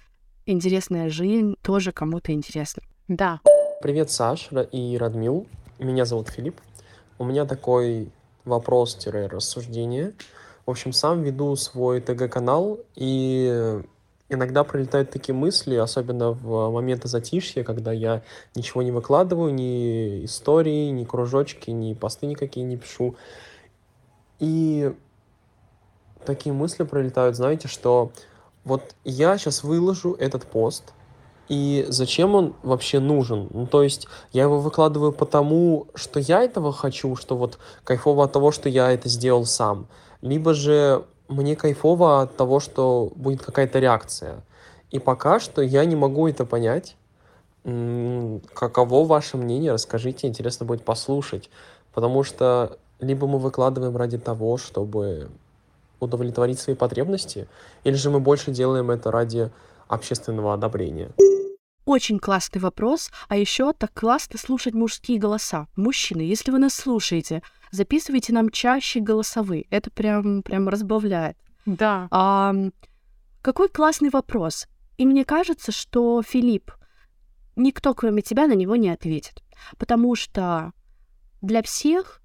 интересная 0.46 1.10
жизнь 1.10 1.54
тоже 1.62 1.92
кому-то 1.92 2.32
интересна. 2.32 2.82
Да. 3.08 3.40
Привет, 3.80 4.10
Саш 4.10 4.48
Ра- 4.50 4.68
и 4.70 4.96
Радмил. 4.98 5.46
Меня 5.78 6.04
зовут 6.04 6.28
Филипп. 6.28 6.60
У 7.18 7.24
меня 7.24 7.46
такой 7.46 8.12
вопрос-рассуждение. 8.44 10.14
В 10.66 10.70
общем, 10.70 10.92
сам 10.92 11.22
веду 11.22 11.56
свой 11.56 12.00
ТГ-канал, 12.00 12.78
и 12.94 13.82
иногда 14.28 14.62
прилетают 14.62 15.10
такие 15.10 15.34
мысли, 15.34 15.74
особенно 15.74 16.30
в 16.30 16.70
моменты 16.70 17.08
затишья, 17.08 17.64
когда 17.64 17.90
я 17.92 18.22
ничего 18.54 18.82
не 18.82 18.92
выкладываю, 18.92 19.52
ни 19.52 20.24
истории, 20.24 20.90
ни 20.90 21.04
кружочки, 21.04 21.70
ни 21.70 21.92
посты 21.94 22.26
никакие 22.26 22.64
не 22.64 22.76
пишу. 22.76 23.16
И 24.38 24.94
такие 26.24 26.52
мысли 26.52 26.84
пролетают, 26.84 27.34
знаете, 27.34 27.66
что 27.66 28.12
вот 28.64 28.94
я 29.04 29.36
сейчас 29.38 29.64
выложу 29.64 30.14
этот 30.14 30.46
пост, 30.46 30.92
и 31.48 31.84
зачем 31.88 32.34
он 32.34 32.54
вообще 32.62 33.00
нужен? 33.00 33.48
Ну, 33.50 33.66
то 33.66 33.82
есть 33.82 34.08
я 34.32 34.44
его 34.44 34.60
выкладываю 34.60 35.12
потому, 35.12 35.86
что 35.94 36.20
я 36.20 36.42
этого 36.42 36.72
хочу, 36.72 37.16
что 37.16 37.36
вот 37.36 37.58
кайфово 37.84 38.24
от 38.24 38.32
того, 38.32 38.50
что 38.50 38.68
я 38.68 38.92
это 38.92 39.08
сделал 39.08 39.44
сам. 39.44 39.86
Либо 40.22 40.54
же 40.54 41.04
мне 41.28 41.56
кайфово 41.56 42.22
от 42.22 42.36
того, 42.36 42.60
что 42.60 43.12
будет 43.14 43.42
какая-то 43.42 43.78
реакция. 43.78 44.42
И 44.90 44.98
пока 44.98 45.40
что 45.40 45.60
я 45.62 45.84
не 45.84 45.96
могу 45.96 46.28
это 46.28 46.46
понять. 46.46 46.96
Каково 47.62 49.04
ваше 49.04 49.36
мнение? 49.36 49.72
Расскажите, 49.72 50.26
интересно 50.26 50.66
будет 50.66 50.84
послушать. 50.84 51.50
Потому 51.92 52.24
что 52.24 52.78
либо 53.00 53.26
мы 53.26 53.38
выкладываем 53.38 53.96
ради 53.96 54.18
того, 54.18 54.56
чтобы 54.56 55.28
удовлетворить 56.00 56.58
свои 56.58 56.76
потребности, 56.76 57.48
или 57.84 57.94
же 57.94 58.10
мы 58.10 58.20
больше 58.20 58.50
делаем 58.50 58.90
это 58.90 59.10
ради 59.10 59.50
общественного 59.88 60.54
одобрения. 60.54 61.10
Очень 61.84 62.18
классный 62.18 62.60
вопрос, 62.60 63.10
а 63.28 63.36
еще 63.36 63.74
так 63.74 63.92
классно 63.92 64.38
слушать 64.38 64.72
мужские 64.72 65.18
голоса. 65.18 65.68
Мужчины, 65.76 66.22
если 66.22 66.50
вы 66.50 66.58
нас 66.58 66.74
слушаете, 66.74 67.42
записывайте 67.70 68.32
нам 68.32 68.48
чаще 68.48 69.00
голосовые. 69.00 69.66
Это 69.68 69.90
прям, 69.90 70.42
прям 70.42 70.68
разбавляет. 70.68 71.36
Да. 71.66 72.08
А, 72.10 72.54
какой 73.42 73.68
классный 73.68 74.08
вопрос. 74.08 74.66
И 74.96 75.04
мне 75.04 75.26
кажется, 75.26 75.72
что 75.72 76.22
Филипп, 76.22 76.72
никто 77.54 77.94
кроме 77.94 78.22
тебя 78.22 78.46
на 78.46 78.54
него 78.54 78.76
не 78.76 78.88
ответит. 78.88 79.42
Потому 79.76 80.14
что 80.14 80.72
для 81.42 81.62
всех, 81.62 82.22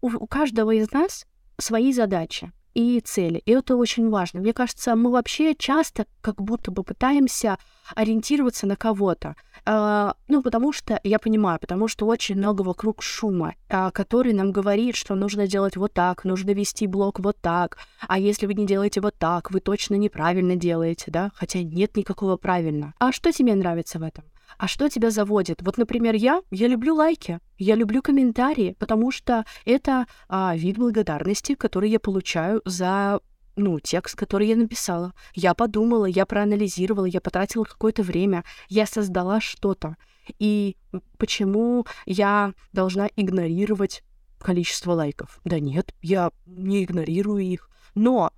у, 0.00 0.08
у 0.08 0.26
каждого 0.28 0.70
из 0.72 0.92
нас 0.92 1.26
свои 1.58 1.92
задачи 1.92 2.52
и 2.74 3.00
цели. 3.00 3.42
И 3.44 3.52
это 3.52 3.76
очень 3.76 4.10
важно. 4.10 4.40
Мне 4.40 4.52
кажется, 4.52 4.94
мы 4.96 5.10
вообще 5.10 5.54
часто 5.54 6.06
как 6.20 6.40
будто 6.40 6.70
бы 6.70 6.82
пытаемся 6.82 7.58
ориентироваться 7.94 8.66
на 8.66 8.76
кого-то. 8.76 9.34
А, 9.66 10.14
ну, 10.28 10.42
потому 10.42 10.72
что, 10.72 11.00
я 11.02 11.18
понимаю, 11.18 11.58
потому 11.60 11.88
что 11.88 12.06
очень 12.06 12.36
много 12.36 12.62
вокруг 12.62 13.02
шума, 13.02 13.54
а, 13.68 13.90
который 13.90 14.32
нам 14.32 14.52
говорит, 14.52 14.96
что 14.96 15.14
нужно 15.14 15.46
делать 15.46 15.76
вот 15.76 15.92
так, 15.92 16.24
нужно 16.24 16.52
вести 16.52 16.86
блог 16.86 17.20
вот 17.20 17.36
так, 17.40 17.78
а 18.06 18.18
если 18.18 18.46
вы 18.46 18.54
не 18.54 18.66
делаете 18.66 19.00
вот 19.00 19.14
так, 19.18 19.50
вы 19.50 19.60
точно 19.60 19.96
неправильно 19.96 20.56
делаете, 20.56 21.10
да? 21.10 21.30
Хотя 21.34 21.62
нет 21.62 21.96
никакого 21.96 22.36
правильно. 22.36 22.94
А 22.98 23.12
что 23.12 23.32
тебе 23.32 23.54
нравится 23.54 23.98
в 23.98 24.02
этом? 24.02 24.24
А 24.60 24.68
что 24.68 24.90
тебя 24.90 25.10
заводит? 25.10 25.62
Вот, 25.62 25.78
например, 25.78 26.14
я, 26.14 26.42
я 26.50 26.68
люблю 26.68 26.94
лайки, 26.94 27.40
я 27.56 27.76
люблю 27.76 28.02
комментарии, 28.02 28.76
потому 28.78 29.10
что 29.10 29.46
это 29.64 30.04
а, 30.28 30.54
вид 30.54 30.76
благодарности, 30.76 31.54
который 31.54 31.88
я 31.88 31.98
получаю 31.98 32.60
за 32.66 33.20
ну, 33.56 33.80
текст, 33.80 34.16
который 34.16 34.48
я 34.48 34.56
написала. 34.56 35.14
Я 35.34 35.54
подумала, 35.54 36.04
я 36.04 36.26
проанализировала, 36.26 37.06
я 37.06 37.22
потратила 37.22 37.64
какое-то 37.64 38.02
время, 38.02 38.44
я 38.68 38.84
создала 38.84 39.40
что-то. 39.40 39.96
И 40.38 40.76
почему 41.16 41.86
я 42.04 42.52
должна 42.74 43.08
игнорировать 43.16 44.02
количество 44.38 44.92
лайков? 44.92 45.40
Да 45.42 45.58
нет, 45.58 45.94
я 46.02 46.32
не 46.44 46.84
игнорирую 46.84 47.42
их. 47.42 47.70
Но 47.94 48.30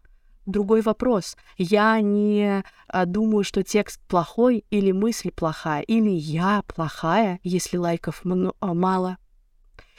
другой 0.47 0.81
вопрос. 0.83 1.37
Я 1.57 2.01
не 2.01 2.63
а, 2.89 3.07
думаю, 3.07 3.45
что 3.45 3.63
текст 3.63 4.01
плохой 4.09 4.65
или 4.71 4.93
мысль 4.93 5.31
плохая, 5.31 5.83
или 5.83 6.11
я 6.11 6.63
плохая, 6.67 7.41
если 7.43 7.77
лайков 7.77 8.23
а, 8.25 8.75
мало. 8.75 9.19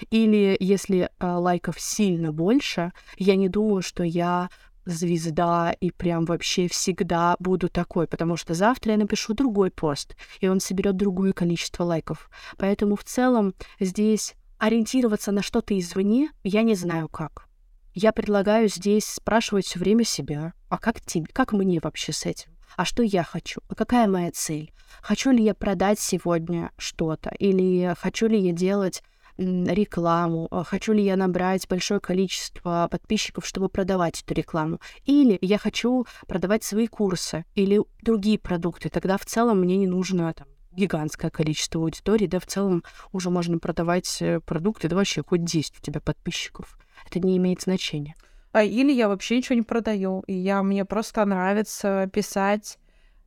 Или 0.10 0.58
если 0.60 1.10
а, 1.20 1.40
лайков 1.40 1.80
сильно 1.80 2.32
больше, 2.32 2.92
я 3.18 3.36
не 3.36 3.50
думаю, 3.50 3.82
что 3.82 4.04
я 4.04 4.50
звезда 4.86 5.74
и 5.80 5.92
прям 5.92 6.26
вообще 6.26 6.68
всегда 6.68 7.36
буду 7.40 7.70
такой, 7.70 8.08
потому 8.08 8.36
что 8.36 8.54
завтра 8.54 8.94
я 8.94 8.98
напишу 8.98 9.34
другой 9.34 9.72
пост, 9.72 10.16
и 10.42 10.48
он 10.48 10.60
соберет 10.60 10.98
другое 10.98 11.34
количество 11.34 11.84
лайков. 11.84 12.30
Поэтому 12.58 12.96
в 12.96 13.04
целом 13.04 13.54
здесь 13.80 14.36
ориентироваться 14.58 15.32
на 15.32 15.42
что-то 15.42 15.78
извне 15.78 16.32
я 16.44 16.64
не 16.64 16.76
знаю 16.76 17.08
как. 17.08 17.48
Я 17.94 18.12
предлагаю 18.12 18.70
здесь 18.70 19.06
спрашивать 19.06 19.66
все 19.68 19.78
время 19.78 20.04
себя, 20.04 20.54
а 20.68 20.80
как 20.80 21.00
тебе, 21.00 21.28
как 21.32 21.54
мне 21.54 21.80
вообще 21.80 22.12
с 22.12 22.26
этим? 22.26 22.50
А 22.76 22.86
что 22.86 23.04
я 23.04 23.24
хочу? 23.24 23.62
А 23.68 23.76
какая 23.76 24.08
моя 24.08 24.32
цель? 24.32 24.74
Хочу 25.04 25.30
ли 25.30 25.44
я 25.44 25.54
продать 25.54 26.00
сегодня 26.00 26.72
что-то? 26.78 27.30
Или 27.38 27.96
хочу 28.00 28.28
ли 28.28 28.40
я 28.40 28.52
делать 28.52 29.04
рекламу? 29.38 30.48
А 30.50 30.64
Хочу 30.64 30.94
ли 30.94 31.04
я 31.04 31.16
набрать 31.16 31.68
большое 31.68 32.00
количество 32.00 32.88
подписчиков, 32.90 33.46
чтобы 33.46 33.70
продавать 33.70 34.24
эту 34.24 34.34
рекламу? 34.34 34.80
Или 35.06 35.38
я 35.42 35.60
хочу 35.60 36.08
продавать 36.28 36.64
свои 36.64 36.88
курсы 36.88 37.46
или 37.54 37.80
другие 38.02 38.40
продукты? 38.40 38.90
Тогда 38.90 39.20
в 39.20 39.26
целом 39.26 39.60
мне 39.60 39.78
не 39.78 39.88
нужно 39.88 40.34
там 40.34 40.48
гигантское 40.72 41.30
количество 41.30 41.80
аудитории, 41.80 42.26
да, 42.26 42.40
в 42.40 42.48
целом 42.48 42.84
уже 43.12 43.30
можно 43.30 43.60
продавать 43.60 44.18
э, 44.22 44.40
продукты, 44.40 44.88
да 44.88 44.96
вообще 44.96 45.22
хоть 45.22 45.44
10 45.44 45.78
у 45.78 45.82
тебя 45.84 46.02
подписчиков. 46.02 46.80
Это 47.06 47.20
не 47.20 47.38
имеет 47.38 47.62
значения. 47.62 48.16
А 48.52 48.64
или 48.64 48.92
я 48.92 49.08
вообще 49.08 49.38
ничего 49.38 49.56
не 49.56 49.64
продаю, 49.64 50.24
и 50.28 50.34
я 50.34 50.62
мне 50.62 50.86
просто 50.86 51.26
нравится 51.26 52.10
писать, 52.14 52.78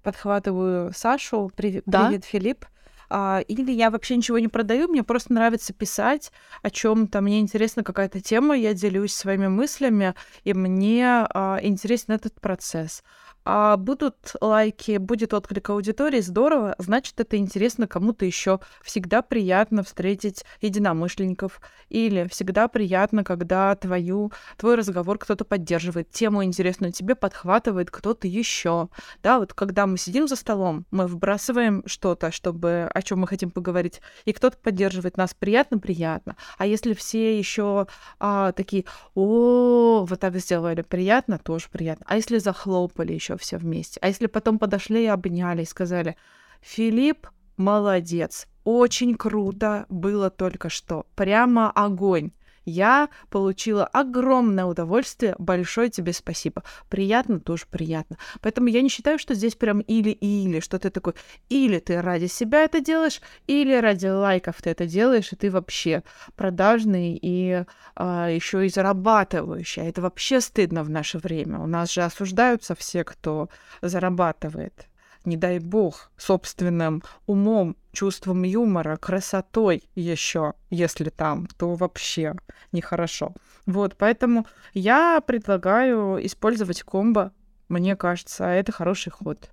подхватываю 0.02 0.92
Сашу, 0.94 1.50
привет, 1.56 1.82
Да. 1.86 2.06
привет, 2.06 2.24
Филипп. 2.24 2.66
А, 3.08 3.40
или 3.46 3.72
я 3.72 3.90
вообще 3.90 4.16
ничего 4.16 4.38
не 4.38 4.48
продаю, 4.48 4.88
мне 4.88 5.02
просто 5.02 5.32
нравится 5.32 5.72
писать 5.72 6.32
о 6.62 6.70
чем-то, 6.70 7.20
мне 7.20 7.40
интересна 7.40 7.84
какая-то 7.84 8.20
тема, 8.20 8.56
я 8.56 8.74
делюсь 8.74 9.14
своими 9.14 9.46
мыслями, 9.48 10.14
и 10.42 10.54
мне 10.54 11.26
а, 11.32 11.58
интересен 11.62 12.14
этот 12.14 12.40
процесс. 12.40 13.04
А 13.48 13.76
будут 13.76 14.16
лайки, 14.40 14.96
будет 14.96 15.32
отклик 15.32 15.70
аудитории, 15.70 16.20
здорово, 16.20 16.74
значит, 16.78 17.20
это 17.20 17.36
интересно 17.36 17.86
кому-то 17.86 18.24
еще. 18.24 18.58
Всегда 18.82 19.22
приятно 19.22 19.84
встретить 19.84 20.44
единомышленников. 20.60 21.60
Или 21.88 22.26
всегда 22.26 22.66
приятно, 22.66 23.22
когда 23.22 23.76
твою, 23.76 24.32
твой 24.56 24.74
разговор 24.74 25.18
кто-то 25.18 25.44
поддерживает, 25.44 26.10
тему 26.10 26.42
интересную 26.42 26.90
тебе 26.90 27.14
подхватывает 27.14 27.88
кто-то 27.92 28.26
еще. 28.26 28.88
Да, 29.22 29.38
вот 29.38 29.54
когда 29.54 29.86
мы 29.86 29.96
сидим 29.96 30.26
за 30.26 30.34
столом, 30.34 30.84
мы 30.90 31.06
вбрасываем 31.06 31.84
что-то, 31.86 32.32
чтобы 32.32 32.90
о 32.92 33.00
чем 33.00 33.20
мы 33.20 33.28
хотим 33.28 33.52
поговорить, 33.52 34.00
и 34.24 34.32
кто-то 34.32 34.58
поддерживает 34.58 35.16
нас. 35.16 35.34
Приятно-приятно. 35.34 36.34
А 36.58 36.66
если 36.66 36.94
все 36.94 37.38
еще 37.38 37.86
а, 38.18 38.50
такие, 38.50 38.86
о, 39.14 40.04
вот 40.04 40.18
так 40.18 40.34
сделали, 40.38 40.82
приятно, 40.82 41.38
тоже 41.38 41.66
приятно. 41.70 42.04
А 42.08 42.16
если 42.16 42.38
захлопали 42.38 43.12
еще 43.12 43.35
все 43.38 43.58
вместе. 43.58 43.98
А 44.02 44.08
если 44.08 44.26
потом 44.26 44.58
подошли 44.58 45.04
и 45.04 45.06
обняли 45.06 45.62
и 45.62 45.66
сказали, 45.66 46.16
Филипп, 46.60 47.28
молодец, 47.56 48.46
очень 48.64 49.14
круто 49.14 49.86
было 49.88 50.30
только 50.30 50.68
что, 50.68 51.06
прямо 51.14 51.70
огонь. 51.70 52.32
Я 52.66 53.08
получила 53.30 53.86
огромное 53.86 54.64
удовольствие. 54.64 55.36
Большое 55.38 55.88
тебе 55.88 56.12
спасибо. 56.12 56.64
Приятно, 56.90 57.38
тоже 57.38 57.64
приятно. 57.70 58.18
Поэтому 58.42 58.66
я 58.66 58.82
не 58.82 58.88
считаю, 58.88 59.20
что 59.20 59.34
здесь 59.34 59.54
прям 59.54 59.80
или-или, 59.80 60.58
что 60.58 60.80
ты 60.80 60.90
такой, 60.90 61.14
или 61.48 61.78
ты 61.78 62.02
ради 62.02 62.26
себя 62.26 62.64
это 62.64 62.80
делаешь, 62.80 63.20
или 63.46 63.72
ради 63.72 64.08
лайков 64.08 64.60
ты 64.60 64.70
это 64.70 64.86
делаешь, 64.86 65.32
и 65.32 65.36
ты 65.36 65.48
вообще 65.48 66.02
продажный 66.34 67.16
и 67.22 67.64
а, 67.94 68.28
еще 68.28 68.66
и 68.66 68.68
зарабатывающий. 68.68 69.82
А 69.82 69.84
это 69.86 70.02
вообще 70.02 70.40
стыдно 70.40 70.82
в 70.82 70.90
наше 70.90 71.18
время. 71.18 71.60
У 71.60 71.66
нас 71.66 71.92
же 71.92 72.02
осуждаются 72.02 72.74
все, 72.74 73.04
кто 73.04 73.48
зарабатывает 73.80 74.88
не 75.26 75.36
дай 75.36 75.58
бог, 75.58 76.10
собственным 76.16 77.02
умом, 77.26 77.76
чувством 77.92 78.42
юмора, 78.42 78.96
красотой 78.96 79.82
еще, 79.94 80.54
если 80.70 81.10
там, 81.10 81.46
то 81.58 81.74
вообще 81.74 82.34
нехорошо. 82.72 83.34
Вот, 83.66 83.96
поэтому 83.96 84.46
я 84.72 85.20
предлагаю 85.20 86.24
использовать 86.24 86.82
комбо. 86.82 87.32
Мне 87.68 87.96
кажется, 87.96 88.44
это 88.44 88.72
хороший 88.72 89.10
ход. 89.10 89.50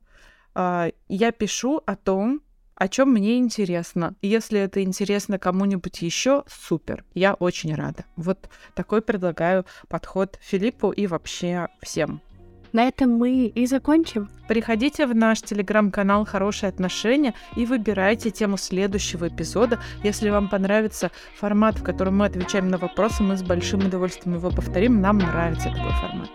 А, 0.53 0.91
я 1.07 1.31
пишу 1.31 1.81
о 1.85 1.95
том, 1.95 2.41
о 2.75 2.87
чем 2.87 3.11
мне 3.11 3.37
интересно. 3.37 4.15
Если 4.21 4.59
это 4.59 4.83
интересно 4.83 5.39
кому-нибудь 5.39 6.01
еще, 6.01 6.43
супер. 6.47 7.05
Я 7.13 7.33
очень 7.33 7.73
рада. 7.75 8.05
Вот 8.15 8.49
такой 8.75 9.01
предлагаю 9.01 9.65
подход 9.87 10.37
Филиппу 10.41 10.91
и 10.91 11.07
вообще 11.07 11.69
всем. 11.81 12.21
На 12.73 12.87
этом 12.87 13.11
мы 13.11 13.45
и 13.45 13.65
закончим. 13.67 14.29
Приходите 14.47 15.05
в 15.05 15.15
наш 15.15 15.41
телеграм-канал 15.41 16.25
«Хорошие 16.25 16.69
отношения» 16.69 17.35
и 17.55 17.67
выбирайте 17.67 18.31
тему 18.31 18.57
следующего 18.57 19.27
эпизода. 19.27 19.79
Если 20.03 20.29
вам 20.29 20.49
понравится 20.49 21.11
формат, 21.37 21.77
в 21.77 21.83
котором 21.83 22.17
мы 22.17 22.25
отвечаем 22.25 22.69
на 22.69 22.79
вопросы, 22.79 23.21
мы 23.21 23.37
с 23.37 23.43
большим 23.43 23.85
удовольствием 23.85 24.37
его 24.37 24.49
повторим. 24.49 25.01
Нам 25.01 25.19
нравится 25.19 25.69
такой 25.69 25.91
формат. 26.01 26.29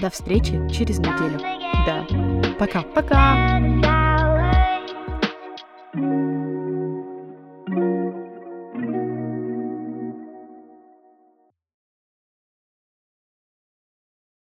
До 0.00 0.10
встречи 0.10 0.60
через 0.68 0.98
неделю. 0.98 1.38
Да. 1.86 2.04
Пока. 2.58 2.82
Пока. 2.82 3.97